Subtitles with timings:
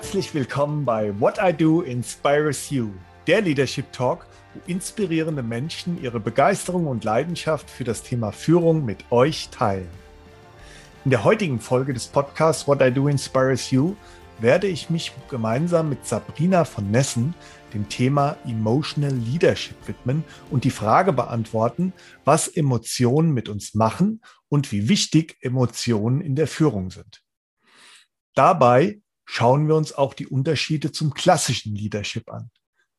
[0.00, 2.88] Herzlich willkommen bei What I Do Inspires You,
[3.26, 9.04] der Leadership Talk, wo inspirierende Menschen ihre Begeisterung und Leidenschaft für das Thema Führung mit
[9.12, 9.90] euch teilen.
[11.04, 13.94] In der heutigen Folge des Podcasts What I Do Inspires You
[14.40, 17.34] werde ich mich gemeinsam mit Sabrina von Nessen
[17.74, 21.92] dem Thema Emotional Leadership widmen und die Frage beantworten,
[22.24, 27.22] was Emotionen mit uns machen und wie wichtig Emotionen in der Führung sind.
[28.34, 32.50] Dabei schauen wir uns auch die Unterschiede zum klassischen Leadership an.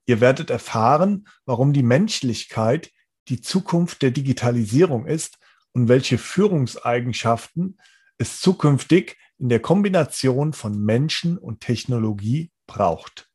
[0.06, 2.90] Ihr werdet erfahren, warum die Menschlichkeit
[3.28, 5.40] die Zukunft der Digitalisierung ist
[5.74, 7.78] und welche Führungseigenschaften
[8.18, 13.30] es zukünftig in der Kombination von Menschen und Technologie braucht.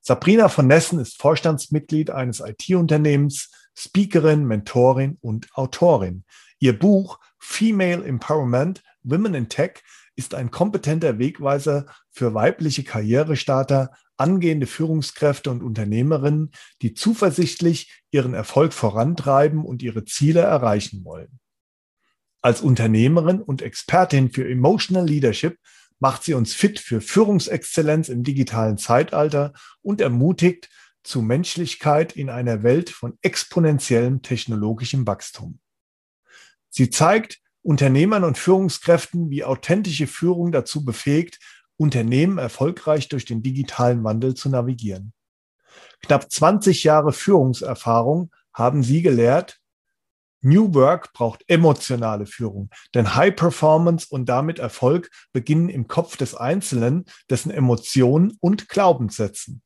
[0.00, 6.24] Sabrina von Nessen ist Vorstandsmitglied eines IT-Unternehmens, Speakerin, Mentorin und Autorin.
[6.58, 9.82] Ihr Buch Female Empowerment, Women in Tech
[10.16, 16.50] ist ein kompetenter Wegweiser für weibliche Karrierestarter, angehende Führungskräfte und Unternehmerinnen,
[16.82, 21.38] die zuversichtlich ihren Erfolg vorantreiben und ihre Ziele erreichen wollen.
[22.40, 25.58] Als Unternehmerin und Expertin für Emotional Leadership
[25.98, 30.68] macht sie uns fit für Führungsexzellenz im digitalen Zeitalter und ermutigt
[31.02, 35.60] zu Menschlichkeit in einer Welt von exponentiellem technologischem Wachstum.
[36.68, 41.40] Sie zeigt, Unternehmern und Führungskräften wie authentische Führung dazu befähigt,
[41.76, 45.12] Unternehmen erfolgreich durch den digitalen Wandel zu navigieren.
[46.00, 49.58] Knapp 20 Jahre Führungserfahrung haben Sie gelehrt,
[50.42, 56.36] New Work braucht emotionale Führung, denn High Performance und damit Erfolg beginnen im Kopf des
[56.36, 59.60] Einzelnen, dessen Emotionen und Glaubenssätzen.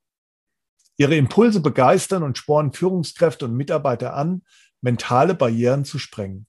[0.97, 4.43] Ihre Impulse begeistern und spornen Führungskräfte und Mitarbeiter an,
[4.81, 6.47] mentale Barrieren zu sprengen.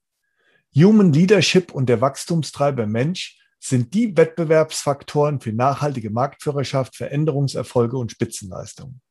[0.74, 9.02] Human Leadership und der Wachstumstreiber Mensch sind die Wettbewerbsfaktoren für nachhaltige Marktführerschaft, Veränderungserfolge und Spitzenleistungen.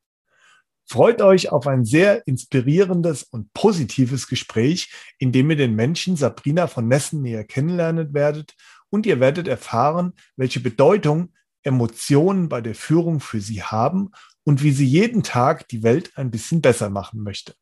[0.86, 6.66] Freut euch auf ein sehr inspirierendes und positives Gespräch, in dem ihr den Menschen Sabrina
[6.66, 8.54] von Nessen näher kennenlernen werdet
[8.88, 11.32] und ihr werdet erfahren, welche Bedeutung
[11.62, 14.10] Emotionen bei der Führung für sie haben
[14.44, 17.54] und wie sie jeden Tag die Welt ein bisschen besser machen möchte.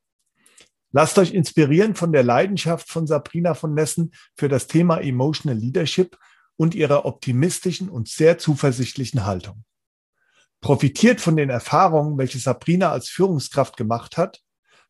[0.91, 6.19] Lasst euch inspirieren von der Leidenschaft von Sabrina von Nessen für das Thema Emotional Leadership
[6.57, 9.65] und ihrer optimistischen und sehr zuversichtlichen Haltung.
[10.61, 14.41] Profitiert von den Erfahrungen, welche Sabrina als Führungskraft gemacht hat,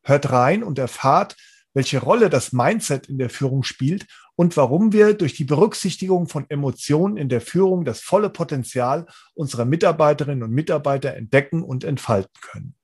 [0.03, 1.35] hört rein und erfahrt,
[1.73, 6.49] welche Rolle das Mindset in der Führung spielt und warum wir durch die Berücksichtigung von
[6.49, 9.05] Emotionen in der Führung das volle Potenzial
[9.35, 12.78] unserer Mitarbeiterinnen und Mitarbeiter entdecken und entfalten können.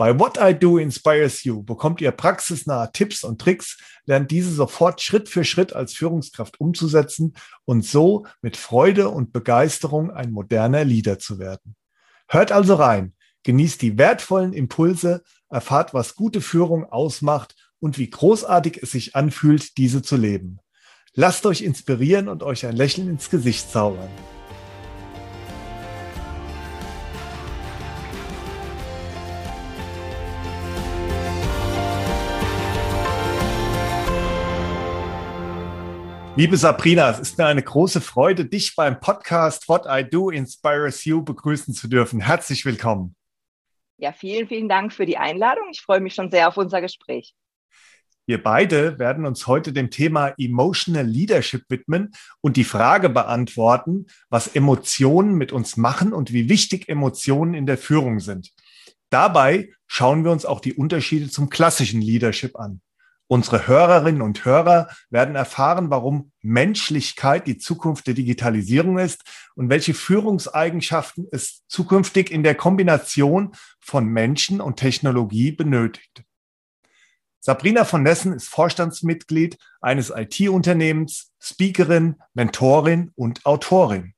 [0.00, 5.02] Bei What I Do Inspires You bekommt ihr praxisnahe Tipps und Tricks, lernt diese sofort
[5.02, 7.34] Schritt für Schritt als Führungskraft umzusetzen
[7.66, 11.76] und so mit Freude und Begeisterung ein moderner Leader zu werden.
[12.28, 13.12] Hört also rein,
[13.42, 19.76] genießt die wertvollen Impulse, erfahrt, was gute Führung ausmacht und wie großartig es sich anfühlt,
[19.76, 20.60] diese zu leben.
[21.12, 24.08] Lasst euch inspirieren und euch ein Lächeln ins Gesicht zaubern.
[36.36, 41.04] Liebe Sabrina, es ist mir eine große Freude, dich beim Podcast What I Do Inspires
[41.04, 42.20] You begrüßen zu dürfen.
[42.20, 43.16] Herzlich willkommen.
[43.98, 45.64] Ja, vielen, vielen Dank für die Einladung.
[45.72, 47.34] Ich freue mich schon sehr auf unser Gespräch.
[48.26, 54.54] Wir beide werden uns heute dem Thema Emotional Leadership widmen und die Frage beantworten, was
[54.54, 58.52] Emotionen mit uns machen und wie wichtig Emotionen in der Führung sind.
[59.10, 62.80] Dabei schauen wir uns auch die Unterschiede zum klassischen Leadership an.
[63.32, 69.22] Unsere Hörerinnen und Hörer werden erfahren, warum Menschlichkeit die Zukunft der Digitalisierung ist
[69.54, 76.24] und welche Führungseigenschaften es zukünftig in der Kombination von Menschen und Technologie benötigt.
[77.38, 84.14] Sabrina von Nessen ist Vorstandsmitglied eines IT-Unternehmens, Speakerin, Mentorin und Autorin.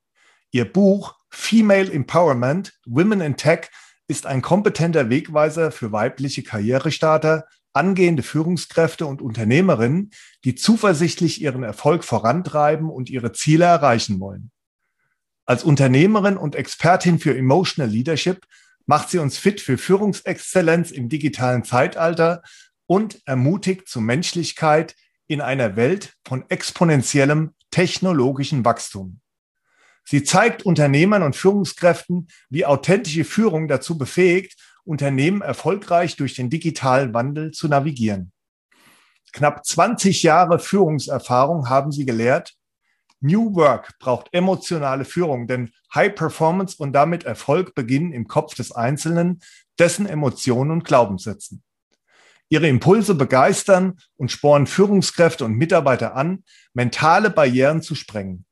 [0.53, 3.69] Ihr Buch Female Empowerment, Women in Tech
[4.09, 10.11] ist ein kompetenter Wegweiser für weibliche Karrierestarter, angehende Führungskräfte und Unternehmerinnen,
[10.45, 14.51] die zuversichtlich ihren Erfolg vorantreiben und ihre Ziele erreichen wollen.
[15.45, 18.47] Als Unternehmerin und Expertin für Emotional Leadership
[18.87, 22.43] macht sie uns fit für Führungsexzellenz im digitalen Zeitalter
[22.87, 24.95] und ermutigt zu Menschlichkeit
[25.27, 29.21] in einer Welt von exponentiellem technologischen Wachstum.
[30.05, 37.15] Sie zeigt Unternehmern und Führungskräften, wie authentische Führung dazu befähigt, Unternehmen erfolgreich durch den digitalen
[37.15, 38.33] Wandel zu navigieren.
[39.33, 42.55] Knapp 20 Jahre Führungserfahrung haben sie gelehrt,
[43.23, 48.73] New Work braucht emotionale Führung, denn High Performance und damit Erfolg beginnen im Kopf des
[48.73, 49.41] Einzelnen,
[49.79, 51.63] dessen Emotionen und Glaubenssätzen.
[52.49, 56.45] Ihre Impulse begeistern und sporen Führungskräfte und Mitarbeiter an,
[56.75, 58.45] mentale Barrieren zu sprengen.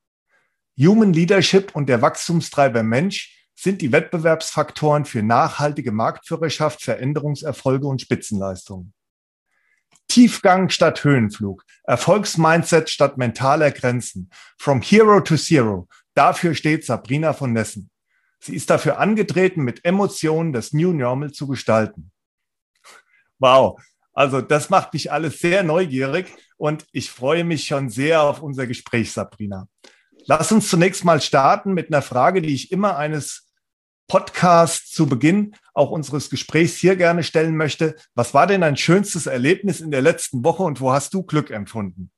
[0.79, 8.91] Human Leadership und der Wachstumstreiber Mensch sind die Wettbewerbsfaktoren für nachhaltige Marktführerschaft, Veränderungserfolge und Spitzenleistungen.
[10.07, 15.87] Tiefgang statt Höhenflug, Erfolgsmindset statt mentaler Grenzen, from hero to zero.
[16.15, 17.91] Dafür steht Sabrina von Nessen.
[18.39, 22.11] Sie ist dafür angetreten, mit Emotionen das New Normal zu gestalten.
[23.37, 23.79] Wow,
[24.11, 28.65] also das macht mich alles sehr neugierig und ich freue mich schon sehr auf unser
[28.65, 29.67] Gespräch, Sabrina.
[30.25, 33.50] Lass uns zunächst mal starten mit einer Frage, die ich immer eines
[34.11, 37.95] Podcasts zu Beginn auch unseres Gesprächs hier gerne stellen möchte.
[38.13, 41.49] Was war denn dein schönstes Erlebnis in der letzten Woche und wo hast du Glück
[41.49, 42.11] empfunden?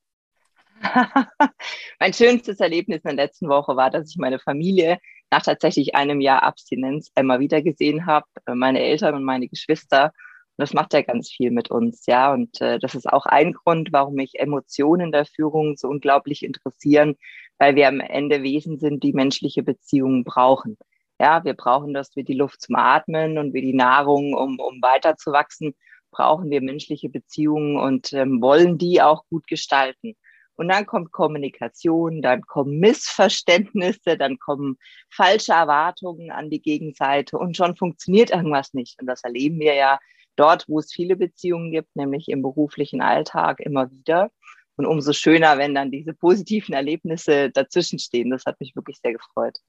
[2.00, 4.98] mein schönstes Erlebnis in der letzten Woche war, dass ich meine Familie
[5.30, 10.06] nach tatsächlich einem Jahr Abstinenz einmal wieder gesehen habe, meine Eltern und meine Geschwister.
[10.06, 12.34] Und das macht ja ganz viel mit uns, ja.
[12.34, 17.18] Und äh, das ist auch ein Grund, warum mich Emotionen der Führung so unglaublich interessieren,
[17.60, 20.76] weil wir am Ende Wesen sind, die menschliche Beziehungen brauchen.
[21.20, 24.82] Ja, wir brauchen das wie die Luft zum Atmen und wie die Nahrung, um, um
[24.82, 25.76] weiterzuwachsen,
[26.12, 30.16] brauchen wir menschliche Beziehungen und ähm, wollen die auch gut gestalten.
[30.56, 34.78] Und dann kommt Kommunikation, dann kommen Missverständnisse, dann kommen
[35.10, 39.00] falsche Erwartungen an die Gegenseite und schon funktioniert irgendwas nicht.
[39.02, 40.00] Und das erleben wir ja
[40.36, 44.32] dort, wo es viele Beziehungen gibt, nämlich im beruflichen Alltag immer wieder.
[44.76, 48.32] Und umso schöner, wenn dann diese positiven Erlebnisse dazwischen stehen.
[48.32, 49.60] Das hat mich wirklich sehr gefreut.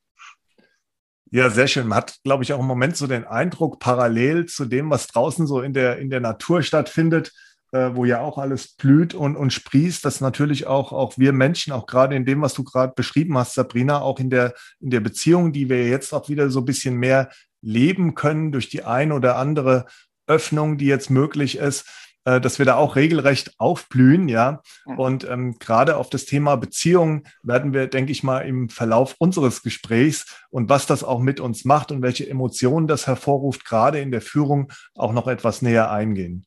[1.35, 1.89] Ja, sehr schön.
[1.89, 5.49] Man hat, glaube ich, auch im Moment so den Eindruck, parallel zu dem, was draußen
[5.49, 7.33] so in der, in der Natur stattfindet,
[7.73, 11.73] äh, wo ja auch alles blüht und, und sprießt, dass natürlich auch, auch wir Menschen,
[11.73, 15.01] auch gerade in dem, was du gerade beschrieben hast, Sabrina, auch in der, in der
[15.01, 17.31] Beziehung, die wir jetzt auch wieder so ein bisschen mehr
[17.63, 19.87] leben können durch die ein oder andere
[20.29, 24.63] Öffnung, die jetzt möglich ist, äh, dass wir da auch regelrecht aufblühen, ja.
[24.87, 24.95] ja.
[24.97, 29.63] Und ähm, gerade auf das Thema Beziehungen werden wir, denke ich mal, im Verlauf unseres
[29.63, 34.11] Gesprächs und was das auch mit uns macht und welche Emotionen das hervorruft, gerade in
[34.11, 36.47] der Führung auch noch etwas näher eingehen.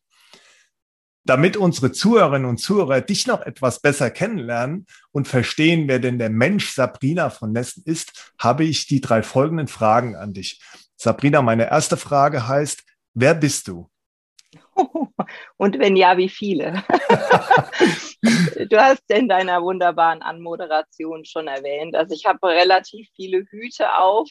[1.25, 6.29] Damit unsere Zuhörerinnen und Zuhörer dich noch etwas besser kennenlernen und verstehen, wer denn der
[6.29, 10.61] Mensch Sabrina von Nessen ist, habe ich die drei folgenden Fragen an dich.
[10.95, 12.83] Sabrina, meine erste Frage heißt,
[13.13, 13.89] wer bist du?
[15.57, 16.83] Und wenn ja, wie viele?
[18.69, 24.29] du hast in deiner wunderbaren Anmoderation schon erwähnt, also ich habe relativ viele Hüte auf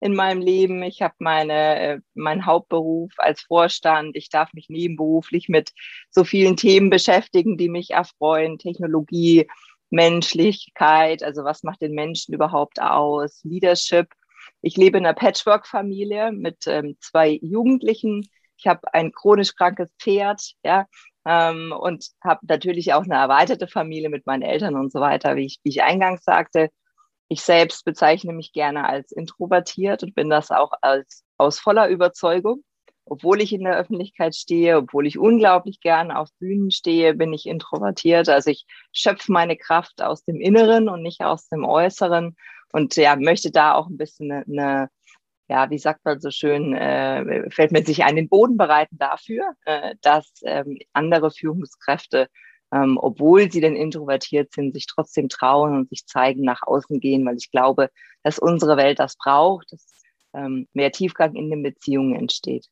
[0.00, 0.82] in meinem Leben.
[0.82, 4.16] Ich habe meine, äh, meinen Hauptberuf als Vorstand.
[4.16, 5.72] Ich darf mich nebenberuflich mit
[6.10, 8.58] so vielen Themen beschäftigen, die mich erfreuen.
[8.58, 9.46] Technologie,
[9.88, 13.40] Menschlichkeit, also was macht den Menschen überhaupt aus?
[13.44, 14.08] Leadership.
[14.60, 18.28] Ich lebe in einer Patchwork-Familie mit ähm, zwei Jugendlichen,
[18.64, 20.86] ich habe ein chronisch krankes Pferd, ja,
[21.26, 25.44] ähm, und habe natürlich auch eine erweiterte Familie mit meinen Eltern und so weiter, wie
[25.44, 26.70] ich, wie ich eingangs sagte.
[27.28, 32.62] Ich selbst bezeichne mich gerne als introvertiert und bin das auch als, aus voller Überzeugung.
[33.06, 37.44] Obwohl ich in der Öffentlichkeit stehe, obwohl ich unglaublich gerne auf Bühnen stehe, bin ich
[37.44, 38.30] introvertiert.
[38.30, 42.34] Also ich schöpfe meine Kraft aus dem Inneren und nicht aus dem Äußeren
[42.72, 44.88] und ja, möchte da auch ein bisschen eine, eine
[45.48, 49.52] ja, wie sagt man so schön, äh, fällt mir sich ein, den Boden bereiten dafür,
[49.66, 52.28] äh, dass ähm, andere Führungskräfte,
[52.72, 57.26] ähm, obwohl sie denn introvertiert sind, sich trotzdem trauen und sich zeigen, nach außen gehen,
[57.26, 57.90] weil ich glaube,
[58.22, 59.86] dass unsere Welt das braucht, dass
[60.34, 62.66] ähm, mehr Tiefgang in den Beziehungen entsteht.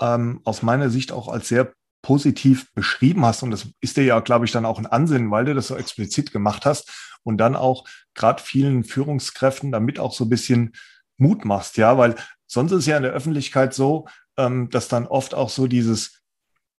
[0.00, 3.42] Ähm, aus meiner Sicht auch als sehr positiv beschrieben hast.
[3.42, 5.76] Und das ist dir ja, glaube ich, dann auch ein Ansinnen, weil du das so
[5.76, 10.72] explizit gemacht hast und dann auch gerade vielen Führungskräften damit auch so ein bisschen
[11.20, 15.34] Mut machst, ja, weil sonst ist ja in der Öffentlichkeit so, ähm, dass dann oft
[15.34, 16.20] auch so dieses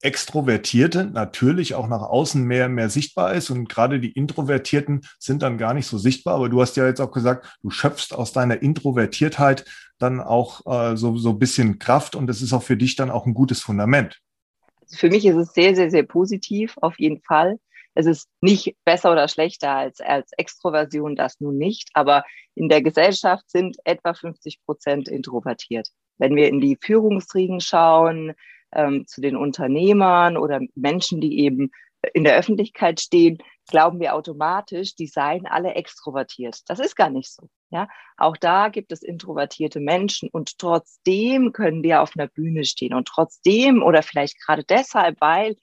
[0.01, 5.59] Extrovertierte natürlich auch nach außen mehr mehr sichtbar ist und gerade die Introvertierten sind dann
[5.59, 6.35] gar nicht so sichtbar.
[6.35, 9.65] Aber du hast ja jetzt auch gesagt, du schöpfst aus deiner Introvertiertheit
[9.99, 13.11] dann auch äh, so so ein bisschen Kraft und das ist auch für dich dann
[13.11, 14.19] auch ein gutes Fundament.
[14.91, 17.59] Für mich ist es sehr sehr sehr positiv auf jeden Fall
[17.93, 21.89] es ist nicht besser oder schlechter als, als Extroversion, das nun nicht.
[21.93, 22.23] Aber
[22.55, 25.89] in der Gesellschaft sind etwa 50 Prozent introvertiert.
[26.17, 28.33] Wenn wir in die Führungsriegen schauen,
[28.73, 31.71] ähm, zu den Unternehmern oder Menschen, die eben
[32.13, 36.61] in der Öffentlichkeit stehen, glauben wir automatisch, die seien alle extrovertiert.
[36.67, 37.47] Das ist gar nicht so.
[37.69, 42.93] Ja, auch da gibt es introvertierte Menschen und trotzdem können wir auf einer Bühne stehen
[42.93, 45.55] und trotzdem oder vielleicht gerade deshalb, weil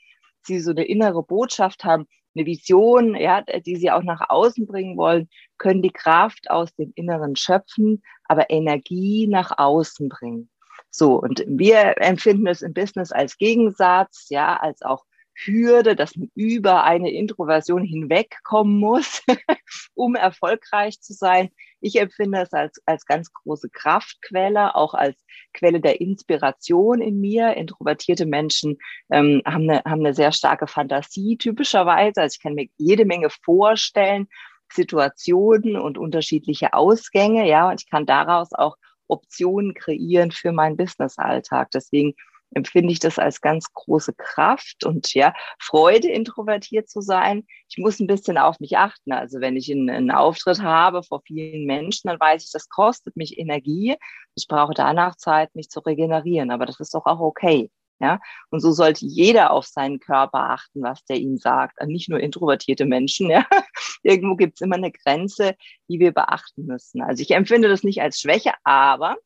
[0.42, 2.06] sie so eine innere Botschaft haben,
[2.38, 5.28] eine Vision, ja, die sie auch nach außen bringen wollen,
[5.58, 10.48] können die Kraft aus dem Inneren schöpfen, aber Energie nach außen bringen.
[10.90, 15.04] So, und wir empfinden es im Business als Gegensatz, ja, als auch
[15.44, 19.22] Hürde, dass man über eine Introversion hinwegkommen muss,
[19.94, 21.50] um erfolgreich zu sein.
[21.80, 27.54] Ich empfinde es als, als ganz große Kraftquelle, auch als Quelle der Inspiration in mir.
[27.54, 28.78] Introvertierte Menschen
[29.10, 32.22] ähm, haben, eine, haben eine sehr starke Fantasie typischerweise.
[32.22, 34.28] Also ich kann mir jede Menge vorstellen,
[34.72, 38.76] Situationen und unterschiedliche Ausgänge, ja, und ich kann daraus auch
[39.06, 41.70] Optionen kreieren für meinen Business-Alltag.
[41.72, 42.14] Deswegen
[42.54, 47.46] empfinde ich das als ganz große Kraft und ja, Freude, introvertiert zu sein.
[47.68, 49.12] Ich muss ein bisschen auf mich achten.
[49.12, 53.16] Also wenn ich einen, einen Auftritt habe vor vielen Menschen, dann weiß ich, das kostet
[53.16, 53.96] mich Energie.
[54.34, 56.50] Ich brauche danach Zeit, mich zu regenerieren.
[56.50, 57.70] Aber das ist doch auch okay.
[58.00, 61.80] Ja, und so sollte jeder auf seinen Körper achten, was der ihm sagt.
[61.80, 63.28] Und nicht nur introvertierte Menschen.
[63.28, 63.44] Ja.
[64.04, 65.56] Irgendwo gibt es immer eine Grenze,
[65.88, 67.02] die wir beachten müssen.
[67.02, 69.16] Also ich empfinde das nicht als Schwäche, aber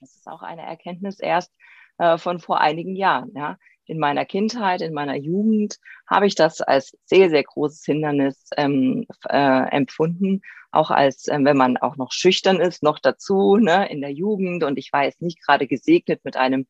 [0.00, 1.52] es ist auch eine Erkenntnis erst,
[1.98, 3.32] äh, von vor einigen Jahren.
[3.34, 3.58] Ja.
[3.86, 9.06] In meiner Kindheit, in meiner Jugend habe ich das als sehr, sehr großes Hindernis ähm,
[9.28, 10.42] äh, empfunden.
[10.70, 14.62] Auch als, äh, wenn man auch noch schüchtern ist, noch dazu ne, in der Jugend.
[14.64, 16.66] Und ich war jetzt nicht gerade gesegnet mit einem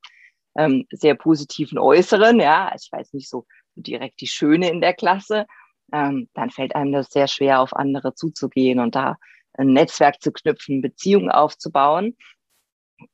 [0.56, 2.38] ähm, sehr positiven Äußeren.
[2.40, 5.46] Ja, ich weiß nicht so direkt die Schöne in der Klasse.
[5.92, 9.16] Ähm, dann fällt einem das sehr schwer, auf andere zuzugehen und da
[9.54, 12.16] ein Netzwerk zu knüpfen, Beziehungen aufzubauen.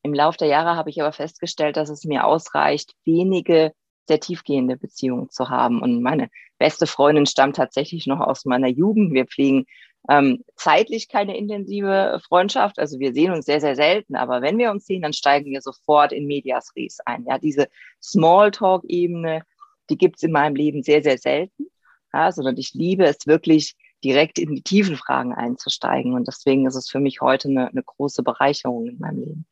[0.02, 3.72] Im Laufe der Jahre habe ich aber festgestellt, dass es mir ausreicht, wenige
[4.06, 5.80] sehr tiefgehende Beziehungen zu haben.
[5.80, 9.12] Und meine beste Freundin stammt tatsächlich noch aus meiner Jugend.
[9.12, 9.66] Wir pflegen
[10.08, 12.78] ähm, zeitlich keine intensive Freundschaft.
[12.78, 14.16] Also wir sehen uns sehr, sehr selten.
[14.16, 17.24] Aber wenn wir uns sehen, dann steigen wir sofort in Medias Res ein.
[17.26, 17.68] Ja, diese
[18.02, 19.42] Smalltalk-Ebene,
[19.90, 21.66] die gibt's in meinem Leben sehr, sehr selten.
[22.12, 23.74] Ja, sondern ich liebe es wirklich,
[24.04, 26.12] direkt in die tiefen Fragen einzusteigen.
[26.12, 29.46] Und deswegen ist es für mich heute eine, eine große Bereicherung in meinem Leben.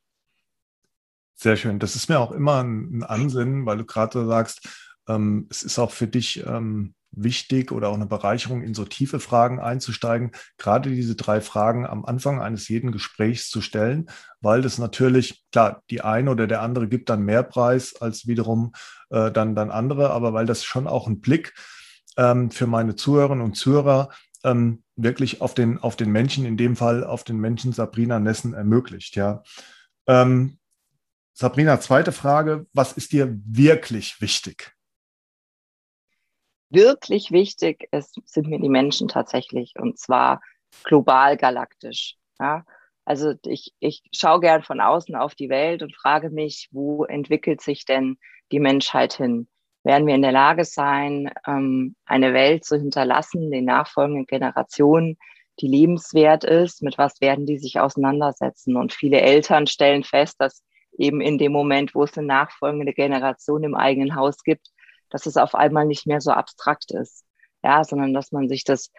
[1.42, 1.80] Sehr schön.
[1.80, 4.68] Das ist mir auch immer ein, ein Ansinnen, weil du gerade sagst,
[5.08, 9.18] ähm, es ist auch für dich ähm, wichtig oder auch eine Bereicherung, in so tiefe
[9.18, 14.08] Fragen einzusteigen, gerade diese drei Fragen am Anfang eines jeden Gesprächs zu stellen,
[14.40, 18.72] weil das natürlich, klar, die eine oder der andere gibt dann mehr Preis als wiederum
[19.10, 21.54] äh, dann, dann andere, aber weil das schon auch ein Blick
[22.16, 24.10] ähm, für meine Zuhörerinnen und Zuhörer
[24.44, 28.54] ähm, wirklich auf den, auf den Menschen, in dem Fall auf den Menschen Sabrina Nessen
[28.54, 29.42] ermöglicht, ja.
[30.06, 30.58] Ähm,
[31.34, 32.66] Sabrina, zweite Frage.
[32.72, 34.74] Was ist dir wirklich wichtig?
[36.68, 40.40] Wirklich wichtig ist, sind mir die Menschen tatsächlich und zwar
[40.84, 42.16] global galaktisch.
[42.38, 42.64] Ja?
[43.04, 47.60] Also ich, ich schaue gern von außen auf die Welt und frage mich, wo entwickelt
[47.60, 48.16] sich denn
[48.52, 49.48] die Menschheit hin?
[49.84, 55.18] Werden wir in der Lage sein, ähm, eine Welt zu hinterlassen, den nachfolgenden Generationen,
[55.60, 56.82] die lebenswert ist?
[56.82, 58.76] Mit was werden die sich auseinandersetzen?
[58.76, 60.62] Und viele Eltern stellen fest, dass
[60.98, 64.68] eben in dem Moment, wo es eine nachfolgende Generation im eigenen Haus gibt,
[65.10, 67.24] dass es auf einmal nicht mehr so abstrakt ist.
[67.64, 68.90] Ja, sondern dass man sich das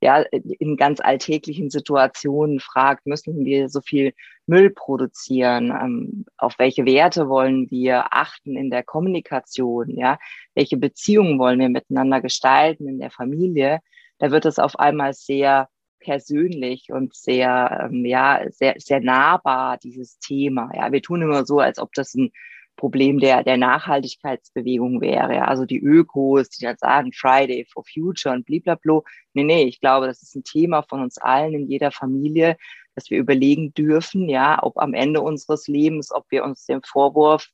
[0.00, 0.24] ja
[0.58, 4.12] in ganz alltäglichen Situationen fragt, müssen wir so viel
[4.46, 5.70] Müll produzieren?
[5.70, 9.90] Ähm, auf welche Werte wollen wir achten in der Kommunikation?
[9.90, 10.18] Ja,
[10.54, 13.80] welche Beziehungen wollen wir miteinander gestalten in der Familie?
[14.18, 15.68] Da wird es auf einmal sehr
[16.02, 20.70] persönlich und sehr, ähm, ja, sehr, sehr nahbar, dieses Thema.
[20.74, 22.32] Ja, wir tun immer so, als ob das ein
[22.76, 25.34] Problem der, der Nachhaltigkeitsbewegung wäre.
[25.36, 25.44] Ja.
[25.44, 29.02] Also die Ökos, die dann sagen Friday for Future und blablabla.
[29.34, 32.56] Nee, nee, ich glaube, das ist ein Thema von uns allen in jeder Familie,
[32.94, 37.48] dass wir überlegen dürfen, ja, ob am Ende unseres Lebens, ob wir uns dem Vorwurf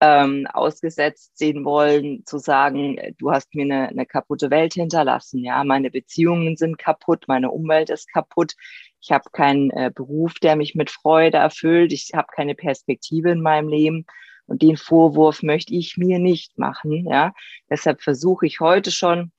[0.00, 5.64] ähm, ausgesetzt sehen wollen, zu sagen, du hast mir eine, eine kaputte Welt hinterlassen, ja,
[5.64, 8.54] meine Beziehungen sind kaputt, meine Umwelt ist kaputt,
[9.00, 13.40] ich habe keinen äh, Beruf, der mich mit Freude erfüllt, ich habe keine Perspektive in
[13.40, 14.06] meinem Leben.
[14.48, 17.32] Und den Vorwurf möchte ich mir nicht machen, ja.
[17.68, 19.32] Deshalb versuche ich heute schon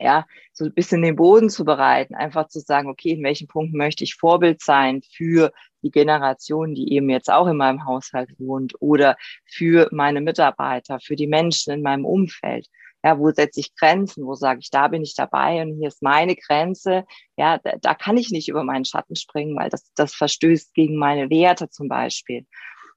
[0.00, 3.76] ja, so ein bisschen den Boden zu bereiten, einfach zu sagen, okay, in welchen Punkten
[3.76, 8.74] möchte ich Vorbild sein für die Generation, die eben jetzt auch in meinem Haushalt wohnt
[8.80, 12.68] oder für meine Mitarbeiter, für die Menschen in meinem Umfeld.
[13.04, 14.24] Ja, wo setze ich Grenzen?
[14.24, 17.04] Wo sage ich, da bin ich dabei und hier ist meine Grenze.
[17.36, 20.96] Ja, da, da kann ich nicht über meinen Schatten springen, weil das, das verstößt gegen
[20.96, 22.46] meine Werte zum Beispiel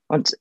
[0.07, 0.37] und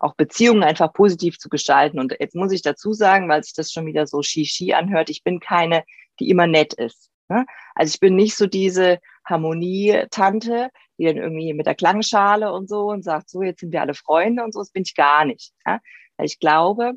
[0.00, 1.98] auch Beziehungen einfach positiv zu gestalten.
[1.98, 5.24] Und jetzt muss ich dazu sagen, weil sich das schon wieder so Shishi anhört, ich
[5.24, 5.84] bin keine,
[6.20, 7.10] die immer nett ist.
[7.28, 7.44] Ne?
[7.74, 12.90] Also ich bin nicht so diese Harmonie-Tante, die dann irgendwie mit der Klangschale und so
[12.90, 15.52] und sagt, so, jetzt sind wir alle Freunde und so, das bin ich gar nicht.
[15.66, 15.80] Ja?
[16.16, 16.94] Weil ich glaube,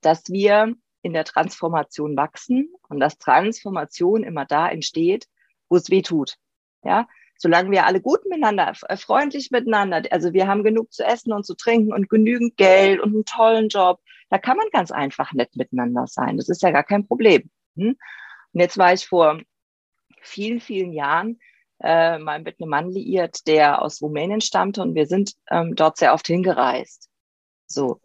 [0.00, 5.26] dass wir in der Transformation wachsen und dass Transformation immer da entsteht,
[5.68, 6.36] wo es weh tut.
[6.84, 7.08] Ja,
[7.42, 11.44] solange wir alle gut miteinander, äh, freundlich miteinander, also wir haben genug zu essen und
[11.44, 15.54] zu trinken und genügend Geld und einen tollen Job, da kann man ganz einfach nett
[15.56, 16.36] miteinander sein.
[16.36, 17.50] Das ist ja gar kein Problem.
[17.76, 17.96] Hm?
[18.52, 19.40] Und jetzt war ich vor
[20.20, 21.40] vielen, vielen Jahren
[21.82, 25.96] äh, mal mit einem Mann liiert, der aus Rumänien stammte und wir sind ähm, dort
[25.98, 27.10] sehr oft hingereist.
[27.66, 28.00] So.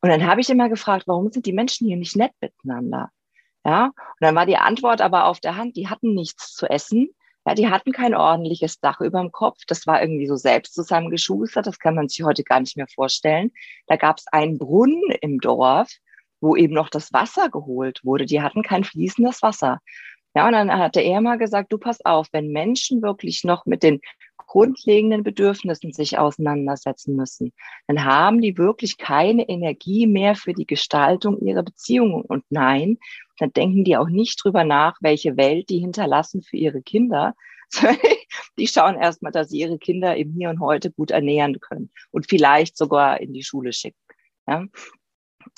[0.00, 3.10] Und dann habe ich immer gefragt, warum sind die Menschen hier nicht nett miteinander?
[3.66, 7.10] Ja, und dann war die Antwort aber auf der Hand, die hatten nichts zu essen.
[7.48, 9.60] Ja, die hatten kein ordentliches Dach über dem Kopf.
[9.66, 11.66] Das war irgendwie so selbst zusammengeschustert.
[11.66, 13.52] Das kann man sich heute gar nicht mehr vorstellen.
[13.86, 15.90] Da gab es einen Brunnen im Dorf,
[16.42, 18.26] wo eben noch das Wasser geholt wurde.
[18.26, 19.80] Die hatten kein fließendes Wasser.
[20.38, 23.82] Ja, und dann hatte er mal gesagt, du pass auf, wenn Menschen wirklich noch mit
[23.82, 24.00] den
[24.36, 27.52] grundlegenden Bedürfnissen sich auseinandersetzen müssen,
[27.88, 32.22] dann haben die wirklich keine Energie mehr für die Gestaltung ihrer Beziehungen.
[32.22, 32.98] Und nein,
[33.38, 37.34] dann denken die auch nicht drüber nach, welche Welt die hinterlassen für ihre Kinder.
[38.58, 42.28] die schauen erstmal, dass sie ihre Kinder im Hier und Heute gut ernähren können und
[42.28, 43.98] vielleicht sogar in die Schule schicken.
[44.46, 44.66] Ja?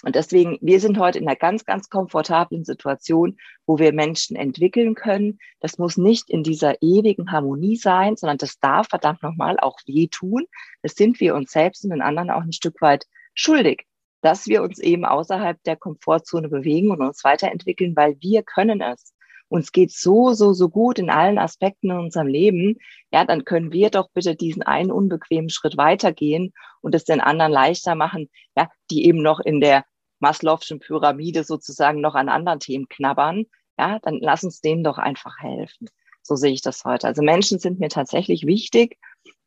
[0.03, 4.95] Und deswegen, wir sind heute in einer ganz, ganz komfortablen Situation, wo wir Menschen entwickeln
[4.95, 5.39] können.
[5.61, 10.47] Das muss nicht in dieser ewigen Harmonie sein, sondern das darf verdammt nochmal auch wehtun.
[10.83, 13.87] Das sind wir uns selbst und den anderen auch ein Stück weit schuldig,
[14.23, 19.15] dass wir uns eben außerhalb der Komfortzone bewegen und uns weiterentwickeln, weil wir können es
[19.51, 22.77] uns geht so, so, so gut in allen Aspekten in unserem Leben,
[23.13, 27.53] ja, dann können wir doch bitte diesen einen unbequemen Schritt weitergehen und es den anderen
[27.53, 29.85] leichter machen, ja, die eben noch in der
[30.21, 33.47] Maslow'schen Pyramide sozusagen noch an anderen Themen knabbern.
[33.79, 35.89] Ja, dann lass uns denen doch einfach helfen.
[36.23, 37.07] So sehe ich das heute.
[37.07, 38.99] Also Menschen sind mir tatsächlich wichtig,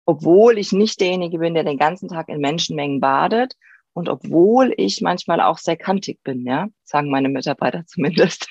[0.06, 3.56] obwohl ich nicht derjenige bin, der den ganzen Tag in Menschenmengen badet
[3.94, 8.50] und obwohl ich manchmal auch sehr kantig bin, ja, sagen meine Mitarbeiter zumindest.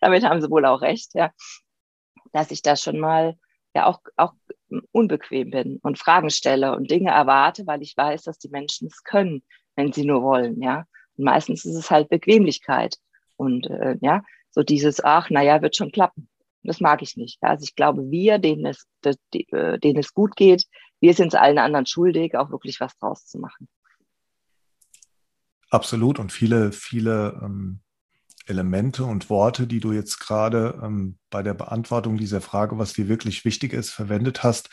[0.00, 1.30] Damit haben sie wohl auch recht, ja,
[2.32, 3.36] dass ich da schon mal
[3.74, 4.32] ja auch, auch
[4.92, 9.02] unbequem bin und Fragen stelle und Dinge erwarte, weil ich weiß, dass die Menschen es
[9.02, 9.42] können,
[9.76, 10.84] wenn sie nur wollen, ja.
[11.16, 12.96] Und meistens ist es halt Bequemlichkeit
[13.36, 16.28] und äh, ja, so dieses, ach, naja, wird schon klappen.
[16.62, 17.38] Das mag ich nicht.
[17.40, 20.64] Also ich glaube, wir, denen es, äh, denen es gut geht,
[21.00, 23.68] wir sind es allen anderen schuldig, auch wirklich was draus zu machen.
[25.70, 26.18] Absolut.
[26.18, 27.80] Und viele, viele ähm,
[28.48, 33.08] Elemente und Worte, die du jetzt gerade ähm, bei der Beantwortung dieser Frage, was dir
[33.08, 34.70] wirklich wichtig ist, verwendet hast,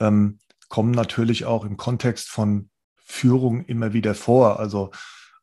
[0.00, 4.60] ähm, kommen natürlich auch im Kontext von Führung immer wieder vor.
[4.60, 4.90] Also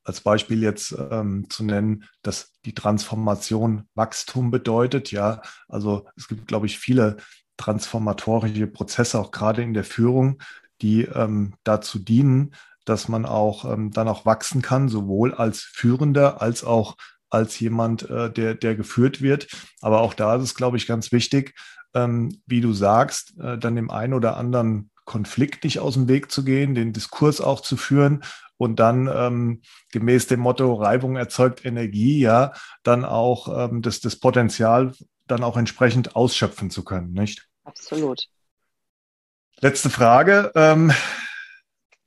[0.04, 5.12] als Beispiel jetzt ähm, zu nennen, dass die Transformation Wachstum bedeutet.
[5.12, 7.18] Ja, also es gibt, glaube ich, viele
[7.58, 10.42] transformatorische Prozesse, auch gerade in der Führung,
[10.82, 12.54] die ähm, dazu dienen,
[12.86, 16.98] dass man auch ähm, dann auch wachsen kann, sowohl als Führender als auch
[17.36, 19.48] als jemand, äh, der, der geführt wird.
[19.82, 21.54] Aber auch da ist es, glaube ich, ganz wichtig,
[21.94, 26.32] ähm, wie du sagst, äh, dann dem einen oder anderen Konflikt nicht aus dem Weg
[26.32, 28.24] zu gehen, den Diskurs auch zu führen
[28.58, 34.16] und dann ähm, gemäß dem Motto Reibung erzeugt Energie, ja, dann auch ähm, das, das
[34.16, 34.94] Potenzial
[35.28, 37.48] dann auch entsprechend ausschöpfen zu können, nicht?
[37.66, 38.28] Absolut.
[39.60, 40.52] Letzte Frage.
[40.56, 40.92] Ähm,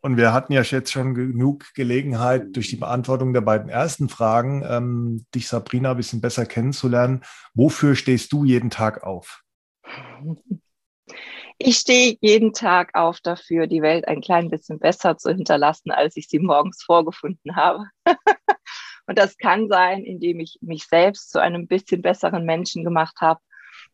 [0.01, 4.65] und wir hatten ja jetzt schon genug Gelegenheit, durch die Beantwortung der beiden ersten Fragen,
[4.69, 7.23] ähm, dich, Sabrina, ein bisschen besser kennenzulernen.
[7.55, 9.43] Wofür stehst du jeden Tag auf?
[11.59, 16.17] Ich stehe jeden Tag auf dafür, die Welt ein klein bisschen besser zu hinterlassen, als
[16.17, 17.85] ich sie morgens vorgefunden habe.
[19.07, 23.41] Und das kann sein, indem ich mich selbst zu einem bisschen besseren Menschen gemacht habe,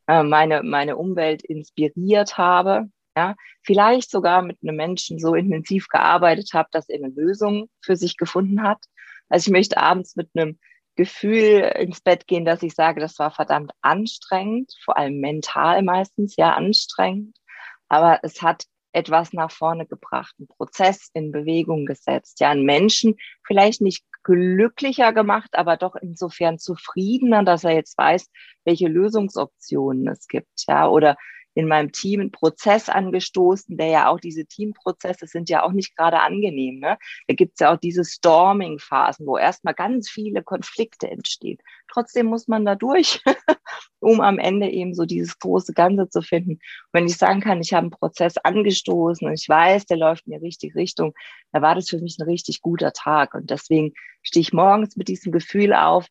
[0.07, 6.51] äh, meine, meine Umwelt inspiriert habe, ja, vielleicht sogar mit einem Menschen so intensiv gearbeitet
[6.53, 8.85] habe, dass er eine Lösung für sich gefunden hat.
[9.29, 10.59] Also ich möchte abends mit einem
[10.97, 16.37] Gefühl ins Bett gehen, dass ich sage, das war verdammt anstrengend, vor allem mental meistens
[16.37, 17.37] ja anstrengend,
[17.89, 23.17] aber es hat etwas nach vorne gebracht, einen Prozess in Bewegung gesetzt, ja, einen Menschen
[23.45, 28.31] vielleicht nicht glücklicher gemacht, aber doch insofern zufriedener, dass er jetzt weiß,
[28.65, 31.17] welche Lösungsoptionen es gibt, ja, oder
[31.55, 35.97] in meinem Team einen Prozess angestoßen, der ja auch diese Teamprozesse sind ja auch nicht
[35.97, 36.81] gerade angenehm.
[36.81, 36.99] Ne?
[37.29, 41.59] Da gibt es ja auch diese Storming-Phasen, wo erstmal ganz viele Konflikte entstehen.
[41.91, 43.23] Trotzdem muss man da durch,
[44.01, 46.53] um am Ende eben so dieses große Ganze zu finden.
[46.53, 46.61] Und
[46.93, 50.33] wenn ich sagen kann, ich habe einen Prozess angestoßen und ich weiß, der läuft in
[50.33, 51.15] die richtige Richtung,
[51.53, 53.35] da war das für mich ein richtig guter Tag.
[53.35, 56.09] Und deswegen stehe ich morgens mit diesem Gefühl auf,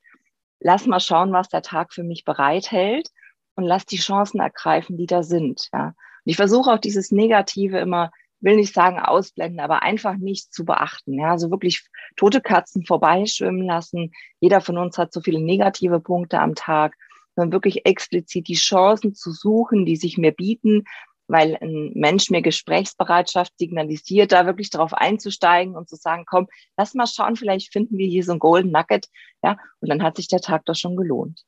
[0.61, 3.09] lass mal schauen, was der Tag für mich bereithält
[3.55, 5.69] und lass die Chancen ergreifen, die da sind.
[5.73, 5.87] Ja.
[5.87, 8.11] Und ich versuche auch dieses Negative immer
[8.43, 11.13] will nicht sagen ausblenden, aber einfach nicht zu beachten.
[11.13, 11.87] Ja, also wirklich
[12.17, 14.11] tote Katzen vorbeischwimmen lassen.
[14.41, 16.95] Jeder von uns hat so viele negative Punkte am Tag,
[17.35, 20.83] sondern wirklich explizit die Chancen zu suchen, die sich mir bieten,
[21.27, 26.93] weil ein Mensch mir Gesprächsbereitschaft signalisiert, da wirklich darauf einzusteigen und zu sagen, komm, lass
[26.93, 29.07] mal schauen, vielleicht finden wir hier so ein Golden Nugget,
[29.41, 31.43] ja, und dann hat sich der Tag doch schon gelohnt.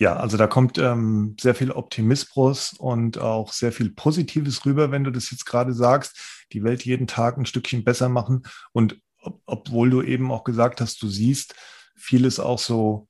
[0.00, 5.02] Ja, also da kommt ähm, sehr viel Optimismus und auch sehr viel Positives rüber, wenn
[5.02, 8.44] du das jetzt gerade sagst, die Welt jeden Tag ein Stückchen besser machen.
[8.72, 11.56] Und ob, obwohl du eben auch gesagt hast, du siehst
[11.96, 13.08] vieles auch so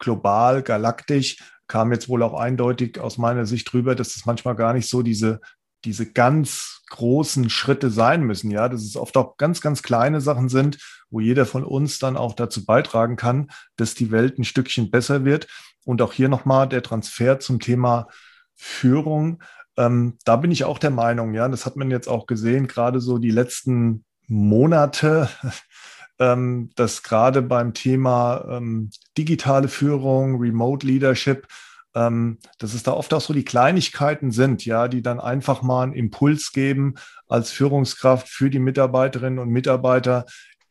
[0.00, 1.36] global, galaktisch,
[1.68, 5.02] kam jetzt wohl auch eindeutig aus meiner Sicht rüber, dass es manchmal gar nicht so
[5.02, 5.40] diese,
[5.84, 10.48] diese ganz großen Schritte sein müssen, ja, dass es oft auch ganz, ganz kleine Sachen
[10.48, 10.78] sind,
[11.10, 15.24] wo jeder von uns dann auch dazu beitragen kann, dass die Welt ein Stückchen besser
[15.24, 15.46] wird.
[15.84, 18.08] Und auch hier nochmal der Transfer zum Thema
[18.54, 19.42] Führung.
[19.76, 23.00] Ähm, da bin ich auch der Meinung, ja, das hat man jetzt auch gesehen, gerade
[23.00, 25.28] so die letzten Monate,
[26.18, 31.46] ähm, dass gerade beim Thema ähm, digitale Führung, Remote Leadership,
[31.94, 35.84] ähm, dass es da oft auch so die Kleinigkeiten sind, ja, die dann einfach mal
[35.84, 36.94] einen Impuls geben
[37.28, 40.26] als Führungskraft für die Mitarbeiterinnen und Mitarbeiter,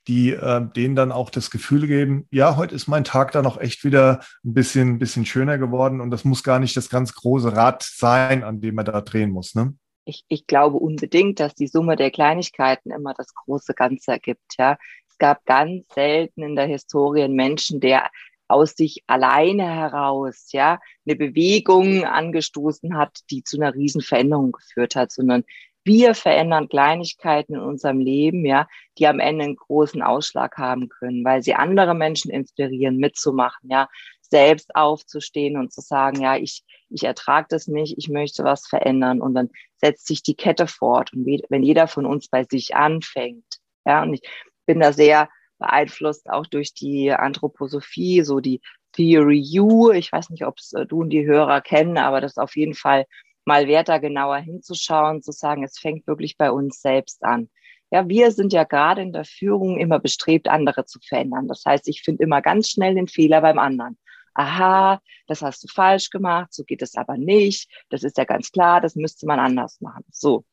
[0.07, 3.57] die äh, denen dann auch das Gefühl geben, ja, heute ist mein Tag dann auch
[3.57, 7.55] echt wieder ein bisschen, bisschen schöner geworden und das muss gar nicht das ganz große
[7.55, 9.53] Rad sein, an dem man da drehen muss.
[9.53, 9.75] Ne?
[10.05, 14.55] Ich, ich glaube unbedingt, dass die Summe der Kleinigkeiten immer das große Ganze ergibt.
[14.57, 14.77] Ja,
[15.09, 18.09] es gab ganz selten in der Historie einen Menschen, der
[18.47, 24.95] aus sich alleine heraus, ja, eine Bewegung angestoßen hat, die zu einer riesen Veränderung geführt
[24.95, 25.43] hat, sondern
[25.87, 28.67] wir verändern Kleinigkeiten in unserem Leben, ja,
[28.99, 33.87] die am Ende einen großen Ausschlag haben können, weil sie andere Menschen inspirieren, mitzumachen, ja,
[34.21, 39.21] selbst aufzustehen und zu sagen, ja, ich, ich ertrage das nicht, ich möchte was verändern.
[39.21, 41.13] Und dann setzt sich die Kette fort.
[41.13, 43.45] Und wenn jeder von uns bei sich anfängt,
[43.85, 44.21] ja, und ich
[44.65, 48.61] bin da sehr beeinflusst auch durch die Anthroposophie, so die
[48.93, 49.91] Theory U.
[49.91, 52.55] Ich weiß nicht, ob es äh, du und die Hörer kennen, aber das ist auf
[52.55, 53.05] jeden Fall
[53.47, 57.49] mal wert, da genauer hinzuschauen, zu sagen, es fängt wirklich bei uns selbst an.
[57.89, 61.47] Ja, wir sind ja gerade in der Führung immer bestrebt, andere zu verändern.
[61.47, 63.97] Das heißt, ich finde immer ganz schnell den Fehler beim anderen.
[64.33, 67.71] Aha, das hast du falsch gemacht, so geht es aber nicht.
[67.89, 70.03] Das ist ja ganz klar, das müsste man anders machen.
[70.11, 70.43] So.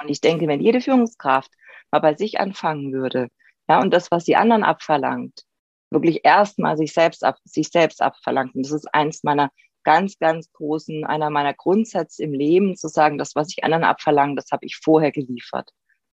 [0.00, 1.50] Und ich denke, wenn jede Führungskraft
[1.90, 3.28] mal bei sich anfangen würde,
[3.68, 5.42] ja, und das, was die anderen abverlangt,
[5.90, 8.54] wirklich erstmal sich selbst ab, sich selbst abverlangt.
[8.54, 9.50] Und das ist eins meiner
[9.84, 14.36] ganz, ganz großen, einer meiner Grundsätze im Leben, zu sagen, das, was ich anderen abverlange,
[14.36, 15.70] das habe ich vorher geliefert.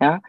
[0.00, 0.20] Ja.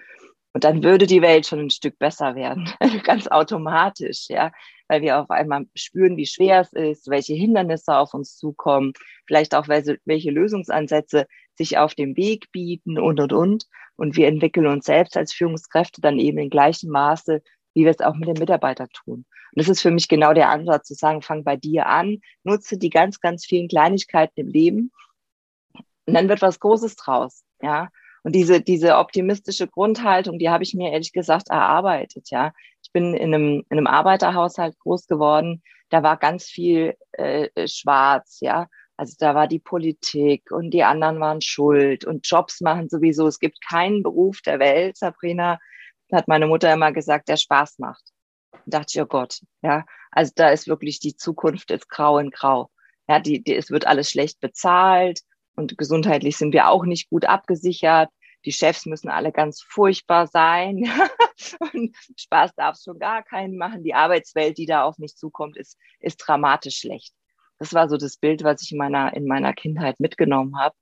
[0.53, 2.69] Und dann würde die Welt schon ein Stück besser werden,
[3.03, 4.53] ganz automatisch, ja,
[4.87, 8.93] weil wir auf einmal spüren, wie schwer es ist, welche Hindernisse auf uns zukommen,
[9.27, 13.65] vielleicht auch welche, Lösungsansätze sich auf dem Weg bieten und, und, und.
[13.97, 17.41] Und wir entwickeln uns selbst als Führungskräfte dann eben in gleichem Maße,
[17.75, 19.25] wie wir es auch mit den Mitarbeitern tun.
[19.25, 22.79] Und das ist für mich genau der Ansatz, zu sagen, fang bei dir an, nutze
[22.79, 24.91] die ganz, ganz vielen Kleinigkeiten im Leben
[26.05, 27.89] und dann wird was Großes draus, ja.
[28.23, 32.53] Und diese, diese optimistische Grundhaltung, die habe ich mir ehrlich gesagt erarbeitet, ja.
[32.81, 38.39] Ich bin in einem, in einem Arbeiterhaushalt groß geworden, da war ganz viel äh, schwarz,
[38.41, 38.67] ja.
[38.97, 43.27] Also da war die Politik und die anderen waren schuld und Jobs machen sowieso.
[43.27, 45.59] Es gibt keinen Beruf der Welt, Sabrina,
[46.11, 48.03] hat meine Mutter immer gesagt, der Spaß macht.
[48.51, 49.85] Da dachte ich, oh Gott, ja.
[50.11, 52.69] Also da ist wirklich die Zukunft ist grau in grau.
[53.07, 55.21] Ja, die, die, es wird alles schlecht bezahlt
[55.55, 58.09] und gesundheitlich sind wir auch nicht gut abgesichert.
[58.45, 60.83] Die Chefs müssen alle ganz furchtbar sein.
[61.73, 63.83] und Spaß darf es schon gar keinen machen.
[63.83, 67.13] Die Arbeitswelt, die da auf mich zukommt, ist, ist dramatisch schlecht.
[67.57, 70.75] Das war so das Bild, was ich in meiner, in meiner Kindheit mitgenommen habe.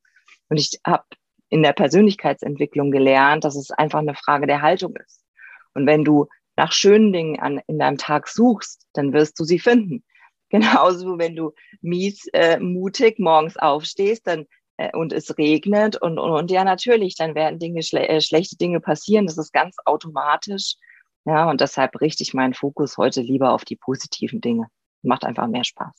[0.49, 1.05] Und ich habe
[1.53, 5.23] in der Persönlichkeitsentwicklung gelernt, dass es einfach eine Frage der Haltung ist.
[5.75, 9.59] Und wenn du nach schönen Dingen an, in deinem Tag suchst, dann wirst du sie
[9.59, 10.03] finden.
[10.49, 16.31] Genauso, wenn du mies äh, mutig morgens aufstehst dann, äh, und es regnet und, und,
[16.31, 19.27] und ja, natürlich, dann werden Dinge, schle äh, schlechte Dinge passieren.
[19.27, 20.77] Das ist ganz automatisch.
[21.25, 24.69] Ja, und deshalb richte ich meinen Fokus heute lieber auf die positiven Dinge.
[25.03, 25.93] Macht einfach mehr Spaß.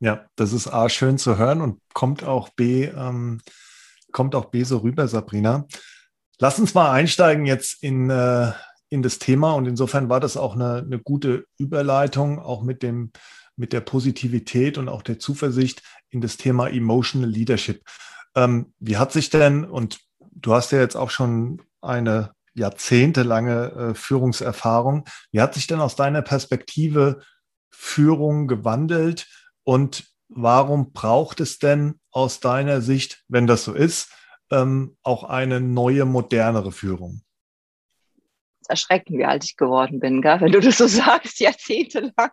[0.00, 3.40] Ja, das ist A, schön zu hören und kommt auch B, ähm,
[4.12, 5.66] kommt auch B rüber, Sabrina.
[6.38, 8.52] Lass uns mal einsteigen jetzt in, äh,
[8.88, 13.12] in das Thema und insofern war das auch eine, eine gute Überleitung, auch mit dem,
[13.56, 17.82] mit der Positivität und auch der Zuversicht in das Thema Emotional Leadership.
[18.34, 23.94] Ähm, wie hat sich denn, und du hast ja jetzt auch schon eine jahrzehntelange äh,
[23.94, 27.20] Führungserfahrung, wie hat sich denn aus deiner Perspektive
[27.70, 29.26] Führung gewandelt?
[29.62, 34.10] Und warum braucht es denn aus deiner Sicht, wenn das so ist,
[34.50, 37.22] ähm, auch eine neue, modernere Führung?
[38.70, 40.40] erschrecken, wie alt ich geworden bin, gell?
[40.40, 42.30] wenn du das so sagst, jahrzehntelang.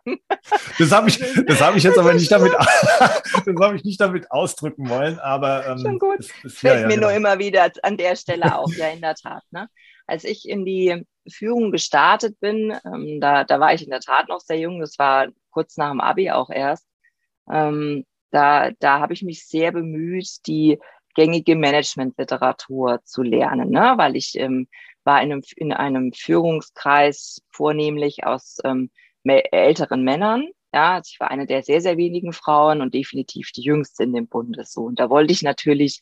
[0.78, 2.52] Das habe ich, das habe ich jetzt aber nicht damit,
[3.44, 6.20] das ich nicht damit ausdrücken wollen, aber ähm, schon gut.
[6.20, 7.08] Das, das fällt ja, mir genau.
[7.08, 9.42] nur immer wieder an der Stelle auf, ja in der Tat.
[9.50, 9.68] Ne?
[10.06, 14.28] Als ich in die Führung gestartet bin, ähm, da, da war ich in der Tat
[14.28, 14.80] noch sehr jung.
[14.80, 16.86] Das war kurz nach dem Abi auch erst.
[17.50, 20.78] Ähm, da, da habe ich mich sehr bemüht, die
[21.14, 23.94] gängige Managementliteratur zu lernen, ne?
[23.96, 24.68] weil ich ähm,
[25.04, 28.90] war in einem, in einem Führungskreis vornehmlich aus ähm,
[29.24, 30.48] älteren Männern.
[30.72, 34.12] Ja, also ich war eine der sehr, sehr wenigen Frauen und definitiv die jüngste in
[34.12, 34.76] dem Bundes.
[34.96, 36.00] Da wollte ich natürlich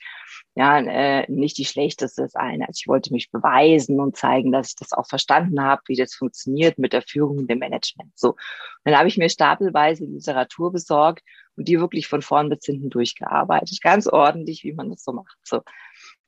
[0.56, 2.62] ja äh, nicht die schlechteste sein.
[2.62, 6.14] Also ich wollte mich beweisen und zeigen, dass ich das auch verstanden habe, wie das
[6.14, 8.10] funktioniert mit der Führung und dem Management.
[8.18, 8.30] So.
[8.30, 8.36] Und
[8.84, 11.22] dann habe ich mir stapelweise Literatur besorgt
[11.56, 13.80] und die wirklich von vorn bis hinten durchgearbeitet.
[13.82, 15.36] Ganz ordentlich, wie man das so macht.
[15.42, 15.62] So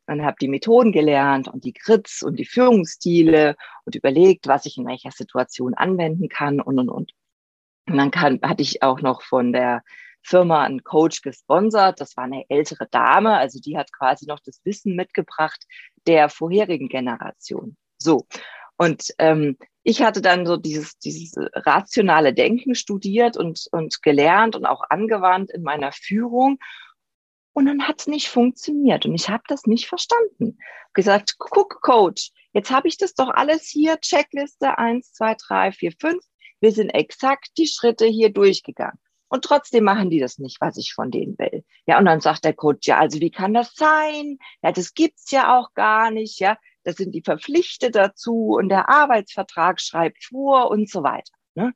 [0.09, 4.79] und habe die Methoden gelernt und die Grits und die Führungsstile und überlegt, was ich
[4.79, 7.12] in welcher Situation anwenden kann und, und, und.
[7.88, 9.83] Und dann kann, hatte ich auch noch von der
[10.23, 12.01] Firma einen Coach gesponsert.
[12.01, 15.64] Das war eine ältere Dame, also die hat quasi noch das Wissen mitgebracht
[16.07, 17.77] der vorherigen Generation.
[17.99, 18.27] So.
[18.79, 24.64] Und ähm, ich hatte dann so dieses, dieses rationale Denken studiert und, und gelernt und
[24.64, 26.59] auch angewandt in meiner Führung
[27.59, 30.59] und dann hat es nicht funktioniert und ich habe das nicht verstanden.
[30.93, 35.91] Gesagt, guck, Coach, jetzt habe ich das doch alles hier, Checkliste eins, zwei, drei, vier,
[35.99, 36.25] fünf.
[36.61, 39.01] Wir sind exakt die Schritte hier durchgegangen.
[39.27, 41.64] Und trotzdem machen die das nicht, was ich von denen will.
[41.85, 44.38] Ja, und dann sagt der Coach, ja, also wie kann das sein?
[44.62, 46.57] Ja, das gibt's ja auch gar nicht, ja.
[46.88, 51.35] Das sind die verpflichtet dazu und der Arbeitsvertrag schreibt vor und so weiter.
[51.55, 51.74] Ne?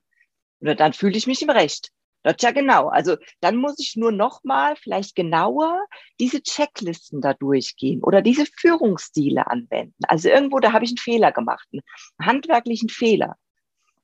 [0.60, 1.90] Und dann fühle ich mich im Recht.
[2.22, 2.88] Das ja genau.
[2.88, 5.84] Also dann muss ich nur noch mal vielleicht genauer
[6.18, 10.02] diese Checklisten da durchgehen oder diese Führungsstile anwenden.
[10.08, 11.82] Also irgendwo, da habe ich einen Fehler gemacht, einen
[12.26, 13.36] handwerklichen Fehler.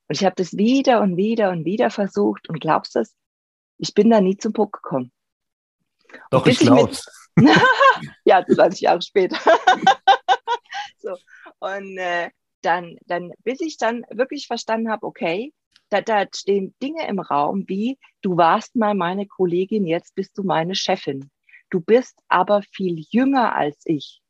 [0.09, 3.17] Und ich habe das wieder und wieder und wieder versucht und glaubst du es,
[3.79, 5.11] ich bin da nie zum Puck gekommen.
[6.31, 7.31] Doch, ich glaub's.
[8.25, 9.39] ja, 20 Jahre später.
[11.01, 11.17] so.
[11.59, 12.31] Und äh,
[12.63, 15.53] dann, dann, bis ich dann wirklich verstanden habe, okay,
[15.91, 20.43] da, da stehen Dinge im Raum wie, du warst mal meine Kollegin, jetzt bist du
[20.43, 21.31] meine Chefin.
[21.71, 24.21] Du bist aber viel jünger als ich.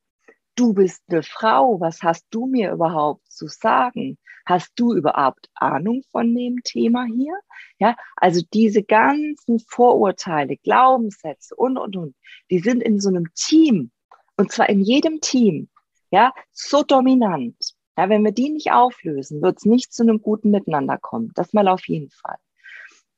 [0.55, 4.19] Du bist eine Frau, was hast du mir überhaupt zu sagen?
[4.45, 7.39] Hast du überhaupt Ahnung von dem Thema hier?
[7.79, 12.17] Ja, also diese ganzen Vorurteile, Glaubenssätze und, und, und,
[12.51, 13.93] die sind in so einem Team,
[14.37, 15.69] und zwar in jedem Team,
[16.11, 17.57] ja, so dominant,
[17.97, 21.33] ja, wenn wir die nicht auflösen, wird es nicht zu einem guten Miteinander kommen.
[21.35, 22.37] Das mal auf jeden Fall.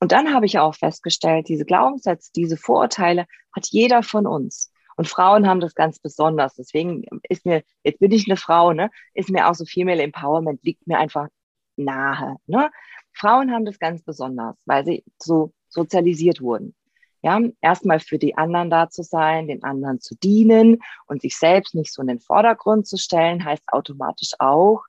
[0.00, 4.72] Und dann habe ich auch festgestellt, diese Glaubenssätze, diese Vorurteile hat jeder von uns.
[4.96, 6.54] Und Frauen haben das ganz besonders.
[6.54, 10.62] Deswegen ist mir, jetzt bin ich eine Frau, ne, ist mir auch so Female Empowerment
[10.64, 11.28] liegt mir einfach
[11.76, 12.36] nahe.
[12.46, 12.70] Ne?
[13.12, 16.74] Frauen haben das ganz besonders, weil sie so sozialisiert wurden.
[17.22, 21.74] Ja, erstmal für die anderen da zu sein, den anderen zu dienen und sich selbst
[21.74, 24.82] nicht so in den Vordergrund zu stellen, heißt automatisch auch,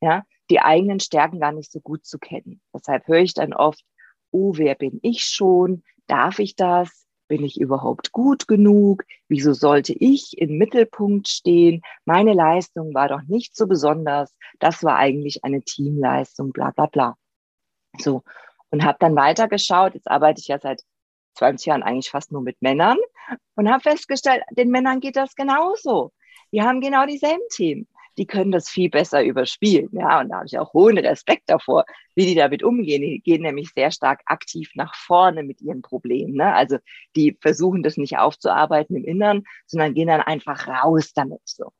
[0.00, 2.60] ja, die eigenen Stärken gar nicht so gut zu kennen.
[2.74, 3.84] Deshalb höre ich dann oft,
[4.30, 5.82] oh, wer bin ich schon?
[6.06, 7.06] Darf ich das?
[7.28, 9.04] Bin ich überhaupt gut genug?
[9.28, 11.82] Wieso sollte ich im Mittelpunkt stehen?
[12.04, 14.32] Meine Leistung war doch nicht so besonders.
[14.60, 17.16] Das war eigentlich eine Teamleistung, bla bla bla.
[17.98, 18.22] So.
[18.70, 19.94] Und habe dann weitergeschaut.
[19.94, 20.82] Jetzt arbeite ich ja seit
[21.36, 22.98] 20 Jahren eigentlich fast nur mit Männern
[23.54, 26.12] und habe festgestellt, den Männern geht das genauso.
[26.52, 27.88] Die haben genau dieselben Themen.
[28.18, 29.90] Die können das viel besser überspielen.
[29.92, 33.02] Ja, und da habe ich auch hohen Respekt davor, wie die damit umgehen.
[33.02, 36.34] Die gehen nämlich sehr stark aktiv nach vorne mit ihren Problemen.
[36.34, 36.54] Ne?
[36.54, 36.78] Also
[37.14, 41.42] die versuchen das nicht aufzuarbeiten im Inneren, sondern gehen dann einfach raus damit.
[41.44, 41.72] So.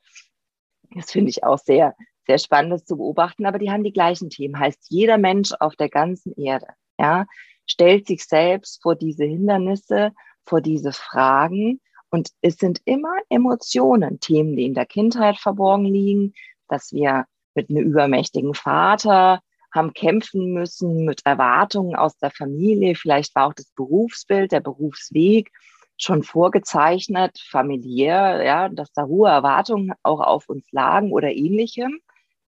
[0.95, 1.95] Das finde ich auch sehr,
[2.27, 3.47] sehr spannend zu beobachten.
[3.47, 4.59] Aber die haben die gleichen Themen.
[4.59, 6.67] Heißt, jeder Mensch auf der ganzen Erde,
[6.99, 7.25] ja,
[7.67, 10.13] stellt sich selbst vor diese Hindernisse,
[10.45, 11.81] vor diese Fragen.
[12.11, 16.35] Und es sind immer Emotionen, Themen, die in der Kindheit verborgen liegen,
[16.69, 19.41] dass wir mit einem übermächtigen Vater
[19.75, 22.95] haben kämpfen müssen mit Erwartungen aus der Familie.
[22.95, 25.51] Vielleicht war auch das Berufsbild, der Berufsweg
[25.99, 32.01] schon vorgezeichnet, familiär, ja, dass da hohe Erwartungen auch auf uns lagen oder ähnlichem.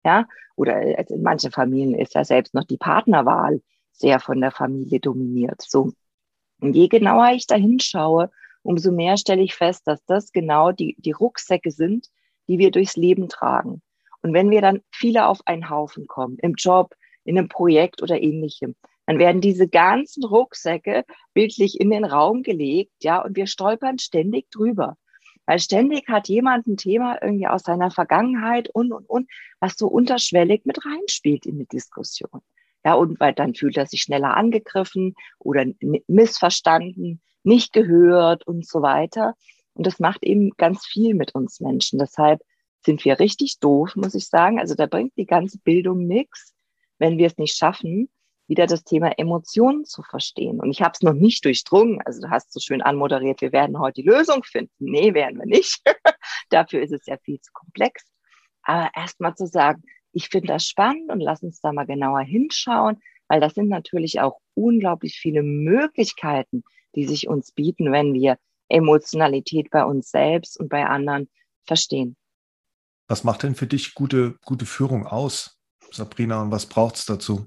[0.04, 0.26] Ja,
[0.56, 3.60] oder also in manchen Familien ist ja selbst noch die Partnerwahl
[3.98, 5.62] sehr von der Familie dominiert.
[5.62, 5.92] So.
[6.60, 8.30] Und je genauer ich da hinschaue,
[8.62, 12.08] umso mehr stelle ich fest, dass das genau die, die Rucksäcke sind,
[12.48, 13.82] die wir durchs Leben tragen.
[14.22, 18.20] Und wenn wir dann viele auf einen Haufen kommen, im Job, in einem Projekt oder
[18.20, 18.74] ähnlichem,
[19.06, 24.50] dann werden diese ganzen Rucksäcke bildlich in den Raum gelegt, ja, und wir stolpern ständig
[24.50, 24.96] drüber.
[25.46, 29.30] Weil ständig hat jemand ein Thema irgendwie aus seiner Vergangenheit und, und, und,
[29.60, 32.42] was so unterschwellig mit reinspielt in die Diskussion.
[32.84, 35.64] Ja, und weil dann fühlt er sich schneller angegriffen oder
[36.06, 39.34] missverstanden, nicht gehört und so weiter.
[39.74, 41.98] Und das macht eben ganz viel mit uns Menschen.
[41.98, 42.40] Deshalb
[42.84, 44.58] sind wir richtig doof, muss ich sagen.
[44.58, 46.54] Also da bringt die ganze Bildung nichts,
[46.98, 48.08] wenn wir es nicht schaffen,
[48.48, 50.58] wieder das Thema Emotionen zu verstehen.
[50.58, 52.00] Und ich habe es noch nicht durchdrungen.
[52.04, 54.72] Also du hast so schön anmoderiert, wir werden heute die Lösung finden.
[54.78, 55.80] Nee, werden wir nicht.
[56.50, 58.04] Dafür ist es ja viel zu komplex.
[58.62, 59.82] Aber erst mal zu sagen,
[60.18, 64.20] ich finde das spannend und lass uns da mal genauer hinschauen, weil das sind natürlich
[64.20, 66.64] auch unglaublich viele Möglichkeiten,
[66.96, 68.36] die sich uns bieten, wenn wir
[68.68, 71.30] Emotionalität bei uns selbst und bei anderen
[71.64, 72.16] verstehen.
[73.06, 75.56] Was macht denn für dich gute, gute Führung aus,
[75.92, 77.46] Sabrina, und was braucht es dazu?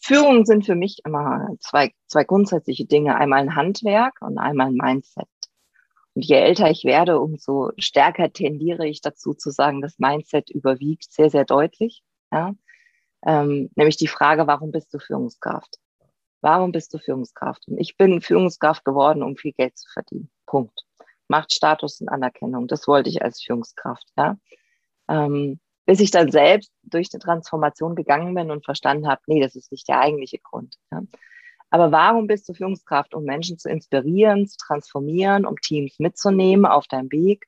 [0.00, 3.14] Führung sind für mich immer zwei, zwei grundsätzliche Dinge.
[3.16, 5.28] Einmal ein Handwerk und einmal ein Mindset.
[6.14, 11.12] Und je älter ich werde, umso stärker tendiere ich dazu zu sagen, das Mindset überwiegt
[11.12, 12.02] sehr, sehr deutlich.
[12.30, 12.54] Ja?
[13.24, 15.78] Ähm, nämlich die Frage, warum bist du Führungskraft?
[16.42, 17.66] Warum bist du Führungskraft?
[17.68, 20.30] Und ich bin Führungskraft geworden, um viel Geld zu verdienen.
[20.44, 20.84] Punkt.
[21.28, 22.66] Macht Status und Anerkennung.
[22.66, 24.06] Das wollte ich als Führungskraft.
[24.16, 24.36] Ja?
[25.08, 29.56] Ähm, bis ich dann selbst durch eine Transformation gegangen bin und verstanden habe, nee, das
[29.56, 30.76] ist nicht der eigentliche Grund.
[30.90, 31.02] Ja.
[31.72, 33.14] Aber warum bist du Führungskraft?
[33.14, 37.46] Um Menschen zu inspirieren, zu transformieren, um Teams mitzunehmen auf deinem Weg,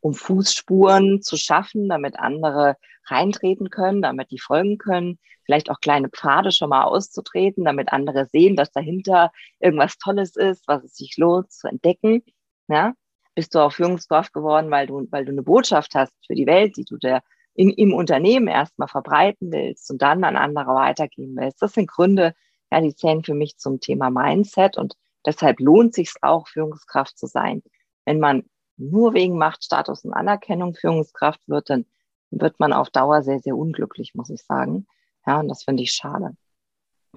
[0.00, 6.08] um Fußspuren zu schaffen, damit andere reintreten können, damit die folgen können, vielleicht auch kleine
[6.08, 9.30] Pfade schon mal auszutreten, damit andere sehen, dass dahinter
[9.60, 12.24] irgendwas Tolles ist, was es sich lohnt zu entdecken.
[12.66, 12.94] Ja?
[13.36, 16.76] Bist du auch Führungskraft geworden, weil du, weil du eine Botschaft hast für die Welt,
[16.76, 17.22] die du der
[17.54, 21.62] in, im Unternehmen erstmal verbreiten willst und dann an andere weitergeben willst.
[21.62, 22.34] Das sind Gründe,
[22.70, 24.94] ja, die zählen für mich zum Thema Mindset und
[25.26, 27.62] deshalb lohnt sich auch, Führungskraft zu sein.
[28.04, 28.44] Wenn man
[28.76, 31.84] nur wegen Machtstatus und Anerkennung Führungskraft wird, dann
[32.30, 34.86] wird man auf Dauer sehr, sehr unglücklich, muss ich sagen.
[35.26, 36.36] Ja, und das finde ich schade.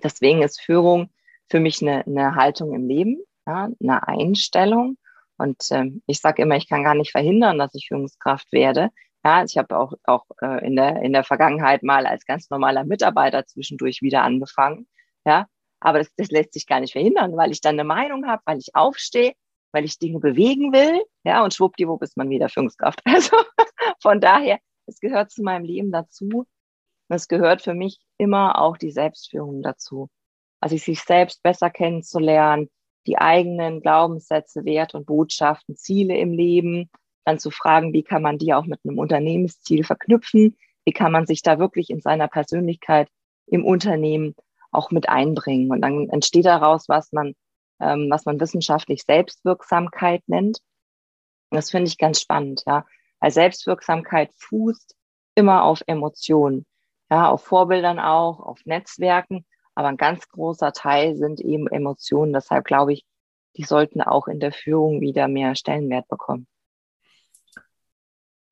[0.04, 1.10] Deswegen ist Führung
[1.50, 4.98] für mich eine, eine Haltung im Leben, ja, eine Einstellung.
[5.38, 8.90] Und ähm, ich sage immer, ich kann gar nicht verhindern, dass ich Führungskraft werde.
[9.24, 12.84] Ja, ich habe auch, auch äh, in, der, in der Vergangenheit mal als ganz normaler
[12.84, 14.88] Mitarbeiter zwischendurch wieder angefangen.
[15.26, 15.48] Ja,
[15.80, 18.58] aber das, das lässt sich gar nicht verhindern, weil ich dann eine Meinung habe, weil
[18.58, 19.34] ich aufstehe,
[19.74, 21.04] weil ich Dinge bewegen will.
[21.24, 23.02] Ja, und schwuppdiwupp ist man wieder Führungskraft.
[23.06, 23.36] Also
[24.02, 26.46] von daher, es gehört zu meinem Leben dazu.
[27.10, 30.10] Es gehört für mich immer auch die Selbstführung dazu.
[30.62, 32.70] Also sich selbst besser kennenzulernen,
[33.06, 36.90] die eigenen Glaubenssätze, Werte und Botschaften, Ziele im Leben,
[37.26, 41.26] dann zu fragen, wie kann man die auch mit einem Unternehmensziel verknüpfen, wie kann man
[41.26, 43.10] sich da wirklich in seiner Persönlichkeit
[43.48, 44.36] im Unternehmen
[44.74, 45.72] auch mit einbringen.
[45.72, 47.34] Und dann entsteht daraus, was man,
[47.80, 50.60] ähm, was man wissenschaftlich Selbstwirksamkeit nennt.
[51.52, 52.86] Das finde ich ganz spannend, ja.
[53.20, 54.96] Weil Selbstwirksamkeit fußt
[55.36, 56.66] immer auf Emotionen,
[57.10, 59.46] ja, auf Vorbildern auch, auf Netzwerken.
[59.76, 62.34] Aber ein ganz großer Teil sind eben Emotionen.
[62.34, 63.06] Deshalb glaube ich,
[63.58, 66.48] die sollten auch in der Führung wieder mehr Stellenwert bekommen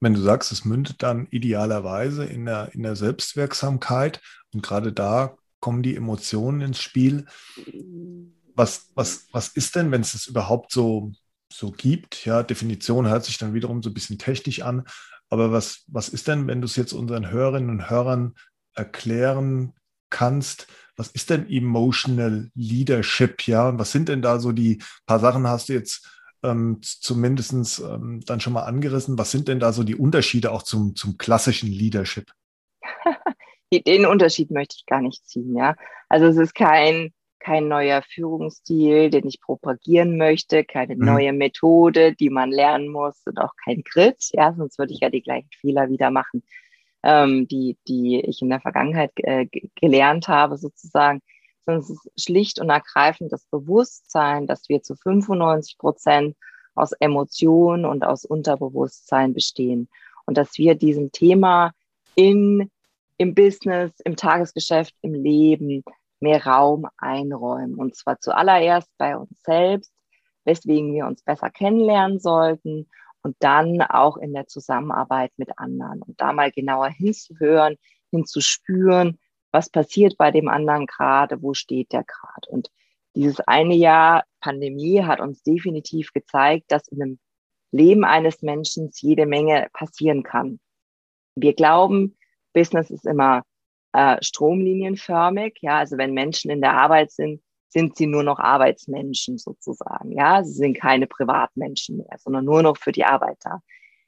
[0.01, 4.19] wenn du sagst, es mündet dann idealerweise in der, in der Selbstwirksamkeit
[4.51, 7.25] und gerade da kommen die Emotionen ins Spiel.
[8.55, 11.13] Was, was, was ist denn, wenn es es überhaupt so,
[11.51, 12.25] so gibt?
[12.25, 14.83] Ja, Definition hört sich dann wiederum so ein bisschen technisch an.
[15.29, 18.35] Aber was, was ist denn, wenn du es jetzt unseren Hörerinnen und Hörern
[18.73, 19.73] erklären
[20.09, 20.67] kannst?
[20.97, 23.47] Was ist denn Emotional Leadership?
[23.47, 26.05] Ja, und was sind denn da so die paar Sachen hast du jetzt
[26.43, 29.17] ähm, zumindest ähm, dann schon mal angerissen.
[29.17, 32.31] Was sind denn da so die Unterschiede auch zum, zum klassischen Leadership?
[33.71, 35.75] Den Unterschied möchte ich gar nicht ziehen, ja.
[36.09, 41.05] Also es ist kein, kein neuer Führungsstil, den ich propagieren möchte, keine mhm.
[41.05, 45.09] neue Methode, die man lernen muss und auch kein Grit, ja, sonst würde ich ja
[45.09, 46.43] die gleichen Fehler wieder machen,
[47.03, 51.21] ähm, die, die ich in der Vergangenheit äh, gelernt habe, sozusagen
[51.65, 56.35] sondern es ist schlicht und ergreifend das Bewusstsein, dass wir zu 95 Prozent
[56.75, 59.89] aus Emotionen und aus Unterbewusstsein bestehen
[60.25, 61.73] und dass wir diesem Thema
[62.15, 62.71] in,
[63.21, 65.83] im Business, im Tagesgeschäft, im Leben
[66.19, 67.75] mehr Raum einräumen.
[67.75, 69.93] Und zwar zuallererst bei uns selbst,
[70.43, 72.89] weswegen wir uns besser kennenlernen sollten
[73.21, 77.75] und dann auch in der Zusammenarbeit mit anderen und da mal genauer hinzuhören,
[78.09, 79.19] hinzuspüren,
[79.51, 82.49] was passiert bei dem anderen gerade, wo steht der gerade.
[82.49, 82.71] Und
[83.15, 87.19] dieses eine Jahr Pandemie hat uns definitiv gezeigt, dass in dem
[87.71, 90.59] Leben eines Menschen jede Menge passieren kann.
[91.35, 92.17] Wir glauben,
[92.53, 93.43] Business ist immer
[93.93, 95.57] äh, stromlinienförmig.
[95.61, 100.11] Ja, also wenn Menschen in der Arbeit sind, sind sie nur noch Arbeitsmenschen sozusagen.
[100.11, 103.61] Ja, sie sind keine Privatmenschen mehr, sondern nur noch für die Arbeit da.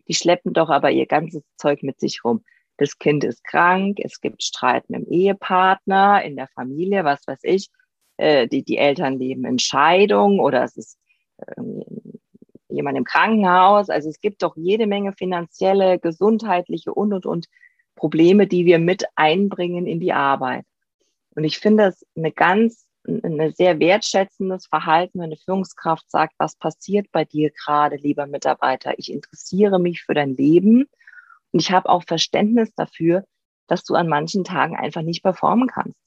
[0.08, 2.44] Die schleppen doch aber ihr ganzes Zeug mit sich rum.
[2.78, 7.40] Das Kind ist krank, es gibt Streit mit dem Ehepartner, in der Familie, was weiß
[7.44, 7.70] ich.
[8.18, 10.98] Äh, die, die Eltern leben in Scheidung oder es ist
[12.70, 13.90] jemand im Krankenhaus.
[13.90, 17.48] Also es gibt doch jede Menge finanzielle, gesundheitliche und, und, und
[17.96, 20.66] Probleme, die wir mit einbringen in die Arbeit.
[21.36, 26.56] Und ich finde es eine ganz, ein sehr wertschätzendes Verhalten, wenn eine Führungskraft sagt, was
[26.56, 28.94] passiert bei dir gerade, lieber Mitarbeiter?
[28.98, 30.86] Ich interessiere mich für dein Leben
[31.52, 33.26] und ich habe auch Verständnis dafür,
[33.68, 36.00] dass du an manchen Tagen einfach nicht performen kannst.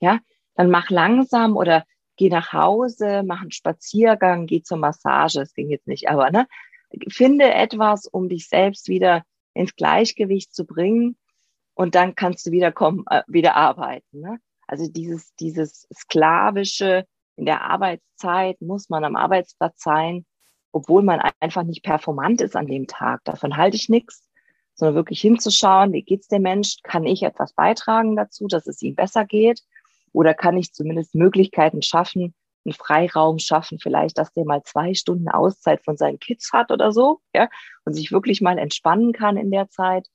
[0.00, 0.20] Ja,
[0.54, 1.84] dann mach langsam oder
[2.16, 5.40] geh nach Hause, mach einen Spaziergang, geh zur Massage.
[5.40, 6.46] Das ging jetzt nicht, aber ne,
[7.08, 9.24] finde etwas, um dich selbst wieder
[9.54, 11.16] ins Gleichgewicht zu bringen
[11.78, 14.20] und dann kannst du wieder kommen, äh, wieder arbeiten.
[14.20, 14.40] Ne?
[14.66, 17.06] Also dieses, dieses sklavische
[17.36, 20.26] in der Arbeitszeit muss man am Arbeitsplatz sein,
[20.72, 23.22] obwohl man einfach nicht performant ist an dem Tag.
[23.22, 24.28] Davon halte ich nichts,
[24.74, 26.78] sondern wirklich hinzuschauen, wie geht's dem Mensch?
[26.82, 29.60] Kann ich etwas beitragen dazu, dass es ihm besser geht?
[30.12, 35.28] Oder kann ich zumindest Möglichkeiten schaffen, einen Freiraum schaffen, vielleicht, dass der mal zwei Stunden
[35.28, 37.48] Auszeit von seinen Kids hat oder so, ja,
[37.84, 40.08] und sich wirklich mal entspannen kann in der Zeit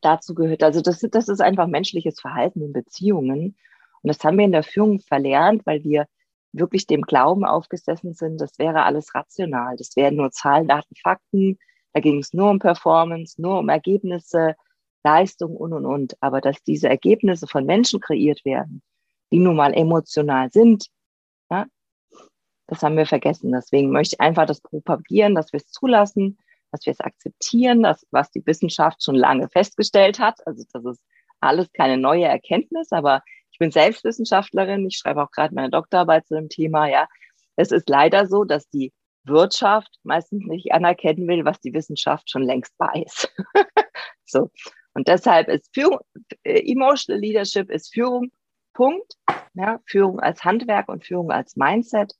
[0.00, 0.62] dazu gehört.
[0.62, 3.56] Also das, das ist einfach menschliches Verhalten in Beziehungen.
[4.02, 6.06] Und das haben wir in der Führung verlernt, weil wir
[6.52, 9.76] wirklich dem Glauben aufgesessen sind, das wäre alles rational.
[9.76, 11.58] Das wären nur Zahlen, Daten, Fakten.
[11.92, 14.54] Da ging es nur um Performance, nur um Ergebnisse,
[15.04, 16.16] Leistung und, und, und.
[16.20, 18.82] Aber dass diese Ergebnisse von Menschen kreiert werden,
[19.30, 20.86] die nun mal emotional sind,
[21.50, 21.66] ja,
[22.66, 23.52] das haben wir vergessen.
[23.52, 26.38] Deswegen möchte ich einfach das propagieren, dass wir es zulassen,
[26.76, 30.46] dass wir es akzeptieren, dass, was die Wissenschaft schon lange festgestellt hat.
[30.46, 31.02] Also das ist
[31.40, 36.26] alles keine neue Erkenntnis, aber ich bin selbst Wissenschaftlerin, ich schreibe auch gerade meine Doktorarbeit
[36.26, 37.08] zu dem Thema, ja.
[37.56, 38.92] Es ist leider so, dass die
[39.24, 43.28] Wirtschaft meistens nicht anerkennen will, was die Wissenschaft schon längst weiß.
[44.26, 44.50] so.
[44.92, 46.00] Und deshalb ist Führung,
[46.42, 48.30] äh, Emotional Leadership ist Führung,
[48.74, 49.14] Punkt.
[49.54, 52.12] Ja, Führung als Handwerk und Führung als Mindset,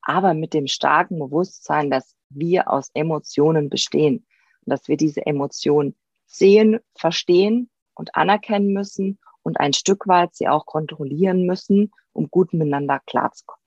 [0.00, 4.26] aber mit dem starken Bewusstsein, dass wir aus Emotionen bestehen
[4.64, 10.48] und dass wir diese Emotionen sehen, verstehen und anerkennen müssen und ein Stück weit sie
[10.48, 13.62] auch kontrollieren müssen, um gut miteinander klarzukommen.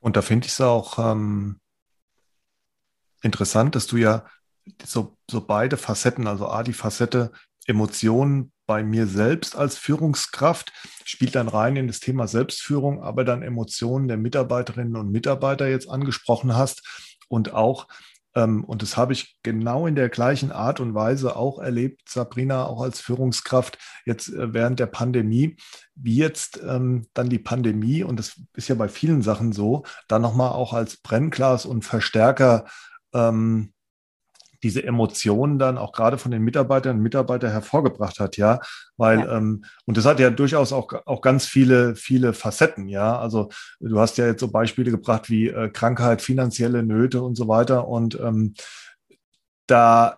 [0.00, 1.60] Und da finde ich es auch ähm,
[3.22, 4.26] interessant, dass du ja
[4.84, 7.32] so, so beide Facetten, also A, die Facette
[7.66, 10.72] Emotionen bei mir selbst als Führungskraft,
[11.04, 15.88] spielt dann rein in das Thema Selbstführung, aber dann Emotionen der Mitarbeiterinnen und Mitarbeiter jetzt
[15.88, 16.82] angesprochen hast
[17.28, 17.86] und auch
[18.36, 22.66] ähm, und das habe ich genau in der gleichen Art und Weise auch erlebt, Sabrina,
[22.66, 25.56] auch als Führungskraft jetzt äh, während der Pandemie,
[25.94, 30.22] wie jetzt ähm, dann die Pandemie, und das ist ja bei vielen Sachen so, dann
[30.22, 32.66] nochmal auch als Brennglas und Verstärker
[33.14, 33.72] ähm,
[34.66, 38.58] diese Emotionen dann auch gerade von den Mitarbeiterinnen und Mitarbeitern hervorgebracht hat, ja.
[38.96, 39.36] Weil, ja.
[39.36, 43.16] Ähm, und das hat ja durchaus auch, auch ganz viele, viele Facetten, ja.
[43.16, 43.48] Also
[43.78, 47.86] du hast ja jetzt so Beispiele gebracht wie äh, Krankheit, finanzielle Nöte und so weiter.
[47.86, 48.54] Und ähm,
[49.68, 50.16] da,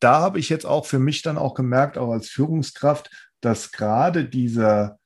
[0.00, 3.10] da habe ich jetzt auch für mich dann auch gemerkt, auch als Führungskraft,
[3.42, 4.98] dass gerade dieser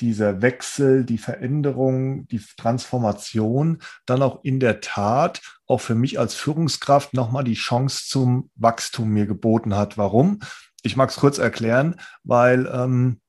[0.00, 6.34] dieser Wechsel, die Veränderung, die Transformation dann auch in der Tat auch für mich als
[6.34, 9.98] Führungskraft nochmal die Chance zum Wachstum mir geboten hat.
[9.98, 10.40] Warum?
[10.82, 13.20] Ich mag es kurz erklären, weil ähm,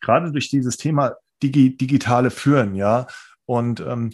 [0.00, 3.06] gerade durch dieses Thema Digi digitale Führen, ja,
[3.44, 4.12] und ähm,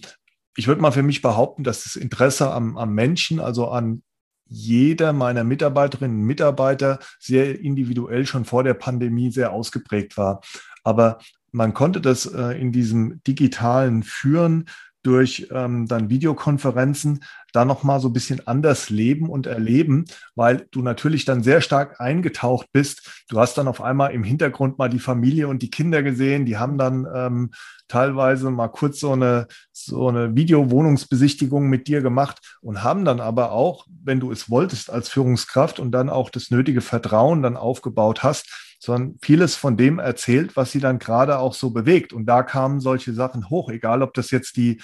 [0.57, 4.03] ich würde mal für mich behaupten, dass das Interesse am, am Menschen, also an
[4.47, 10.43] jeder meiner Mitarbeiterinnen und Mitarbeiter sehr individuell schon vor der Pandemie sehr ausgeprägt war.
[10.85, 11.18] Aber
[11.53, 14.66] man konnte das äh, in diesem digitalen Führen
[15.03, 20.80] durch ähm, dann Videokonferenzen da nochmal so ein bisschen anders leben und erleben, weil du
[20.80, 23.24] natürlich dann sehr stark eingetaucht bist.
[23.28, 26.57] Du hast dann auf einmal im Hintergrund mal die Familie und die Kinder gesehen, die
[26.57, 27.50] haben dann ähm,
[27.88, 33.53] teilweise mal kurz so eine, so eine Videowohnungsbesichtigung mit dir gemacht und haben dann aber
[33.53, 38.22] auch, wenn du es wolltest als Führungskraft und dann auch das nötige Vertrauen dann aufgebaut
[38.22, 42.12] hast, sondern vieles von dem erzählt, was sie dann gerade auch so bewegt.
[42.12, 44.83] Und da kamen solche Sachen hoch, egal ob das jetzt die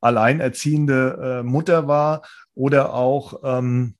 [0.00, 2.22] alleinerziehende äh, Mutter war
[2.56, 3.94] oder auch ähm,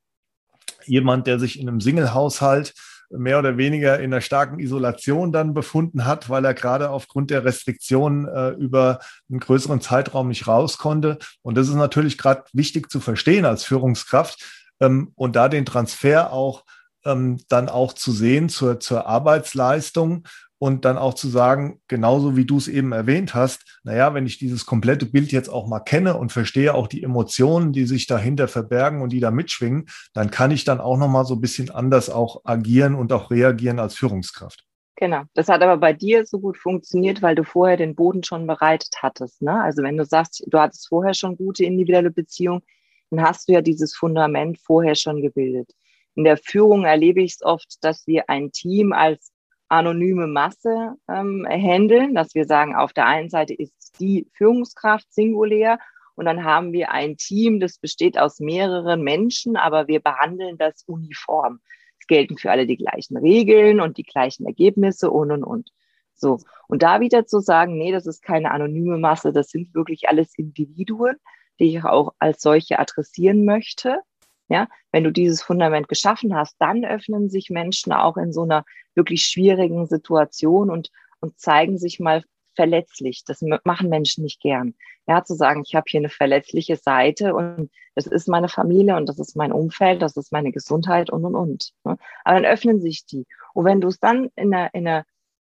[0.84, 2.74] jemand, der sich in einem Single-Haushalt
[3.10, 7.44] mehr oder weniger in einer starken Isolation dann befunden hat, weil er gerade aufgrund der
[7.44, 8.98] Restriktionen äh, über
[9.30, 11.18] einen größeren Zeitraum nicht raus konnte.
[11.42, 14.44] Und das ist natürlich gerade wichtig zu verstehen als Führungskraft
[14.80, 16.64] ähm, und da den Transfer auch
[17.06, 20.24] ähm, dann auch zu sehen zur, zur Arbeitsleistung
[20.58, 24.38] und dann auch zu sagen, genauso wie du es eben erwähnt hast, naja, wenn ich
[24.38, 28.48] dieses komplette Bild jetzt auch mal kenne und verstehe auch die Emotionen, die sich dahinter
[28.48, 32.08] verbergen und die da mitschwingen, dann kann ich dann auch nochmal so ein bisschen anders
[32.08, 34.64] auch agieren und auch reagieren als Führungskraft.
[34.98, 35.24] Genau.
[35.34, 38.94] Das hat aber bei dir so gut funktioniert, weil du vorher den Boden schon bereitet
[39.02, 39.42] hattest.
[39.42, 39.60] Ne?
[39.62, 42.62] Also wenn du sagst, du hattest vorher schon gute individuelle Beziehungen,
[43.10, 45.70] dann hast du ja dieses Fundament vorher schon gebildet.
[46.16, 49.32] In der Führung erlebe ich es oft, dass wir ein Team als
[49.68, 55.78] anonyme Masse ähm, handeln, dass wir sagen, auf der einen Seite ist die Führungskraft singulär
[56.14, 60.82] und dann haben wir ein Team, das besteht aus mehreren Menschen, aber wir behandeln das
[60.86, 61.60] uniform.
[62.00, 65.70] Es gelten für alle die gleichen Regeln und die gleichen Ergebnisse und und und.
[66.14, 66.38] So.
[66.68, 70.32] Und da wieder zu sagen, nee, das ist keine anonyme Masse, das sind wirklich alles
[70.38, 71.16] Individuen,
[71.60, 74.00] die ich auch als solche adressieren möchte.
[74.48, 78.64] Ja, wenn du dieses Fundament geschaffen hast, dann öffnen sich Menschen auch in so einer
[78.94, 80.90] wirklich schwierigen Situation und,
[81.20, 82.22] und zeigen sich mal
[82.54, 83.24] verletzlich.
[83.24, 84.74] Das machen Menschen nicht gern.
[85.06, 89.08] Ja, zu sagen, ich habe hier eine verletzliche Seite und das ist meine Familie und
[89.08, 91.72] das ist mein Umfeld, das ist meine Gesundheit und und und.
[91.84, 91.96] Ne?
[92.24, 93.26] Aber dann öffnen sich die.
[93.54, 95.04] Und wenn du es dann in einer, in einer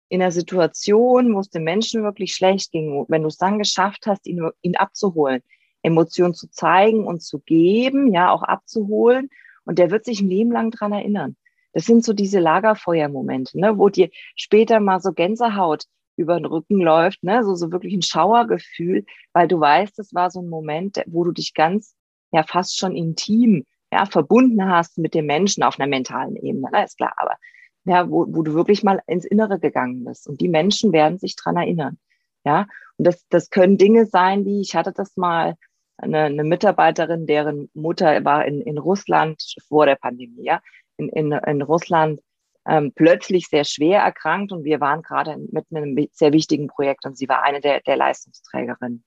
[0.10, 4.08] in einer Situation, wo es dem Menschen wirklich schlecht ging, wenn du es dann geschafft
[4.08, 5.42] hast, ihn, ihn abzuholen,
[5.84, 9.30] Emotionen zu zeigen und zu geben, ja, auch abzuholen.
[9.66, 11.36] Und der wird sich ein Leben lang dran erinnern.
[11.74, 15.86] Das sind so diese Lagerfeuermomente, ne, wo dir später mal so Gänsehaut
[16.18, 20.30] über den Rücken läuft, ne, so, so wirklich ein Schauergefühl, weil du weißt, das war
[20.30, 21.96] so ein Moment, wo du dich ganz,
[22.32, 26.84] ja, fast schon intim, ja, verbunden hast mit dem Menschen auf einer mentalen Ebene, ne,
[26.84, 27.38] ist klar, aber,
[27.86, 30.28] ja, wo, wo du wirklich mal ins Innere gegangen bist.
[30.28, 31.98] Und die Menschen werden sich dran erinnern.
[32.44, 32.68] Ja,
[32.98, 35.56] und das, das können Dinge sein, wie ich hatte das mal,
[36.02, 40.62] eine, eine Mitarbeiterin, deren Mutter war in, in Russland vor der Pandemie, ja,
[40.98, 42.20] in, in, in Russland
[42.68, 47.18] ähm, plötzlich sehr schwer erkrankt und wir waren gerade in einem sehr wichtigen Projekt und
[47.18, 49.04] sie war eine der, der Leistungsträgerinnen.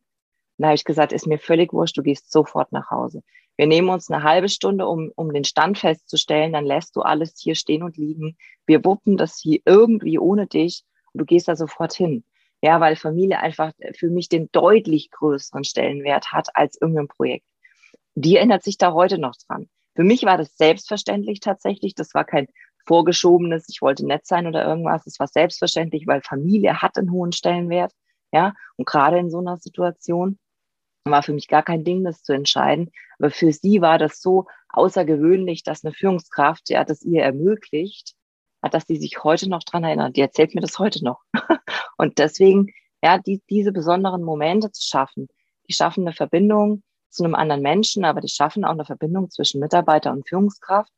[0.59, 3.23] Da habe ich gesagt, ist mir völlig wurscht, du gehst sofort nach Hause.
[3.57, 7.35] Wir nehmen uns eine halbe Stunde, um, um den Stand festzustellen, dann lässt du alles
[7.39, 8.37] hier stehen und liegen.
[8.67, 12.25] Wir wuppen das hier irgendwie ohne dich und du gehst da sofort hin.
[12.65, 17.45] Ja, weil Familie einfach für mich den deutlich größeren Stellenwert hat als irgendein Projekt.
[18.15, 19.69] Die erinnert sich da heute noch dran.
[19.95, 21.95] Für mich war das selbstverständlich tatsächlich.
[21.95, 22.47] Das war kein
[22.87, 25.07] vorgeschobenes, ich wollte nett sein oder irgendwas.
[25.07, 27.93] Es war selbstverständlich, weil Familie hat einen hohen Stellenwert.
[28.33, 30.39] Ja, und gerade in so einer Situation
[31.05, 32.93] war für mich gar kein Ding, das zu entscheiden.
[33.19, 38.15] Aber für sie war das so außergewöhnlich, dass eine Führungskraft ja das ihr ermöglicht,
[38.69, 40.17] dass sie sich heute noch dran erinnert.
[40.17, 41.21] Die erzählt mir das heute noch.
[41.97, 45.29] Und deswegen, ja, die, diese besonderen Momente zu schaffen,
[45.69, 49.61] die schaffen eine Verbindung zu einem anderen Menschen, aber die schaffen auch eine Verbindung zwischen
[49.61, 50.93] Mitarbeiter und Führungskraft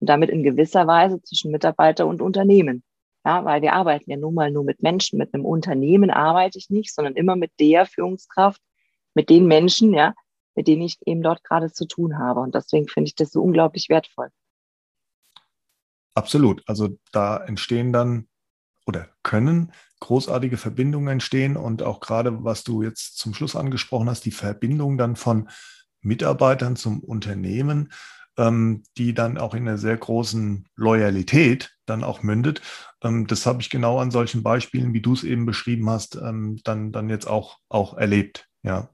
[0.00, 2.82] und damit in gewisser Weise zwischen Mitarbeiter und Unternehmen.
[3.24, 5.18] Ja, weil wir arbeiten ja nun mal nur mit Menschen.
[5.18, 8.60] Mit einem Unternehmen arbeite ich nicht, sondern immer mit der Führungskraft,
[9.14, 10.12] mit den Menschen, ja,
[10.56, 12.40] mit denen ich eben dort gerade zu tun habe.
[12.40, 14.28] Und deswegen finde ich das so unglaublich wertvoll.
[16.14, 16.62] Absolut.
[16.66, 18.28] Also da entstehen dann
[18.86, 24.24] oder können großartige Verbindungen entstehen und auch gerade, was du jetzt zum Schluss angesprochen hast,
[24.24, 25.48] die Verbindung dann von
[26.00, 27.92] Mitarbeitern zum Unternehmen,
[28.36, 32.60] ähm, die dann auch in einer sehr großen Loyalität dann auch mündet.
[33.02, 36.58] Ähm, das habe ich genau an solchen Beispielen, wie du es eben beschrieben hast, ähm,
[36.64, 38.48] dann, dann jetzt auch, auch erlebt.
[38.64, 38.88] Ja,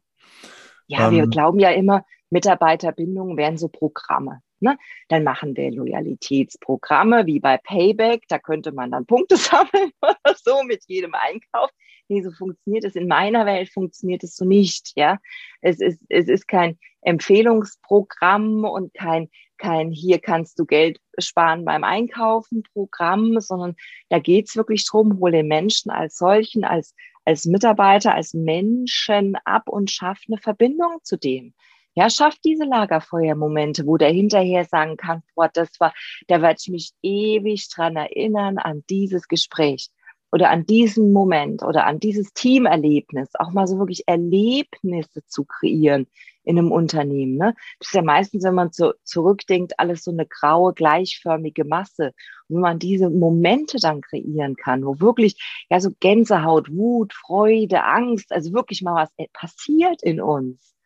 [0.87, 4.43] ja wir ähm, glauben ja immer, Mitarbeiterbindungen wären so Programme.
[4.61, 4.77] Ne?
[5.09, 8.25] Dann machen wir Loyalitätsprogramme wie bei Payback.
[8.29, 11.71] Da könnte man dann Punkte sammeln oder so mit jedem Einkauf.
[12.09, 12.97] Nee, so funktioniert es.
[12.97, 14.93] In meiner Welt funktioniert es so nicht.
[14.97, 15.19] Ja,
[15.61, 21.85] es ist, es ist kein Empfehlungsprogramm und kein, kein hier kannst du Geld sparen beim
[21.85, 23.77] Einkaufen Programm, sondern
[24.09, 29.69] da geht's wirklich drum, hole den Menschen als solchen, als, als Mitarbeiter, als Menschen ab
[29.69, 31.55] und schaff eine Verbindung zu dem.
[31.99, 35.93] Ja, schafft diese Lagerfeuermomente, wo der hinterher sagen kann, boah, das war,
[36.29, 39.89] da werde ich mich ewig dran erinnern an dieses Gespräch
[40.31, 46.07] oder an diesen Moment oder an dieses Teamerlebnis, auch mal so wirklich Erlebnisse zu kreieren
[46.45, 47.37] in einem Unternehmen.
[47.37, 47.57] Ne?
[47.81, 52.13] Das ist ja meistens, wenn man so zurückdenkt, alles so eine graue, gleichförmige Masse.
[52.47, 57.83] Und wenn man diese Momente dann kreieren kann, wo wirklich ja so Gänsehaut, Wut, Freude,
[57.83, 60.78] Angst, also wirklich mal was passiert in uns,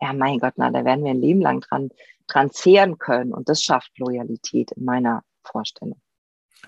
[0.00, 1.90] ja, mein Gott, na, da werden wir ein Leben lang dran,
[2.26, 3.32] dran zehren können.
[3.32, 6.00] Und das schafft Loyalität in meiner Vorstellung.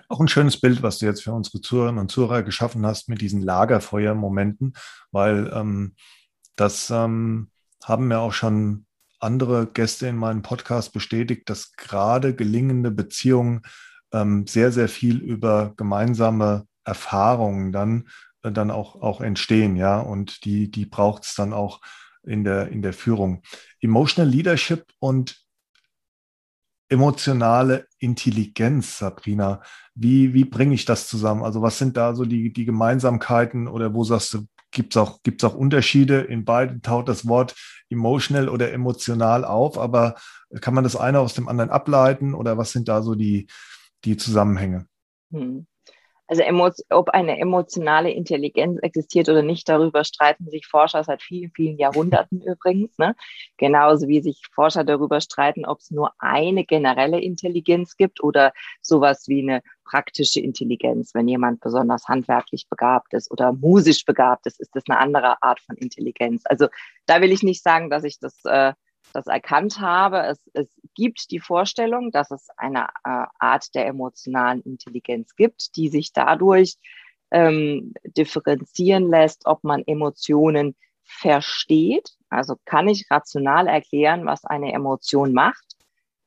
[0.08, 3.20] Auch ein schönes Bild, was du jetzt für unsere Zuhörerinnen und Zuhörer geschaffen hast mit
[3.20, 4.74] diesen Lagerfeuermomenten,
[5.10, 5.94] weil ähm,
[6.56, 7.50] das ähm,
[7.84, 8.86] haben mir auch schon
[9.18, 13.62] andere Gäste in meinem Podcast bestätigt, dass gerade gelingende Beziehungen
[14.12, 18.08] ähm, sehr, sehr viel über gemeinsame Erfahrungen dann,
[18.42, 20.00] äh, dann auch, auch entstehen, ja.
[20.00, 21.80] Und die, die braucht es dann auch
[22.24, 23.42] in der, in der Führung.
[23.80, 25.40] Emotional Leadership und
[26.88, 29.62] emotionale Intelligenz, Sabrina.
[29.94, 31.44] Wie, wie bringe ich das zusammen?
[31.44, 35.22] Also was sind da so die, die Gemeinsamkeiten oder wo sagst du, gibt es auch,
[35.22, 36.20] gibt's auch Unterschiede?
[36.20, 37.54] In beiden taut das Wort
[37.88, 40.16] emotional oder emotional auf, aber
[40.60, 43.46] kann man das eine aus dem anderen ableiten oder was sind da so die,
[44.04, 44.86] die Zusammenhänge?
[45.32, 45.66] Hm.
[46.30, 46.44] Also
[46.90, 52.40] ob eine emotionale Intelligenz existiert oder nicht, darüber streiten sich Forscher seit vielen, vielen Jahrhunderten
[52.46, 52.96] übrigens.
[52.98, 53.16] Ne?
[53.56, 59.26] Genauso wie sich Forscher darüber streiten, ob es nur eine generelle Intelligenz gibt oder sowas
[59.26, 61.14] wie eine praktische Intelligenz.
[61.14, 65.58] Wenn jemand besonders handwerklich begabt ist oder musisch begabt ist, ist das eine andere Art
[65.58, 66.42] von Intelligenz.
[66.44, 66.68] Also
[67.06, 68.72] da will ich nicht sagen, dass ich das äh,
[69.12, 70.22] das erkannt habe.
[70.26, 75.88] Es, es gibt die Vorstellung, dass es eine äh, Art der emotionalen Intelligenz gibt, die
[75.88, 76.76] sich dadurch
[77.30, 82.10] ähm, differenzieren lässt, ob man Emotionen versteht.
[82.28, 85.76] Also kann ich rational erklären, was eine Emotion macht,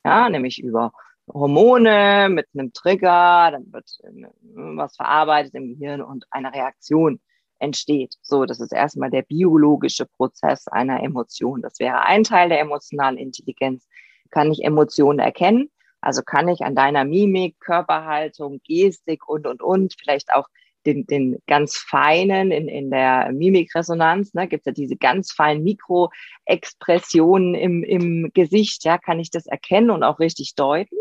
[0.04, 0.92] ja, nämlich über
[1.32, 4.28] Hormone mit einem Trigger, dann wird äh,
[4.76, 7.20] was verarbeitet im Gehirn und eine Reaktion
[7.60, 8.16] entsteht.
[8.22, 11.62] So, das ist erstmal der biologische Prozess einer Emotion.
[11.62, 13.88] Das wäre ein Teil der emotionalen Intelligenz.
[14.34, 15.70] Kann ich Emotionen erkennen?
[16.02, 20.48] Also kann ich an deiner Mimik, Körperhaltung, Gestik und, und, und, vielleicht auch
[20.88, 25.64] den, den ganz feinen in, in der Mimikresonanz, ne, gibt es ja diese ganz feinen
[25.64, 30.98] Mikroexpressionen im, im Gesicht, ja, kann ich das erkennen und auch richtig deuten.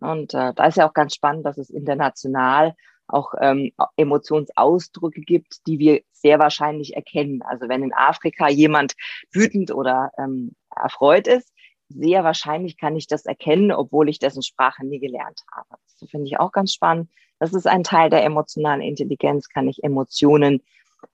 [0.00, 2.74] Und äh, da ist ja auch ganz spannend, dass es international
[3.08, 7.40] auch ähm, Emotionsausdrücke gibt, die wir sehr wahrscheinlich erkennen.
[7.42, 8.94] Also wenn in Afrika jemand
[9.32, 11.52] wütend oder ähm, erfreut ist,
[11.88, 15.80] sehr wahrscheinlich kann ich das erkennen, obwohl ich dessen Sprache nie gelernt habe.
[16.00, 17.10] Das finde ich auch ganz spannend.
[17.38, 19.48] Das ist ein Teil der emotionalen Intelligenz.
[19.48, 20.62] Kann ich Emotionen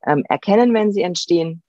[0.06, 1.62] ähm, erkennen, wenn sie entstehen?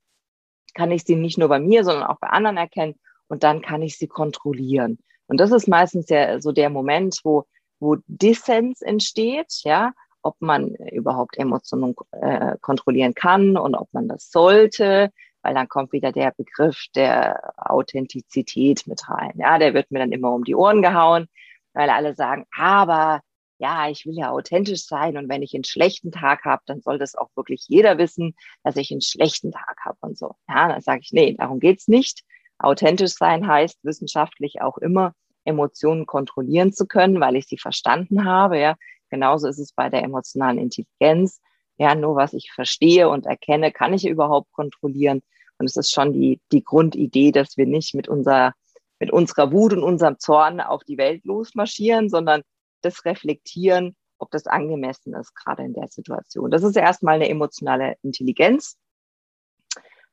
[0.73, 2.95] Kann ich sie nicht nur bei mir, sondern auch bei anderen erkennen?
[3.27, 4.99] Und dann kann ich sie kontrollieren.
[5.27, 7.45] Und das ist meistens ja so der Moment, wo,
[7.79, 14.31] wo Dissens entsteht, ja, ob man überhaupt Emotionen äh, kontrollieren kann und ob man das
[14.31, 15.11] sollte,
[15.43, 19.33] weil dann kommt wieder der Begriff der Authentizität mit rein.
[19.35, 21.27] Ja, der wird mir dann immer um die Ohren gehauen,
[21.73, 23.21] weil alle sagen, aber
[23.59, 26.97] ja, ich will ja authentisch sein und wenn ich einen schlechten Tag habe, dann soll
[26.97, 30.35] das auch wirklich jeder wissen, dass ich einen schlechten Tag habe und so.
[30.49, 32.23] Ja, dann sage ich, nee, darum geht's nicht.
[32.57, 35.13] Authentisch sein heißt wissenschaftlich auch immer,
[35.45, 38.59] Emotionen kontrollieren zu können, weil ich sie verstanden habe.
[38.59, 38.75] Ja,
[39.13, 41.39] Genauso ist es bei der emotionalen Intelligenz.
[41.77, 45.21] Ja, nur was ich verstehe und erkenne, kann ich überhaupt kontrollieren.
[45.57, 48.53] Und es ist schon die, die Grundidee, dass wir nicht mit unserer,
[48.99, 52.43] mit unserer Wut und unserem Zorn auf die Welt losmarschieren, sondern
[52.81, 56.51] das reflektieren, ob das angemessen ist, gerade in der Situation.
[56.51, 58.77] Das ist erstmal eine emotionale Intelligenz.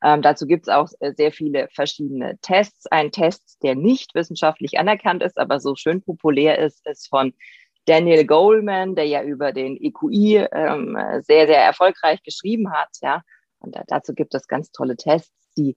[0.03, 2.87] Ähm, dazu gibt es auch äh, sehr viele verschiedene Tests.
[2.87, 7.35] Ein Test, der nicht wissenschaftlich anerkannt ist, aber so schön populär ist, ist von
[7.87, 12.91] Daniel Goleman, der ja über den EQI ähm, sehr, sehr erfolgreich geschrieben hat.
[13.01, 13.23] Ja,
[13.59, 15.77] und dazu gibt es ganz tolle Tests, die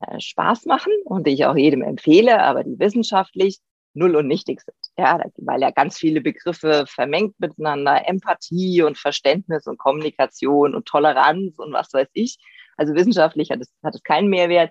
[0.00, 3.60] äh, Spaß machen und die ich auch jedem empfehle, aber die wissenschaftlich
[3.94, 4.76] null und nichtig sind.
[4.98, 11.58] Ja, weil er ganz viele Begriffe vermengt miteinander, Empathie und Verständnis und Kommunikation und Toleranz
[11.58, 12.38] und was weiß ich.
[12.76, 14.70] Also wissenschaftlich hat es, hat es keinen Mehrwert.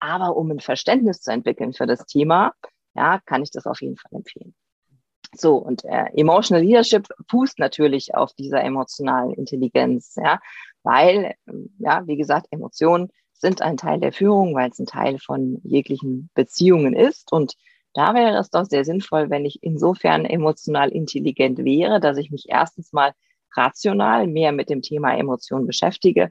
[0.00, 2.52] Aber um ein Verständnis zu entwickeln für das Thema,
[2.94, 4.54] ja, kann ich das auf jeden Fall empfehlen.
[5.34, 10.40] So, und äh, Emotional Leadership fußt natürlich auf dieser emotionalen Intelligenz, ja,
[10.82, 11.34] weil,
[11.78, 16.30] ja, wie gesagt, Emotionen sind ein Teil der Führung, weil es ein Teil von jeglichen
[16.34, 17.32] Beziehungen ist.
[17.32, 17.54] Und
[17.94, 22.46] da wäre es doch sehr sinnvoll, wenn ich insofern emotional intelligent wäre, dass ich mich
[22.48, 23.12] erstens mal
[23.54, 26.30] rational mehr mit dem Thema Emotionen beschäftige,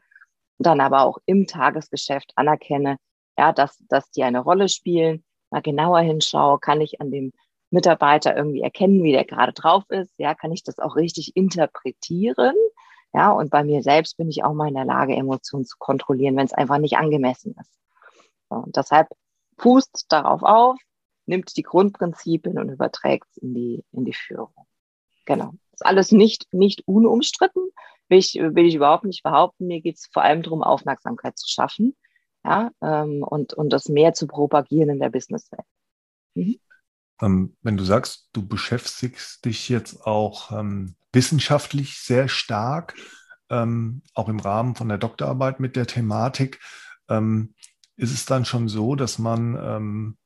[0.59, 2.97] dann aber auch im Tagesgeschäft anerkenne,
[3.37, 7.31] ja, dass, dass die eine Rolle spielen, mal genauer hinschaue, kann ich an dem
[7.70, 10.13] Mitarbeiter irgendwie erkennen, wie der gerade drauf ist?
[10.18, 12.55] Ja, kann ich das auch richtig interpretieren?
[13.13, 16.36] Ja, und bei mir selbst bin ich auch mal in der Lage, Emotionen zu kontrollieren,
[16.36, 17.72] wenn es einfach nicht angemessen ist.
[18.49, 19.07] Und deshalb
[19.57, 20.78] fußt darauf auf,
[21.26, 24.53] nimmt die Grundprinzipien und überträgt es in die, in die Führung.
[25.26, 25.53] Genau.
[25.74, 27.70] Ist alles nicht, nicht unumstritten,
[28.07, 29.68] will ich, will ich überhaupt nicht behaupten.
[29.68, 31.95] Mir geht es vor allem darum, Aufmerksamkeit zu schaffen
[32.45, 35.65] ja, ähm, und, und das mehr zu propagieren in der Businesswelt.
[36.36, 36.59] Mhm.
[37.22, 42.95] Ähm, wenn du sagst, du beschäftigst dich jetzt auch ähm, wissenschaftlich sehr stark,
[43.49, 46.59] ähm, auch im Rahmen von der Doktorarbeit mit der Thematik,
[47.09, 47.53] ähm,
[47.95, 50.18] ist es dann schon so, dass man ähm,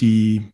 [0.00, 0.52] die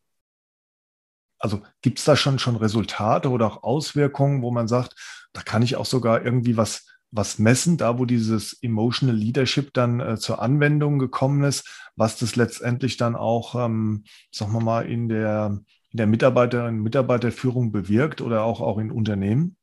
[1.40, 4.94] also gibt es da schon, schon Resultate oder auch Auswirkungen, wo man sagt,
[5.32, 10.00] da kann ich auch sogar irgendwie was, was messen, da wo dieses Emotional Leadership dann
[10.00, 15.08] äh, zur Anwendung gekommen ist, was das letztendlich dann auch, ähm, sagen wir mal, in
[15.08, 19.56] der, in der Mitarbeiter- und Mitarbeiterführung bewirkt oder auch, auch in Unternehmen?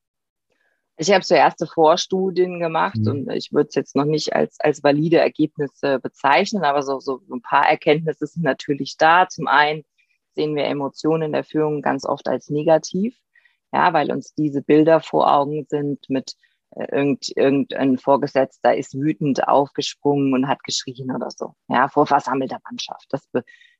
[0.99, 3.07] Ich habe so erste Vorstudien gemacht mhm.
[3.07, 7.21] und ich würde es jetzt noch nicht als, als valide Ergebnisse bezeichnen, aber so, so
[7.31, 9.29] ein paar Erkenntnisse sind natürlich da.
[9.29, 9.83] Zum einen
[10.33, 13.15] sehen wir Emotionen in der Führung ganz oft als negativ,
[13.71, 16.35] ja, weil uns diese Bilder vor Augen sind mit
[16.75, 23.07] irgend, irgendein Vorgesetzter ist wütend aufgesprungen und hat geschrien oder so, ja, vor versammelter Mannschaft.
[23.09, 23.27] Das,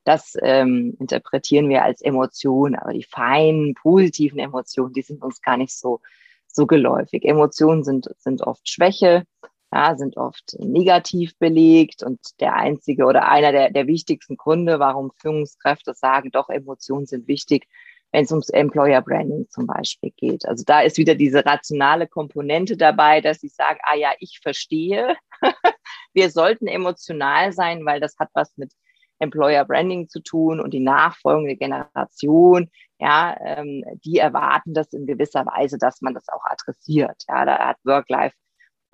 [0.04, 5.58] das ähm, interpretieren wir als Emotion, aber die feinen, positiven Emotionen, die sind uns gar
[5.58, 6.02] nicht so,
[6.48, 7.26] so geläufig.
[7.26, 9.26] Emotionen sind, sind oft Schwäche,
[9.72, 15.12] ja, sind oft negativ belegt und der einzige oder einer der, der wichtigsten Gründe, warum
[15.18, 17.68] Führungskräfte sagen, doch Emotionen sind wichtig,
[18.12, 20.46] wenn es ums Employer Branding zum Beispiel geht.
[20.46, 25.16] Also da ist wieder diese rationale Komponente dabei, dass sie sagen, ah ja, ich verstehe,
[26.14, 28.72] wir sollten emotional sein, weil das hat was mit
[29.20, 35.46] Employer Branding zu tun und die nachfolgende Generation, ja, ähm, die erwarten das in gewisser
[35.46, 37.24] Weise, dass man das auch adressiert.
[37.28, 38.36] Ja, da hat Work-Life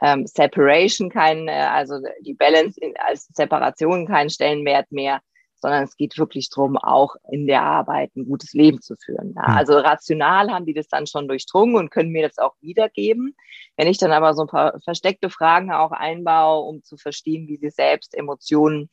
[0.01, 5.21] ähm, Separation kein, äh, also die Balance in, als Separation keinen Stellenwert mehr,
[5.63, 9.33] sondern es geht wirklich darum, auch in der Arbeit ein gutes Leben zu führen.
[9.35, 9.47] Ja.
[9.47, 9.57] Hm.
[9.57, 13.35] Also rational haben die das dann schon durchdrungen und können mir das auch wiedergeben.
[13.77, 17.57] Wenn ich dann aber so ein paar versteckte Fragen auch einbaue, um zu verstehen, wie
[17.57, 18.89] sie selbst Emotionen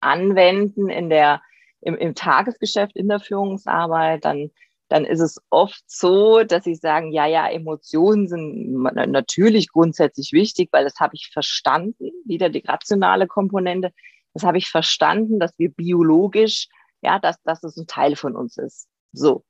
[0.00, 1.40] anwenden in der,
[1.80, 4.50] im, im Tagesgeschäft, in der Führungsarbeit, dann
[4.88, 10.70] dann ist es oft so, dass sie sagen, ja, ja, Emotionen sind natürlich grundsätzlich wichtig,
[10.72, 13.92] weil das habe ich verstanden, wieder die rationale Komponente,
[14.34, 16.68] das habe ich verstanden, dass wir biologisch,
[17.02, 18.88] ja, dass, dass es ein Teil von uns ist.
[19.12, 19.44] So.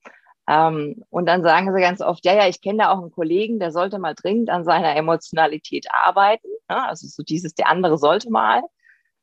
[0.48, 3.58] Ähm, und dann sagen sie ganz oft, ja, ja, ich kenne da auch einen Kollegen,
[3.58, 6.48] der sollte mal dringend an seiner Emotionalität arbeiten.
[6.70, 8.62] Ja, also so dieses, der andere sollte mal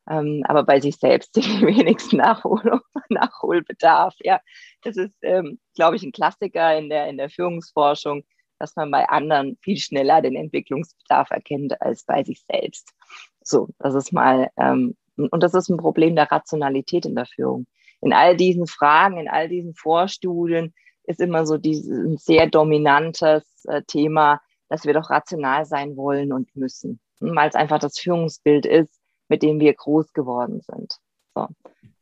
[0.09, 4.15] ähm, aber bei sich selbst die wenigsten Nachholung, Nachholbedarf.
[4.19, 4.39] Ja,
[4.83, 8.23] das ist, ähm, glaube ich, ein Klassiker in der, in der Führungsforschung,
[8.59, 12.93] dass man bei anderen viel schneller den Entwicklungsbedarf erkennt als bei sich selbst.
[13.41, 17.67] So, das ist mal, ähm, und das ist ein Problem der Rationalität in der Führung.
[18.01, 23.81] In all diesen Fragen, in all diesen Vorstudien ist immer so ein sehr dominantes äh,
[23.83, 28.99] Thema, dass wir doch rational sein wollen und müssen, weil es einfach das Führungsbild ist,
[29.29, 30.97] mit dem wir groß geworden sind.
[31.33, 31.47] So.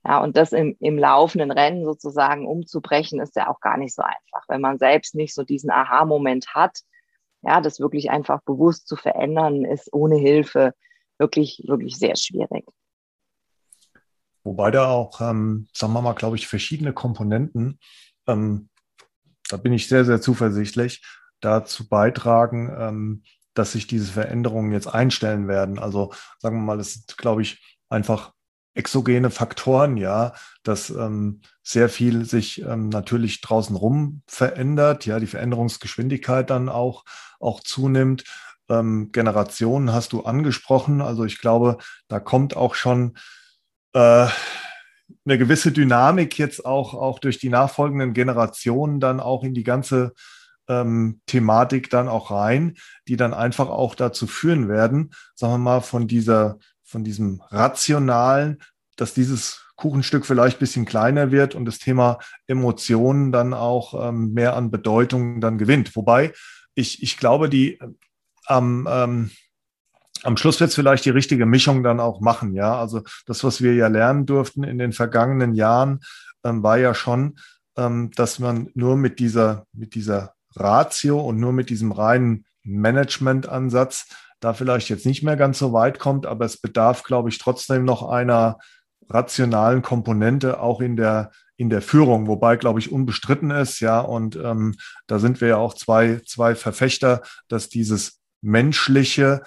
[0.06, 4.02] Ja, und das im, im laufenden Rennen sozusagen umzubrechen, ist ja auch gar nicht so
[4.02, 6.80] einfach, wenn man selbst nicht so diesen Aha-Moment hat.
[7.42, 10.74] Ja, das wirklich einfach bewusst zu verändern, ist ohne Hilfe
[11.18, 12.66] wirklich, wirklich sehr schwierig.
[14.44, 17.80] Wobei da auch, ähm, sagen wir mal, glaube ich, verschiedene Komponenten,
[18.28, 18.70] ähm,
[19.50, 21.04] da bin ich sehr, sehr zuversichtlich,
[21.40, 23.24] dazu beitragen, ähm,
[23.54, 25.80] dass sich diese Veränderungen jetzt einstellen werden.
[25.80, 28.34] Also sagen wir mal, es sind, glaube ich, einfach
[28.74, 30.34] exogene Faktoren, ja,
[30.64, 37.04] dass ähm, sehr viel sich ähm, natürlich draußen rum verändert, ja, die Veränderungsgeschwindigkeit dann auch,
[37.40, 38.24] auch zunimmt.
[38.70, 41.02] Ähm, Generationen hast du angesprochen.
[41.02, 41.78] Also ich glaube,
[42.08, 43.16] da kommt auch schon
[43.94, 44.28] äh,
[45.26, 50.14] eine gewisse Dynamik jetzt auch, auch durch die nachfolgenden Generationen dann auch in die ganze
[50.68, 52.76] ähm, Thematik dann auch rein,
[53.08, 58.62] die dann einfach auch dazu führen werden, sagen wir mal, von dieser, von diesem rationalen,
[58.96, 64.56] dass dieses Kuchenstück vielleicht bisschen kleiner wird und das Thema Emotionen dann auch ähm, mehr
[64.56, 65.96] an Bedeutung dann gewinnt.
[65.96, 66.34] Wobei
[66.76, 67.80] ich, ich glaube, die
[68.46, 69.32] am, ähm,
[70.24, 72.54] am Schluss wird es vielleicht die richtige Mischung dann auch machen.
[72.54, 76.00] Ja, also das, was wir ja lernen durften in den vergangenen Jahren,
[76.44, 77.38] ähm, war ja schon,
[77.78, 84.08] ähm, dass man nur mit dieser, mit dieser Ratio und nur mit diesem reinen Management-Ansatz
[84.40, 87.86] da vielleicht jetzt nicht mehr ganz so weit kommt, aber es bedarf, glaube ich, trotzdem
[87.86, 88.58] noch einer
[89.10, 94.36] rationalen Komponente auch in der in der Führung, wobei, glaube ich, unbestritten ist, ja, und
[94.36, 94.76] ähm,
[95.08, 99.44] da sind wir ja auch zwei, zwei Verfechter, dass dieses menschliche,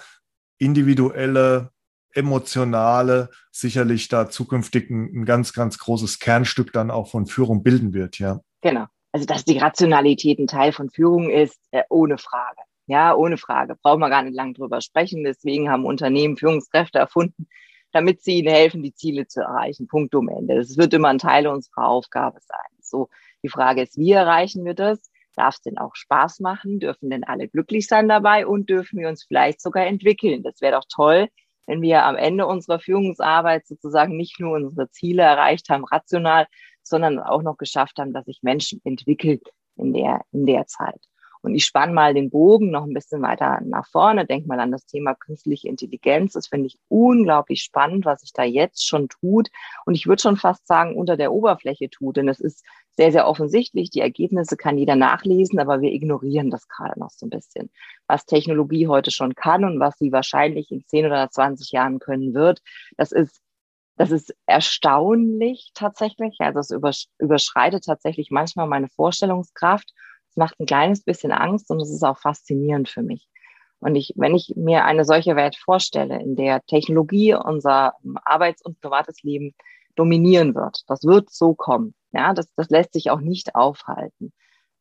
[0.57, 1.71] individuelle,
[2.13, 7.93] emotionale sicherlich da zukünftig ein, ein ganz, ganz großes Kernstück dann auch von Führung bilden
[7.93, 8.39] wird, ja.
[8.61, 8.87] Genau
[9.17, 12.61] also dass die Rationalität ein Teil von Führung ist, äh, ohne Frage.
[12.85, 13.75] Ja, ohne Frage.
[13.81, 15.23] Brauchen wir gar nicht lang drüber sprechen.
[15.23, 17.47] Deswegen haben Unternehmen Führungskräfte erfunden,
[17.91, 19.87] damit sie ihnen helfen, die Ziele zu erreichen.
[19.87, 20.55] Punkt um Ende.
[20.55, 22.77] Das wird immer ein Teil unserer Aufgabe sein.
[22.79, 23.09] So,
[23.43, 24.99] die Frage ist, wie erreichen wir das?
[25.37, 26.79] Darf es denn auch Spaß machen?
[26.79, 28.47] Dürfen denn alle glücklich sein dabei?
[28.47, 30.41] Und dürfen wir uns vielleicht sogar entwickeln?
[30.43, 31.27] Das wäre doch toll,
[31.67, 36.47] wenn wir am Ende unserer Führungsarbeit sozusagen nicht nur unsere Ziele erreicht haben, rational,
[36.81, 40.99] sondern auch noch geschafft haben, dass sich Menschen entwickelt in der, in der Zeit.
[41.41, 44.71] Und ich spanne mal den Bogen noch ein bisschen weiter nach vorne, denk mal an
[44.71, 46.33] das Thema künstliche Intelligenz.
[46.33, 49.49] Das finde ich unglaublich spannend, was sich da jetzt schon tut.
[49.85, 52.17] Und ich würde schon fast sagen, unter der Oberfläche tut.
[52.17, 52.65] Denn es ist
[52.97, 53.89] sehr, sehr offensichtlich.
[53.91, 57.69] Die Ergebnisse kann jeder nachlesen, aber wir ignorieren das gerade noch so ein bisschen.
[58.07, 62.33] Was Technologie heute schon kann und was sie wahrscheinlich in 10 oder 20 Jahren können
[62.33, 62.61] wird,
[62.97, 63.41] das ist
[63.99, 66.37] das ist erstaunlich tatsächlich.
[66.39, 69.91] Also es überschreitet tatsächlich manchmal meine Vorstellungskraft
[70.37, 73.27] macht ein kleines bisschen Angst und es ist auch faszinierend für mich.
[73.79, 77.93] Und ich, wenn ich mir eine solche Welt vorstelle, in der Technologie unser
[78.23, 79.53] Arbeits- und privates Leben
[79.97, 81.93] dominieren wird, das wird so kommen.
[82.11, 84.31] Ja, das, das lässt sich auch nicht aufhalten.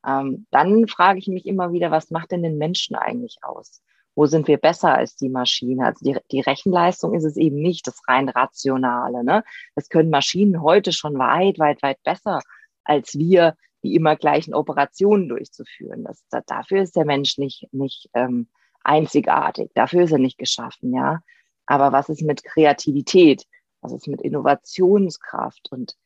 [0.07, 3.83] Ähm, dann frage ich mich immer wieder, was macht denn den Menschen eigentlich aus?
[4.15, 5.87] Wo sind wir besser als die Maschine?
[5.87, 9.25] Also die, die Rechenleistung ist es eben nicht das rein rationale.
[9.25, 9.45] Ne?
[9.75, 12.41] Das können Maschinen heute schon weit, weit, weit besser
[12.87, 16.05] als wir die immer gleichen Operationen durchzuführen.
[16.05, 18.49] Das, das, dafür ist der Mensch nicht, nicht ähm,
[18.83, 21.21] einzigartig, dafür ist er nicht geschaffen, ja.
[21.67, 23.45] Aber was ist mit Kreativität?
[23.87, 25.69] Was ist mit Innovationskraft?
[25.71, 25.97] Und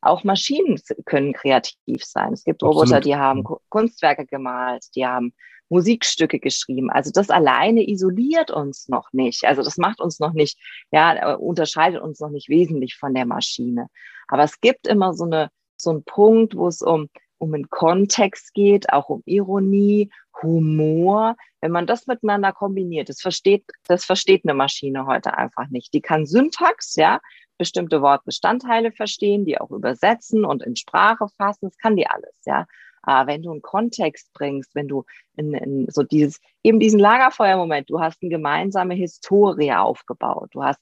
[0.00, 2.32] auch Maschinen können kreativ sein.
[2.32, 2.88] Es gibt Absolut.
[2.88, 5.32] Roboter, die haben Kunstwerke gemalt, die haben
[5.68, 6.90] Musikstücke geschrieben.
[6.90, 9.44] Also das alleine isoliert uns noch nicht.
[9.44, 10.58] Also das macht uns noch nicht,
[10.90, 13.86] ja, unterscheidet uns noch nicht wesentlich von der Maschine.
[14.28, 17.08] Aber es gibt immer so eine, so ein Punkt, wo es um,
[17.38, 20.10] um einen Kontext geht, auch um Ironie,
[20.42, 21.36] Humor.
[21.60, 25.92] Wenn man das miteinander kombiniert, das versteht, das versteht eine Maschine heute einfach nicht.
[25.92, 27.20] Die kann Syntax, ja,
[27.58, 31.66] bestimmte Wortbestandteile verstehen, die auch übersetzen und in Sprache fassen.
[31.66, 32.66] Das kann die alles, ja.
[33.02, 35.04] Aber wenn du einen Kontext bringst, wenn du
[35.36, 40.80] in, in so dieses, eben diesen Lagerfeuermoment, du hast eine gemeinsame Historie aufgebaut, du hast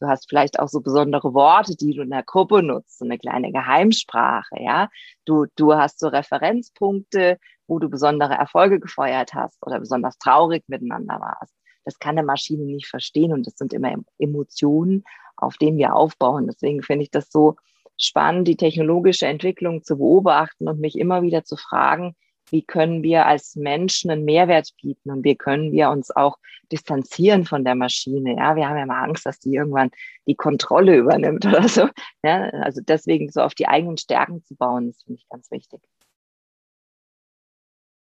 [0.00, 3.18] Du hast vielleicht auch so besondere Worte, die du in der Gruppe nutzt, so eine
[3.18, 4.88] kleine Geheimsprache, ja.
[5.24, 7.38] Du, du hast so Referenzpunkte,
[7.68, 11.54] wo du besondere Erfolge gefeuert hast oder besonders traurig miteinander warst.
[11.84, 15.04] Das kann eine Maschine nicht verstehen und das sind immer Emotionen,
[15.36, 16.46] auf denen wir aufbauen.
[16.46, 17.56] Deswegen finde ich das so
[17.96, 22.14] spannend, die technologische Entwicklung zu beobachten und mich immer wieder zu fragen,
[22.50, 26.38] wie können wir als Menschen einen Mehrwert bieten und wie können wir uns auch
[26.72, 28.36] distanzieren von der Maschine.
[28.36, 29.90] Ja, wir haben ja mal Angst, dass die irgendwann
[30.26, 31.88] die Kontrolle übernimmt oder so.
[32.22, 35.80] Ja, also deswegen so auf die eigenen Stärken zu bauen, das finde ich ganz wichtig.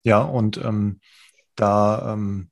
[0.04, 1.00] Ja, und ähm,
[1.56, 2.50] da ähm,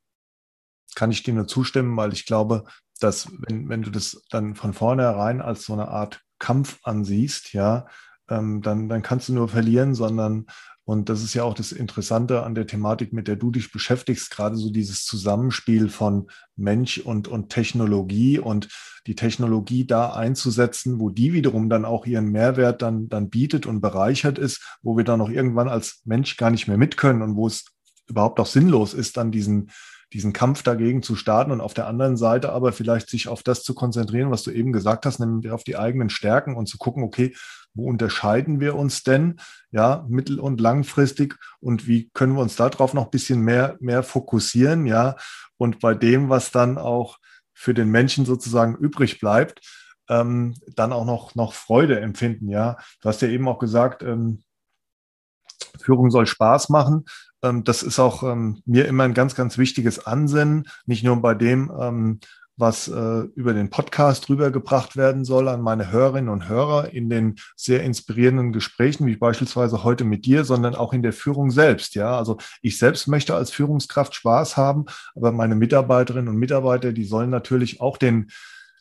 [0.94, 2.64] kann ich dir nur zustimmen, weil ich glaube,
[3.00, 7.86] dass wenn, wenn du das dann von vornherein als so eine Art Kampf ansiehst, ja,
[8.28, 10.46] ähm, dann, dann kannst du nur verlieren, sondern
[10.90, 14.28] und das ist ja auch das Interessante an der Thematik, mit der du dich beschäftigst,
[14.32, 16.26] gerade so dieses Zusammenspiel von
[16.56, 18.66] Mensch und, und Technologie und
[19.06, 23.80] die Technologie da einzusetzen, wo die wiederum dann auch ihren Mehrwert dann, dann bietet und
[23.80, 27.36] bereichert ist, wo wir dann auch irgendwann als Mensch gar nicht mehr mit können und
[27.36, 27.66] wo es
[28.08, 29.70] überhaupt auch sinnlos ist, dann diesen,
[30.12, 33.62] diesen Kampf dagegen zu starten und auf der anderen Seite aber vielleicht sich auf das
[33.62, 37.02] zu konzentrieren, was du eben gesagt hast, nämlich auf die eigenen Stärken und zu gucken,
[37.02, 37.34] okay,
[37.74, 39.40] wo unterscheiden wir uns denn,
[39.70, 44.02] ja, mittel- und langfristig und wie können wir uns darauf noch ein bisschen mehr, mehr
[44.02, 45.16] fokussieren, ja,
[45.56, 47.18] und bei dem, was dann auch
[47.54, 49.60] für den Menschen sozusagen übrig bleibt,
[50.08, 52.76] ähm, dann auch noch, noch Freude empfinden, ja.
[53.00, 54.42] Du hast ja eben auch gesagt, ähm,
[55.80, 57.04] Führung soll Spaß machen.
[57.42, 61.34] Ähm, das ist auch ähm, mir immer ein ganz, ganz wichtiges Ansinnen, nicht nur bei
[61.34, 62.20] dem, ähm,
[62.60, 67.36] was äh, über den Podcast rübergebracht werden soll an meine Hörerinnen und Hörer in den
[67.56, 71.94] sehr inspirierenden Gesprächen, wie beispielsweise heute mit dir, sondern auch in der Führung selbst.
[71.94, 74.84] Ja, also ich selbst möchte als Führungskraft Spaß haben,
[75.14, 78.30] aber meine Mitarbeiterinnen und Mitarbeiter, die sollen natürlich auch den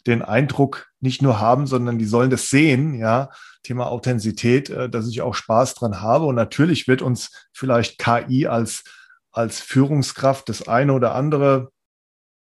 [0.08, 3.30] den Eindruck nicht nur haben, sondern die sollen das sehen, ja,
[3.64, 6.26] Thema Authentizität, äh, dass ich auch Spaß dran habe.
[6.26, 8.84] Und natürlich wird uns vielleicht KI als,
[9.32, 11.72] als Führungskraft das eine oder andere,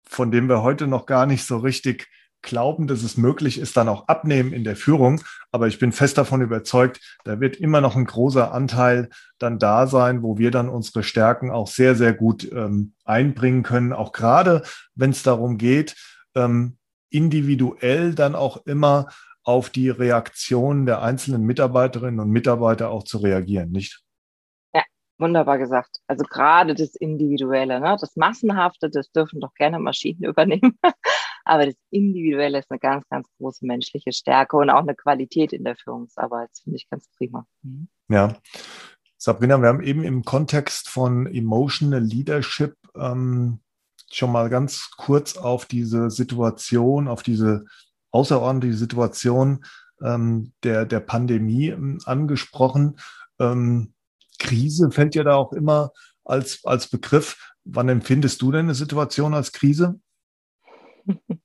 [0.08, 2.08] von dem wir heute noch gar nicht so richtig
[2.41, 5.22] glauben, dass es möglich ist, dann auch abnehmen in der Führung.
[5.52, 9.88] Aber ich bin fest davon überzeugt, da wird immer noch ein großer Anteil dann da
[9.88, 13.93] sein, wo wir dann unsere Stärken auch sehr, sehr gut ähm, einbringen können.
[13.93, 14.64] Auch gerade,
[14.95, 15.95] wenn es darum geht,
[16.36, 16.79] ähm,
[17.10, 19.10] individuell dann auch immer
[19.43, 24.03] auf die Reaktion der einzelnen Mitarbeiterinnen und Mitarbeiter auch zu reagieren, nicht?
[24.74, 24.84] Ja,
[25.18, 25.97] wunderbar gesagt.
[26.07, 27.97] Also gerade das Individuelle, ne?
[27.99, 30.78] das Massenhafte, das dürfen doch gerne Maschinen übernehmen.
[31.45, 35.64] Aber das Individuelle ist eine ganz, ganz große menschliche Stärke und auch eine Qualität in
[35.64, 36.49] der Führungsarbeit.
[36.51, 37.45] Das finde ich ganz prima.
[37.64, 37.88] Mhm.
[38.10, 38.36] Ja.
[39.18, 43.60] Sabrina, wir haben eben im Kontext von Emotional Leadership ähm,
[44.12, 47.66] schon mal ganz kurz auf diese Situation, auf diese
[48.12, 49.66] außerordentliche Situation
[50.03, 52.99] ähm, der, der Pandemie ähm, angesprochen.
[53.39, 53.93] Ähm,
[54.39, 55.91] Krise fällt ja da auch immer
[56.24, 57.53] als, als Begriff.
[57.66, 59.99] Wann empfindest du denn eine Situation als Krise?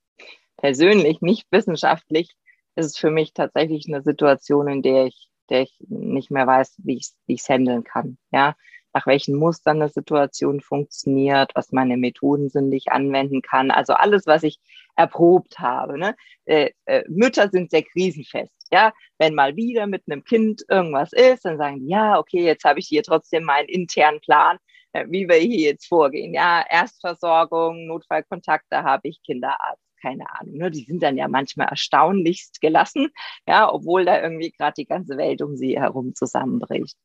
[0.56, 2.34] Persönlich, nicht wissenschaftlich,
[2.76, 6.76] ist es für mich tatsächlich eine Situation, in der ich, der ich nicht mehr weiß,
[6.78, 8.16] wie ich es handeln kann.
[8.32, 8.54] Ja,
[8.94, 13.70] nach welchen Mustern eine Situation funktioniert, was meine Methoden sind, die ich anwenden kann.
[13.70, 14.60] Also alles, was ich
[14.96, 15.98] erprobt habe.
[15.98, 16.14] Ne?
[16.44, 18.68] Äh, äh, Mütter sind sehr krisenfest.
[18.70, 22.64] Ja, wenn mal wieder mit einem Kind irgendwas ist, dann sagen die, ja, okay, jetzt
[22.64, 24.58] habe ich hier trotzdem meinen internen Plan,
[24.92, 26.32] äh, wie wir hier jetzt vorgehen.
[26.32, 30.56] Ja, Erstversorgung, Notfallkontakte habe ich, Kinderarzt keine Ahnung.
[30.56, 30.70] Ne?
[30.70, 33.08] Die sind dann ja manchmal erstaunlichst gelassen,
[33.48, 36.98] ja, obwohl da irgendwie gerade die ganze Welt um sie herum zusammenbricht.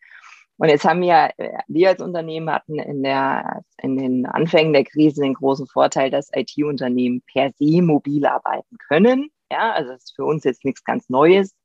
[0.60, 1.32] Und jetzt haben wir,
[1.68, 6.30] wir als Unternehmen hatten in, der, in den Anfängen der Krise den großen Vorteil, dass
[6.34, 9.32] IT-Unternehmen per se mobil arbeiten können.
[9.49, 11.55] Ja, also das ist für uns jetzt nichts ganz Neues.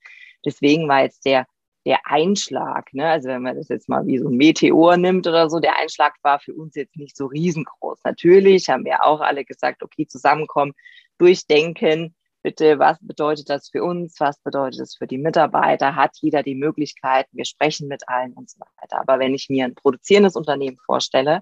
[0.44, 1.44] Deswegen war jetzt der,
[1.84, 5.50] der Einschlag, ne, also wenn man das jetzt mal wie so ein Meteor nimmt oder
[5.50, 7.98] so, der Einschlag war für uns jetzt nicht so riesengroß.
[8.04, 10.72] Natürlich haben wir auch alle gesagt, okay, zusammenkommen,
[11.18, 12.14] durchdenken,
[12.44, 16.54] bitte, was bedeutet das für uns, was bedeutet das für die Mitarbeiter, hat jeder die
[16.54, 19.00] Möglichkeit, wir sprechen mit allen und so weiter.
[19.00, 21.40] Aber wenn ich mir ein produzierendes Unternehmen vorstelle,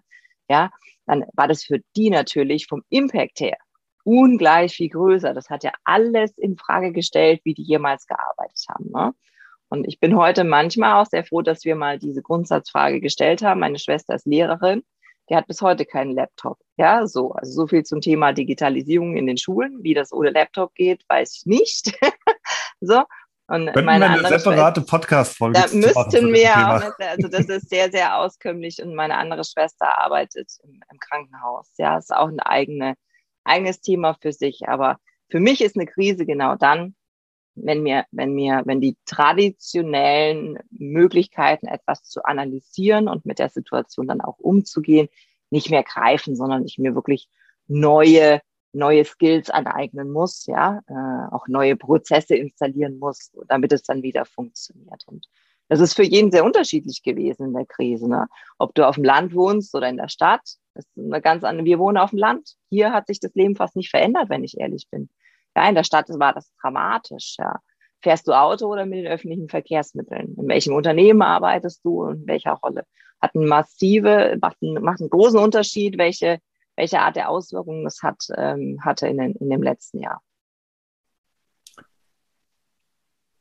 [0.49, 0.71] ja,
[1.05, 3.59] dann war das für die natürlich vom Impact her
[4.05, 5.35] ungleich viel größer.
[5.35, 8.91] Das hat ja alles in Frage gestellt, wie die jemals gearbeitet haben.
[8.91, 9.13] Ne?
[9.69, 13.61] Und ich bin heute manchmal auch sehr froh, dass wir mal diese Grundsatzfrage gestellt haben.
[13.61, 14.83] Meine Schwester ist Lehrerin
[15.33, 16.59] der hat bis heute keinen Laptop.
[16.77, 17.33] Ja, so.
[17.33, 19.83] Also so viel zum Thema Digitalisierung in den Schulen.
[19.83, 21.99] Wie das ohne Laptop geht, weiß ich nicht.
[22.83, 23.03] so.
[23.47, 27.91] Und Könnten meine wir eine separate Podcast-Folge Da müssten wir auch, also das ist sehr,
[27.91, 31.71] sehr auskömmlich und meine andere Schwester arbeitet im, im Krankenhaus.
[31.79, 32.93] Ja, ist auch ein eigene,
[33.45, 34.69] eigenes Thema für sich.
[34.69, 34.99] Aber
[35.31, 36.95] für mich ist eine Krise genau dann,
[37.55, 44.07] wenn mir, wenn mir, wenn die traditionellen Möglichkeiten, etwas zu analysieren und mit der Situation
[44.07, 45.09] dann auch umzugehen,
[45.51, 47.29] nicht mehr greifen, sondern ich mir wirklich
[47.67, 48.41] neue,
[48.73, 54.25] neue Skills aneignen muss, ja, äh, auch neue Prozesse installieren muss, damit es dann wieder
[54.25, 55.05] funktioniert.
[55.07, 55.27] Und
[55.69, 58.09] das ist für jeden sehr unterschiedlich gewesen in der Krise.
[58.09, 58.27] Ne?
[58.59, 60.43] Ob du auf dem Land wohnst oder in der Stadt,
[60.75, 61.65] das ist eine ganz andere.
[61.65, 62.57] Wir wohnen auf dem Land.
[62.71, 65.09] Hier hat sich das Leben fast nicht verändert, wenn ich ehrlich bin.
[65.57, 67.37] Ja, in der Stadt war das dramatisch.
[67.39, 67.61] Ja.
[68.01, 70.35] Fährst du Auto oder mit den öffentlichen Verkehrsmitteln?
[70.37, 72.85] In welchem Unternehmen arbeitest du und in welcher Rolle?
[73.21, 76.39] Hat einen massive, macht einen, macht einen großen Unterschied, welche,
[76.77, 80.21] welche Art der Auswirkungen das hat, ähm, hatte in, in dem letzten Jahr.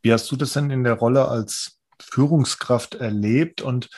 [0.04, 3.90] Wie hast du das denn in der Rolle als Führungskraft erlebt und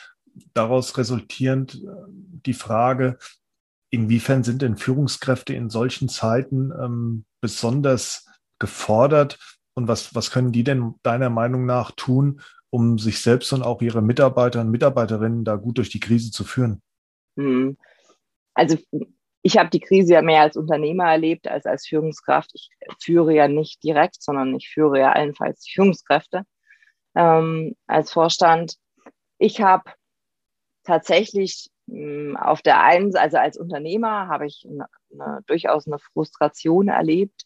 [0.52, 3.18] daraus resultierend äh, die Frage,
[3.94, 8.26] Inwiefern sind denn Führungskräfte in solchen Zeiten ähm, besonders
[8.58, 9.38] gefordert
[9.74, 12.40] und was, was können die denn deiner Meinung nach tun,
[12.70, 16.44] um sich selbst und auch ihre Mitarbeiter und Mitarbeiterinnen da gut durch die Krise zu
[16.44, 16.80] führen?
[17.36, 17.76] Hm.
[18.54, 18.78] Also
[19.42, 22.50] ich habe die Krise ja mehr als Unternehmer erlebt als als Führungskraft.
[22.54, 26.44] Ich führe ja nicht direkt, sondern ich führe ja allenfalls die Führungskräfte
[27.14, 28.76] ähm, als Vorstand.
[29.36, 29.92] Ich habe
[30.84, 37.44] tatsächlich auf der einen, also als Unternehmer habe ich eine, eine, durchaus eine Frustration erlebt,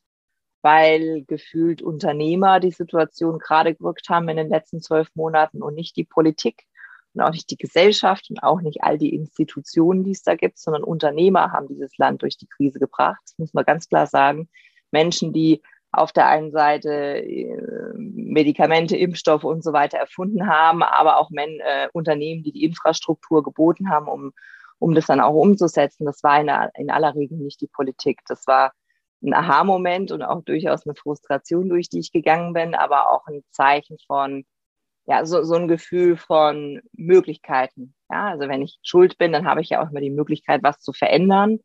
[0.63, 5.97] weil gefühlt Unternehmer die Situation gerade gerückt haben in den letzten zwölf Monaten und nicht
[5.97, 6.65] die Politik
[7.15, 10.59] und auch nicht die Gesellschaft und auch nicht all die Institutionen, die es da gibt,
[10.59, 13.21] sondern Unternehmer haben dieses Land durch die Krise gebracht.
[13.25, 14.49] Das muss man ganz klar sagen.
[14.91, 15.63] Menschen, die
[15.93, 21.61] auf der einen Seite äh, Medikamente, Impfstoffe und so weiter erfunden haben, aber auch Men
[21.61, 24.33] äh, Unternehmen, die die Infrastruktur geboten haben, um,
[24.79, 26.05] um das dann auch umzusetzen.
[26.05, 28.21] Das war in, in aller Regel nicht die Politik.
[28.29, 28.73] Das war
[29.23, 33.43] ein Aha-Moment und auch durchaus eine Frustration, durch die ich gegangen bin, aber auch ein
[33.51, 34.45] Zeichen von,
[35.07, 37.95] ja, so, so ein Gefühl von Möglichkeiten.
[38.11, 40.81] Ja, also wenn ich schuld bin, dann habe ich ja auch immer die Möglichkeit, was
[40.81, 41.59] zu verändern.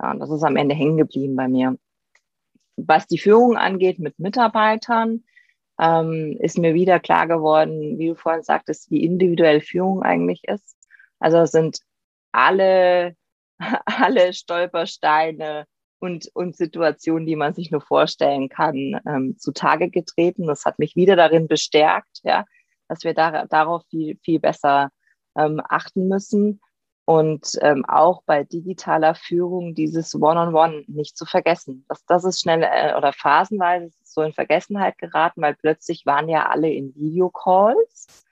[0.00, 1.76] Ja, und das ist am Ende hängen geblieben bei mir.
[2.76, 5.24] Was die Führung angeht mit Mitarbeitern,
[5.80, 10.76] ähm, ist mir wieder klar geworden, wie du vorhin sagtest, wie individuell Führung eigentlich ist.
[11.18, 11.80] Also sind
[12.32, 13.16] alle,
[13.86, 15.66] alle Stolpersteine
[15.98, 20.46] und, und Situationen, die man sich nur vorstellen kann, ähm, zutage getreten.
[20.46, 22.44] Das hat mich wieder darin bestärkt, ja,
[22.88, 24.90] dass wir da, darauf viel, viel besser
[25.36, 26.60] ähm, achten müssen.
[27.06, 31.84] Und ähm, auch bei digitaler Führung dieses One-on-One -on -One nicht zu vergessen.
[31.88, 36.48] Das, das ist schnell äh, oder phasenweise so in Vergessenheit geraten, weil plötzlich waren ja
[36.48, 38.24] alle in Videocalls.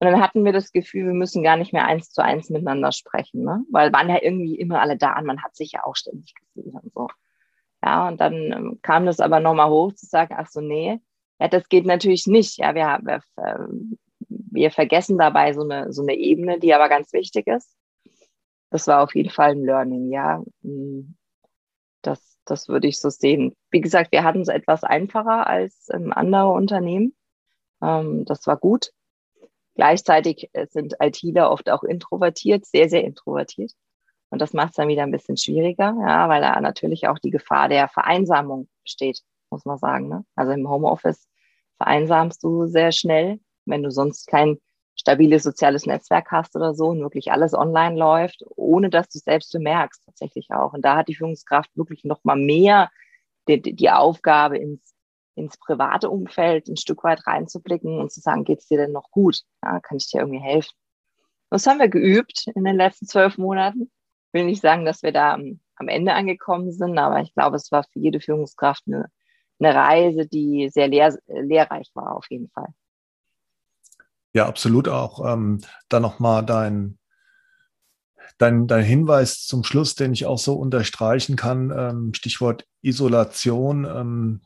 [0.00, 2.90] Und dann hatten wir das Gefühl, wir müssen gar nicht mehr eins zu eins miteinander
[2.90, 3.62] sprechen, ne?
[3.70, 6.72] weil waren ja irgendwie immer alle da und man hat sich ja auch ständig gesehen
[6.72, 7.08] und so.
[7.84, 11.00] Ja, und dann ähm, kam das aber nochmal hoch zu sagen, ach so, nee,
[11.38, 12.58] Ja, das geht natürlich nicht.
[12.58, 13.98] Ja, wir, wir, ähm,
[14.30, 17.76] wir vergessen dabei so eine, so eine Ebene, die aber ganz wichtig ist.
[18.70, 20.42] Das war auf jeden Fall ein Learning, ja.
[20.62, 21.16] Hm,
[22.02, 23.54] das, das würde ich so sehen.
[23.70, 27.14] Wie gesagt, wir hatten es etwas einfacher als andere Unternehmen.
[27.82, 28.92] Ähm, das war gut.
[29.74, 33.72] Gleichzeitig sind ITler oft auch introvertiert, sehr, sehr introvertiert.
[34.30, 37.30] Und das macht es dann wieder ein bisschen schwieriger, ja, weil da natürlich auch die
[37.30, 39.20] Gefahr der Vereinsamung besteht,
[39.50, 40.08] muss man sagen.
[40.08, 40.24] Ne?
[40.36, 41.28] Also im Homeoffice
[41.78, 44.58] vereinsamst du sehr schnell, wenn du sonst kein
[44.96, 49.24] stabiles soziales Netzwerk hast oder so und wirklich alles online läuft, ohne dass du es
[49.24, 50.74] selbst bemerkst, tatsächlich auch.
[50.74, 52.90] Und da hat die Führungskraft wirklich noch mal mehr
[53.48, 54.94] die, die Aufgabe, ins,
[55.34, 59.40] ins private Umfeld ein Stück weit reinzublicken und zu sagen, geht's dir denn noch gut?
[59.62, 60.74] Ja, kann ich dir irgendwie helfen?
[61.50, 63.90] Das haben wir geübt in den letzten zwölf Monaten.
[64.28, 67.56] Ich will nicht sagen, dass wir da am, am Ende angekommen sind, aber ich glaube,
[67.56, 69.10] es war für jede Führungskraft eine,
[69.58, 72.68] eine Reise, die sehr lehr, lehrreich war, auf jeden Fall.
[74.32, 75.24] Ja, absolut auch.
[75.32, 76.98] Ähm, dann nochmal dein,
[78.38, 83.84] dein, dein Hinweis zum Schluss, den ich auch so unterstreichen kann, ähm, Stichwort Isolation.
[83.84, 84.40] Ähm,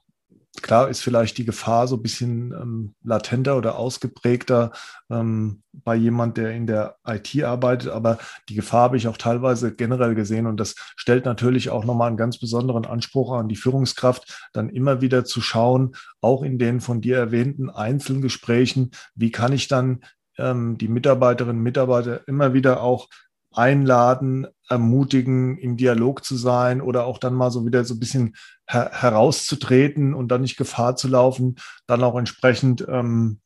[0.62, 4.72] Klar ist vielleicht die Gefahr so ein bisschen ähm, latenter oder ausgeprägter
[5.10, 9.74] ähm, bei jemand, der in der IT arbeitet, aber die Gefahr habe ich auch teilweise
[9.74, 10.46] generell gesehen.
[10.46, 15.00] Und das stellt natürlich auch nochmal einen ganz besonderen Anspruch an die Führungskraft, dann immer
[15.00, 20.04] wieder zu schauen, auch in den von dir erwähnten Einzelgesprächen, wie kann ich dann
[20.38, 23.08] ähm, die Mitarbeiterinnen und Mitarbeiter immer wieder auch
[23.56, 28.34] einladen, ermutigen, im Dialog zu sein oder auch dann mal so wieder so ein bisschen
[28.66, 33.40] her herauszutreten und dann nicht Gefahr zu laufen, dann auch entsprechend ähm,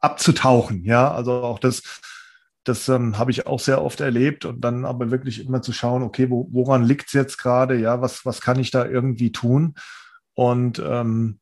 [0.00, 0.84] abzutauchen.
[0.84, 2.00] Ja, also auch das,
[2.64, 6.02] das ähm, habe ich auch sehr oft erlebt und dann aber wirklich immer zu schauen,
[6.02, 7.78] okay, wo, woran liegt es jetzt gerade?
[7.78, 9.74] Ja, was, was kann ich da irgendwie tun?
[10.34, 11.38] Und ähm,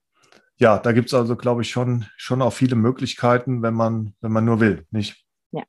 [0.59, 4.33] ja, da gibt es also, glaube ich, schon, schon auch viele Möglichkeiten, wenn man, wenn
[4.33, 5.25] man nur will, nicht?
[5.51, 5.65] Ja,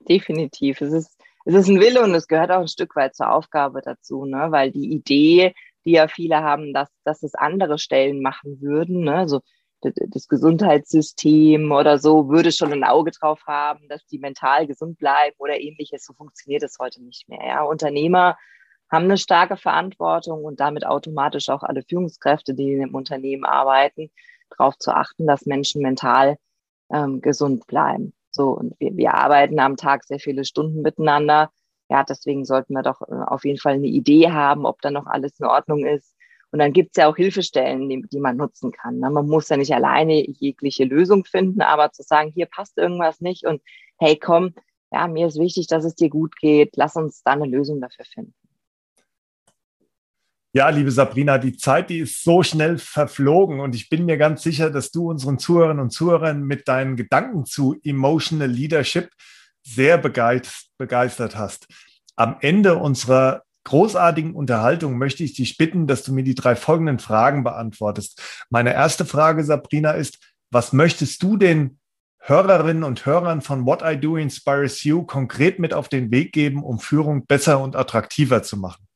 [0.00, 0.80] definitiv.
[0.80, 1.19] Es ist
[1.50, 4.46] es ist ein Wille und es gehört auch ein Stück weit zur Aufgabe dazu, ne?
[4.50, 5.52] weil die Idee,
[5.84, 9.28] die ja viele haben, dass, dass es andere Stellen machen würden, ne?
[9.28, 9.40] so
[9.82, 15.34] das Gesundheitssystem oder so würde schon ein Auge drauf haben, dass die mental gesund bleiben
[15.38, 16.04] oder ähnliches.
[16.04, 17.44] So funktioniert es heute nicht mehr.
[17.44, 17.62] Ja?
[17.62, 18.36] Unternehmer
[18.90, 24.10] haben eine starke Verantwortung und damit automatisch auch alle Führungskräfte, die in dem Unternehmen arbeiten,
[24.50, 26.36] darauf zu achten, dass Menschen mental
[26.92, 28.12] ähm, gesund bleiben.
[28.30, 31.50] So, und wir, wir arbeiten am Tag sehr viele Stunden miteinander.
[31.88, 35.06] Ja, deswegen sollten wir doch äh, auf jeden Fall eine Idee haben, ob da noch
[35.06, 36.14] alles in Ordnung ist.
[36.52, 38.98] Und dann gibt's ja auch Hilfestellen, die, die man nutzen kann.
[38.98, 39.10] Ne?
[39.10, 43.46] Man muss ja nicht alleine jegliche Lösung finden, aber zu sagen, hier passt irgendwas nicht
[43.46, 43.62] und
[43.98, 44.54] hey, komm,
[44.92, 48.04] ja, mir ist wichtig, dass es dir gut geht, lass uns da eine Lösung dafür
[48.04, 48.34] finden.
[50.52, 54.42] Ja, liebe Sabrina, die Zeit, die ist so schnell verflogen und ich bin mir ganz
[54.42, 59.10] sicher, dass du unseren Zuhörerinnen und Zuhörern mit deinen Gedanken zu Emotional Leadership
[59.62, 61.68] sehr begeistert hast.
[62.16, 66.98] Am Ende unserer großartigen Unterhaltung möchte ich dich bitten, dass du mir die drei folgenden
[66.98, 68.20] Fragen beantwortest.
[68.50, 70.18] Meine erste Frage, Sabrina, ist,
[70.50, 71.78] was möchtest du den
[72.18, 76.64] Hörerinnen und Hörern von What I Do Inspires You konkret mit auf den Weg geben,
[76.64, 78.89] um Führung besser und attraktiver zu machen?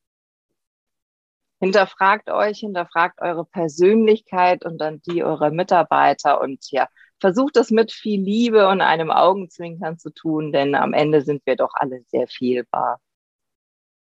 [1.59, 6.87] Hinterfragt euch, hinterfragt eure Persönlichkeit und dann die eurer Mitarbeiter und ja,
[7.19, 11.55] versucht das mit viel Liebe und einem Augenzwinkern zu tun, denn am Ende sind wir
[11.55, 12.99] doch alle sehr fehlbar.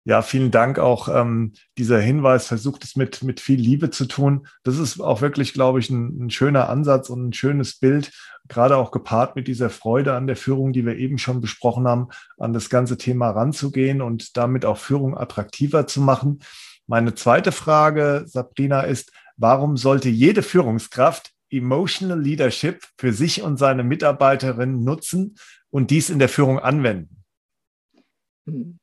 [0.08, 2.48] Ja, vielen Dank auch ähm, dieser Hinweis.
[2.48, 4.48] Versucht es mit, mit viel Liebe zu tun.
[4.64, 8.14] Das ist auch wirklich, glaube ich, ein, ein schöner Ansatz und ein schönes Bild,
[8.48, 12.08] gerade auch gepaart mit dieser Freude an der Führung, die wir eben schon besprochen haben,
[12.38, 16.40] an das ganze Thema ranzugehen und damit auch Führung attraktiver zu machen.
[16.88, 23.84] Meine zweite Frage, Sabrina, ist, warum sollte jede Führungskraft Emotional Leadership für sich und seine
[23.84, 25.36] Mitarbeiterinnen nutzen
[25.70, 27.26] und dies in der Führung anwenden?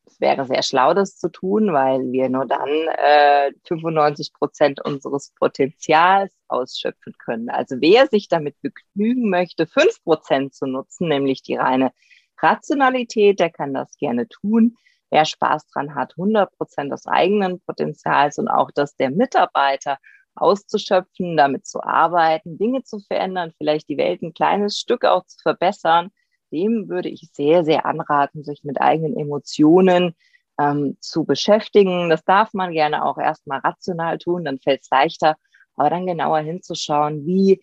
[0.04, 5.32] Es wäre sehr schlau, das zu tun, weil wir nur dann äh, 95 Prozent unseres
[5.38, 7.48] Potenzials ausschöpfen können.
[7.48, 11.92] Also wer sich damit begnügen möchte, fünf Prozent zu nutzen, nämlich die reine
[12.38, 14.76] Rationalität, der kann das gerne tun
[15.10, 19.98] wer Spaß dran hat, 100 Prozent des eigenen Potenzials und auch das der Mitarbeiter
[20.34, 25.38] auszuschöpfen, damit zu arbeiten, Dinge zu verändern, vielleicht die Welt ein kleines Stück auch zu
[25.42, 26.10] verbessern,
[26.50, 30.14] dem würde ich sehr, sehr anraten, sich mit eigenen Emotionen
[30.58, 32.10] ähm, zu beschäftigen.
[32.10, 35.36] Das darf man gerne auch erstmal rational tun, dann fällt es leichter,
[35.76, 37.62] aber dann genauer hinzuschauen, wie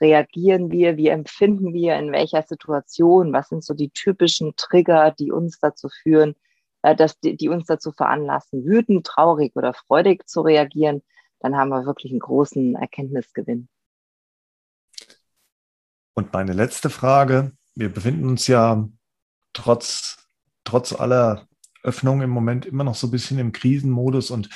[0.00, 5.30] reagieren wir, wie empfinden wir, in welcher Situation, was sind so die typischen Trigger, die
[5.30, 6.34] uns dazu führen,
[6.82, 11.02] äh, dass die, die uns dazu veranlassen, wütend, traurig oder freudig zu reagieren,
[11.40, 13.68] dann haben wir wirklich einen großen Erkenntnisgewinn.
[16.14, 18.88] Und meine letzte Frage, wir befinden uns ja
[19.52, 20.28] trotz,
[20.64, 21.46] trotz aller
[21.82, 24.30] Öffnung im Moment immer noch so ein bisschen im Krisenmodus.
[24.30, 24.50] Und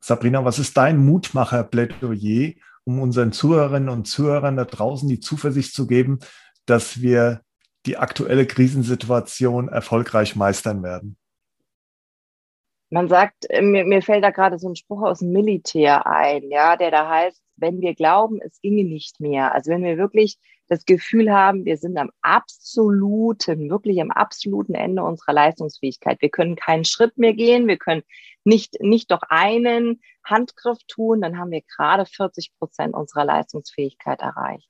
[0.00, 2.54] Sabrina, was ist dein Mutmacher-Plädoyer,
[2.84, 6.20] um unseren Zuhörerinnen und Zuhörern da draußen die Zuversicht zu geben,
[6.66, 7.42] dass wir
[7.84, 11.16] die aktuelle Krisensituation erfolgreich meistern werden?
[12.90, 16.50] Man sagt, äh, mir, mir fällt da gerade so ein Spruch aus dem Militär ein,
[16.50, 19.54] ja, der da heißt, wenn wir glauben, es ginge nicht mehr.
[19.54, 20.38] Also wenn wir wirklich
[20.68, 26.20] das Gefühl haben, wir sind am absoluten, wirklich am absoluten Ende unserer Leistungsfähigkeit.
[26.20, 28.02] Wir können keinen Schritt mehr gehen, wir können
[28.44, 34.68] nicht, nicht doch einen Handgriff tun, dann haben wir gerade 40 Prozent unserer Leistungsfähigkeit erreicht.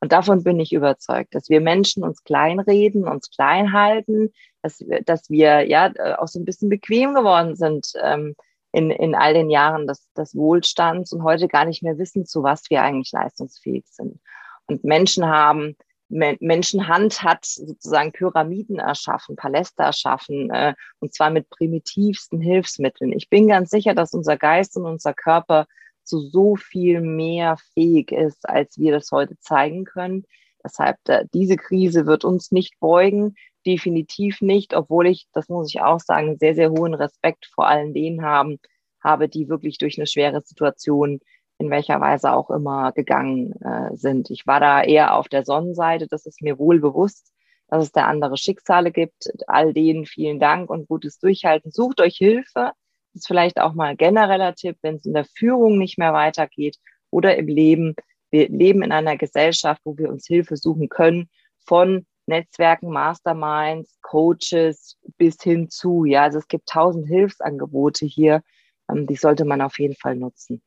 [0.00, 5.28] Und davon bin ich überzeugt, dass wir Menschen uns kleinreden, uns klein halten, dass, dass
[5.28, 8.34] wir ja auch so ein bisschen bequem geworden sind ähm,
[8.72, 12.42] in, in all den Jahren des, des Wohlstands und heute gar nicht mehr wissen, zu
[12.42, 14.20] was wir eigentlich leistungsfähig sind.
[14.66, 15.76] Und Menschen haben,
[16.08, 23.12] Menschenhand hat sozusagen Pyramiden erschaffen, Paläste erschaffen, äh, und zwar mit primitivsten Hilfsmitteln.
[23.12, 25.66] Ich bin ganz sicher, dass unser Geist und unser Körper
[26.08, 30.24] zu so viel mehr fähig ist, als wir das heute zeigen können.
[30.64, 30.96] Deshalb,
[31.32, 36.36] diese Krise wird uns nicht beugen, definitiv nicht, obwohl ich, das muss ich auch sagen,
[36.38, 38.58] sehr, sehr hohen Respekt vor allen denen haben,
[39.02, 41.20] habe, die wirklich durch eine schwere Situation
[41.58, 44.30] in welcher Weise auch immer gegangen äh, sind.
[44.30, 47.32] Ich war da eher auf der Sonnenseite, das ist mir wohl bewusst,
[47.68, 49.28] dass es da andere Schicksale gibt.
[49.46, 51.70] All denen vielen Dank und gutes Durchhalten.
[51.70, 52.72] Sucht euch Hilfe.
[53.12, 56.76] Das ist vielleicht auch mal genereller Tipp, wenn es in der Führung nicht mehr weitergeht
[57.10, 57.94] oder im Leben.
[58.30, 61.28] Wir leben in einer Gesellschaft, wo wir uns Hilfe suchen können
[61.64, 66.04] von Netzwerken, Masterminds, Coaches bis hin zu.
[66.04, 68.42] Ja, also es gibt tausend Hilfsangebote hier.
[68.90, 70.62] Ähm, die sollte man auf jeden Fall nutzen.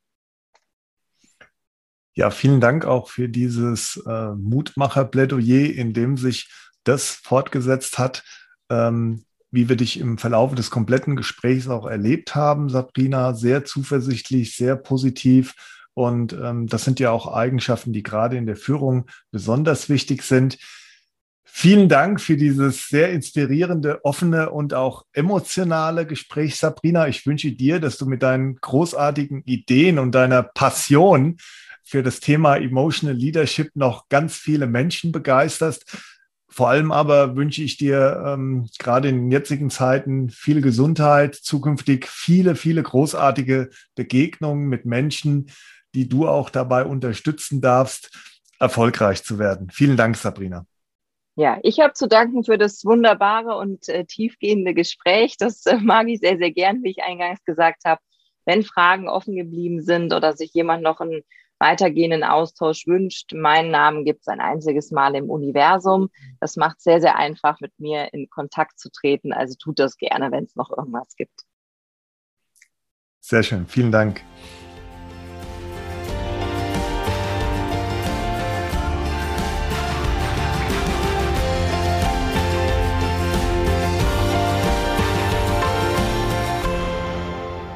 [2.13, 6.49] Ja, vielen Dank auch für dieses äh, Mutmacher-Plädoyer, in dem sich
[6.83, 8.23] das fortgesetzt hat,
[8.69, 13.33] ähm, wie wir dich im Verlauf des kompletten Gesprächs auch erlebt haben, Sabrina.
[13.33, 15.53] Sehr zuversichtlich, sehr positiv.
[15.93, 20.57] Und ähm, das sind ja auch Eigenschaften, die gerade in der Führung besonders wichtig sind.
[21.43, 27.09] Vielen Dank für dieses sehr inspirierende, offene und auch emotionale Gespräch, Sabrina.
[27.09, 31.37] Ich wünsche dir, dass du mit deinen großartigen Ideen und deiner Passion
[31.83, 35.85] für das Thema Emotional Leadership noch ganz viele Menschen begeisterst.
[36.51, 42.07] Vor allem aber wünsche ich dir ähm, gerade in den jetzigen Zeiten viel Gesundheit, zukünftig
[42.07, 45.49] viele, viele großartige Begegnungen mit Menschen,
[45.95, 48.11] die du auch dabei unterstützen darfst,
[48.59, 49.69] erfolgreich zu werden.
[49.71, 50.65] Vielen Dank, Sabrina.
[51.35, 55.37] Ja, ich habe zu danken für das wunderbare und äh, tiefgehende Gespräch.
[55.37, 58.01] Das äh, mag ich sehr, sehr gern, wie ich eingangs gesagt habe.
[58.43, 61.21] Wenn Fragen offen geblieben sind oder sich jemand noch ein
[61.61, 63.33] weitergehenden Austausch wünscht.
[63.33, 66.09] Meinen Namen gibt es ein einziges Mal im Universum.
[66.41, 69.31] Das macht es sehr, sehr einfach, mit mir in Kontakt zu treten.
[69.31, 71.45] Also tut das gerne, wenn es noch irgendwas gibt.
[73.21, 74.21] Sehr schön, vielen Dank.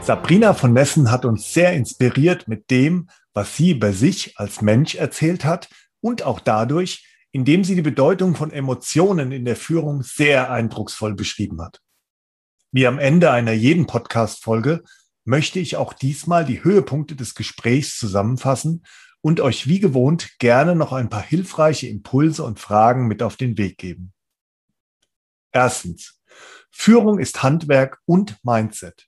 [0.01, 4.95] Sabrina von Nessen hat uns sehr inspiriert mit dem, was sie bei sich als Mensch
[4.95, 10.49] erzählt hat und auch dadurch, indem sie die Bedeutung von Emotionen in der Führung sehr
[10.49, 11.81] eindrucksvoll beschrieben hat.
[12.71, 14.83] Wie am Ende einer jeden Podcast-Folge
[15.25, 18.85] möchte ich auch diesmal die Höhepunkte des Gesprächs zusammenfassen
[19.19, 23.57] und euch wie gewohnt gerne noch ein paar hilfreiche Impulse und Fragen mit auf den
[23.57, 24.13] Weg geben.
[25.51, 26.21] Erstens.
[26.71, 29.07] Führung ist Handwerk und Mindset.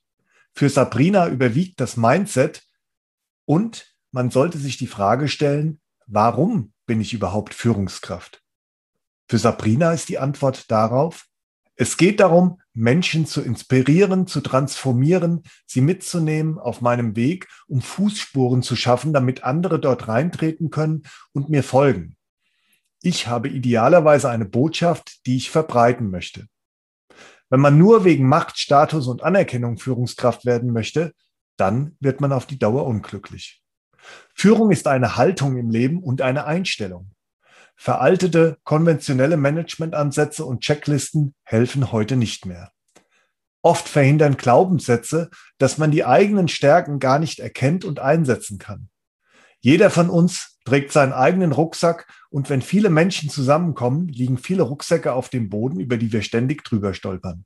[0.54, 2.66] Für Sabrina überwiegt das Mindset
[3.44, 8.42] und man sollte sich die Frage stellen, warum bin ich überhaupt Führungskraft?
[9.28, 11.28] Für Sabrina ist die Antwort darauf,
[11.80, 18.64] es geht darum, Menschen zu inspirieren, zu transformieren, sie mitzunehmen auf meinem Weg, um Fußspuren
[18.64, 22.16] zu schaffen, damit andere dort reintreten können und mir folgen.
[23.00, 26.48] Ich habe idealerweise eine Botschaft, die ich verbreiten möchte.
[27.48, 31.12] Wenn man nur wegen Macht, Status und Anerkennung Führungskraft werden möchte,
[31.56, 33.62] dann wird man auf die Dauer unglücklich.
[34.34, 37.10] Führung ist eine Haltung im Leben und eine Einstellung.
[37.76, 42.72] Veraltete, konventionelle Managementansätze und Checklisten helfen heute nicht mehr.
[43.62, 48.88] Oft verhindern Glaubenssätze, dass man die eigenen Stärken gar nicht erkennt und einsetzen kann.
[49.60, 55.12] Jeder von uns trägt seinen eigenen Rucksack und wenn viele Menschen zusammenkommen, liegen viele Rucksäcke
[55.12, 57.44] auf dem Boden, über die wir ständig drüber stolpern.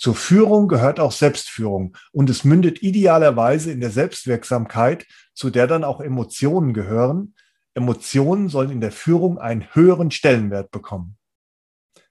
[0.00, 5.84] Zur Führung gehört auch Selbstführung und es mündet idealerweise in der Selbstwirksamkeit, zu der dann
[5.84, 7.34] auch Emotionen gehören.
[7.74, 11.18] Emotionen sollen in der Führung einen höheren Stellenwert bekommen.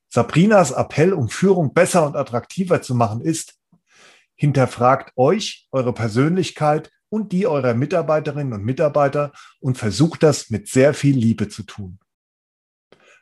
[0.07, 3.55] Sabrinas Appell, um Führung besser und attraktiver zu machen, ist,
[4.35, 10.93] hinterfragt euch, eure Persönlichkeit und die eurer Mitarbeiterinnen und Mitarbeiter und versucht das mit sehr
[10.93, 11.97] viel Liebe zu tun.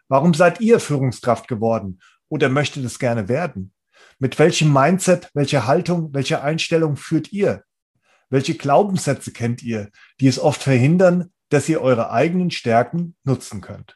[0.09, 3.71] Warum seid ihr Führungskraft geworden oder möchtet es gerne werden?
[4.19, 7.63] Mit welchem Mindset, welcher Haltung, welcher Einstellung führt ihr?
[8.29, 13.95] Welche Glaubenssätze kennt ihr, die es oft verhindern, dass ihr eure eigenen Stärken nutzen könnt?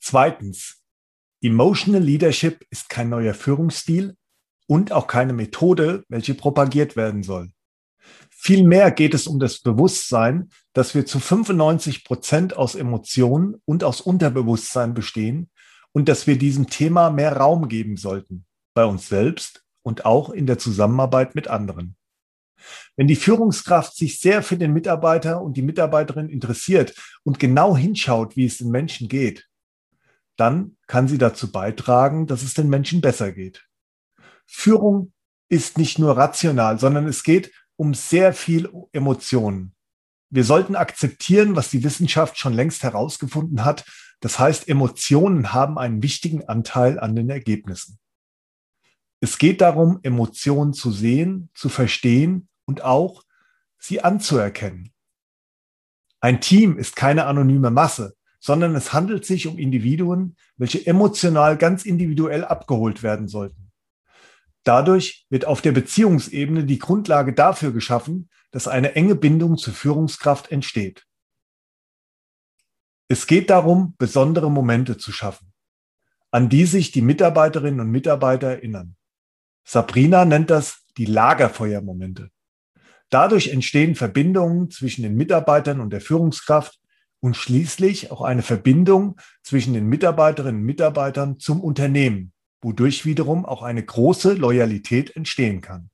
[0.00, 0.82] Zweitens,
[1.42, 4.16] Emotional Leadership ist kein neuer Führungsstil
[4.66, 7.52] und auch keine Methode, welche propagiert werden soll.
[8.30, 14.00] Vielmehr geht es um das Bewusstsein, dass wir zu 95 Prozent aus Emotionen und aus
[14.00, 15.50] Unterbewusstsein bestehen
[15.96, 18.44] und dass wir diesem Thema mehr Raum geben sollten,
[18.74, 21.96] bei uns selbst und auch in der Zusammenarbeit mit anderen.
[22.96, 26.94] Wenn die Führungskraft sich sehr für den Mitarbeiter und die Mitarbeiterin interessiert
[27.24, 29.48] und genau hinschaut, wie es den Menschen geht,
[30.36, 33.64] dann kann sie dazu beitragen, dass es den Menschen besser geht.
[34.44, 35.14] Führung
[35.48, 39.74] ist nicht nur rational, sondern es geht um sehr viel Emotionen.
[40.30, 43.84] Wir sollten akzeptieren, was die Wissenschaft schon längst herausgefunden hat.
[44.20, 47.98] Das heißt, Emotionen haben einen wichtigen Anteil an den Ergebnissen.
[49.20, 53.22] Es geht darum, Emotionen zu sehen, zu verstehen und auch
[53.78, 54.92] sie anzuerkennen.
[56.20, 61.84] Ein Team ist keine anonyme Masse, sondern es handelt sich um Individuen, welche emotional ganz
[61.84, 63.70] individuell abgeholt werden sollten.
[64.64, 70.50] Dadurch wird auf der Beziehungsebene die Grundlage dafür geschaffen, dass eine enge Bindung zur Führungskraft
[70.50, 71.04] entsteht.
[73.06, 75.52] Es geht darum, besondere Momente zu schaffen,
[76.30, 78.96] an die sich die Mitarbeiterinnen und Mitarbeiter erinnern.
[79.62, 82.30] Sabrina nennt das die Lagerfeuermomente.
[83.10, 86.80] Dadurch entstehen Verbindungen zwischen den Mitarbeitern und der Führungskraft
[87.20, 93.62] und schließlich auch eine Verbindung zwischen den Mitarbeiterinnen und Mitarbeitern zum Unternehmen, wodurch wiederum auch
[93.62, 95.90] eine große Loyalität entstehen kann.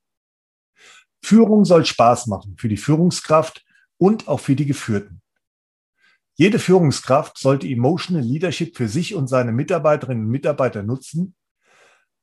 [1.23, 3.65] Führung soll Spaß machen für die Führungskraft
[3.97, 5.21] und auch für die Geführten.
[6.35, 11.35] Jede Führungskraft sollte Emotional Leadership für sich und seine Mitarbeiterinnen und Mitarbeiter nutzen,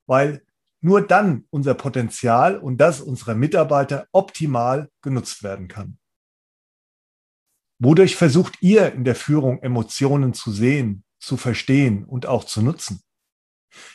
[0.07, 0.43] weil
[0.83, 5.99] nur dann unser Potenzial und das unserer Mitarbeiter optimal genutzt werden kann.
[7.79, 13.01] Wodurch versucht ihr in der Führung Emotionen zu sehen, zu verstehen und auch zu nutzen?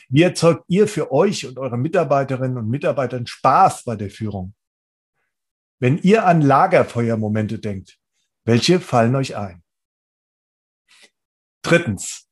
[0.09, 4.55] Wie erzeugt ihr für euch und eure Mitarbeiterinnen und Mitarbeitern Spaß bei der Führung?
[5.79, 7.97] Wenn ihr an Lagerfeuermomente denkt,
[8.45, 9.63] welche fallen euch ein?
[11.61, 12.27] Drittens.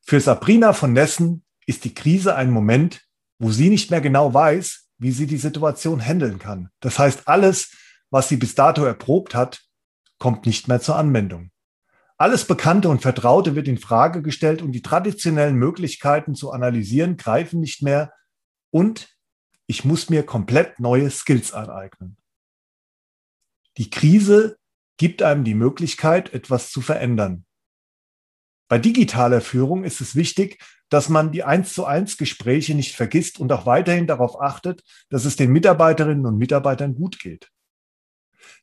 [0.00, 3.02] Für Sabrina von Nessen ist die Krise ein Moment,
[3.38, 6.70] wo sie nicht mehr genau weiß, wie sie die Situation handeln kann.
[6.80, 7.76] Das heißt, alles,
[8.10, 9.62] was sie bis dato erprobt hat,
[10.18, 11.50] kommt nicht mehr zur Anwendung.
[12.18, 17.60] Alles Bekannte und Vertraute wird in Frage gestellt und die traditionellen Möglichkeiten zu analysieren greifen
[17.60, 18.12] nicht mehr
[18.70, 19.08] und
[19.66, 22.18] ich muss mir komplett neue Skills aneignen.
[23.80, 24.58] Die Krise
[24.98, 27.46] gibt einem die Möglichkeit, etwas zu verändern.
[28.68, 33.40] Bei digitaler Führung ist es wichtig, dass man die eins zu eins Gespräche nicht vergisst
[33.40, 37.48] und auch weiterhin darauf achtet, dass es den Mitarbeiterinnen und Mitarbeitern gut geht.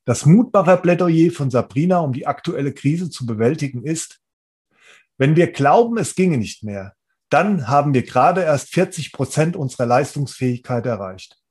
[0.05, 4.21] Das Mutmacherplädoyer von Sabrina, um die aktuelle Krise zu bewältigen, ist,
[5.17, 6.93] wenn wir glauben, es ginge nicht mehr,
[7.31, 11.41] dann haben wir gerade erst 40 Prozent unserer Leistungsfähigkeit erreicht.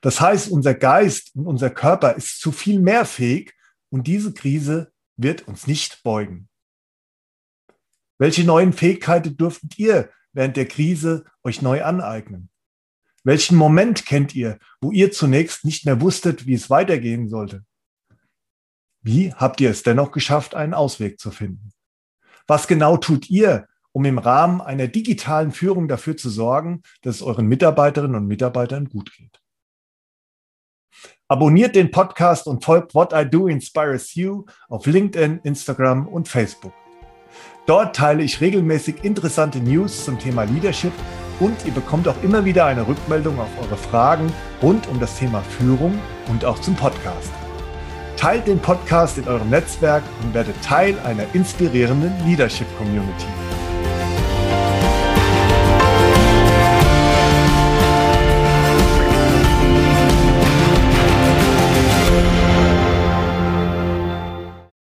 [0.00, 3.54] Das heißt, unser Geist und unser Körper ist zu viel mehr fähig
[3.90, 6.48] und diese Krise wird uns nicht beugen.
[8.18, 12.50] Welche neuen Fähigkeiten durftet ihr während der Krise euch neu aneignen?
[13.24, 17.64] Welchen Moment kennt ihr, wo ihr zunächst nicht mehr wusstet, wie es weitergehen sollte?
[19.02, 21.72] Wie habt ihr es dennoch geschafft, einen Ausweg zu finden?
[22.46, 27.22] Was genau tut ihr, um im Rahmen einer digitalen Führung dafür zu sorgen, dass es
[27.22, 29.40] euren Mitarbeiterinnen und Mitarbeitern gut geht?
[31.28, 36.72] Abonniert den Podcast und folgt What I Do Inspires You auf LinkedIn, Instagram und Facebook.
[37.66, 40.92] Dort teile ich regelmäßig interessante News zum Thema Leadership
[41.40, 44.32] und ihr bekommt auch immer wieder eine Rückmeldung auf eure Fragen
[44.62, 45.98] rund um das Thema Führung
[46.28, 47.32] und auch zum Podcast.
[48.16, 53.45] Teilt den Podcast in eurem Netzwerk und werdet Teil einer inspirierenden Leadership Community.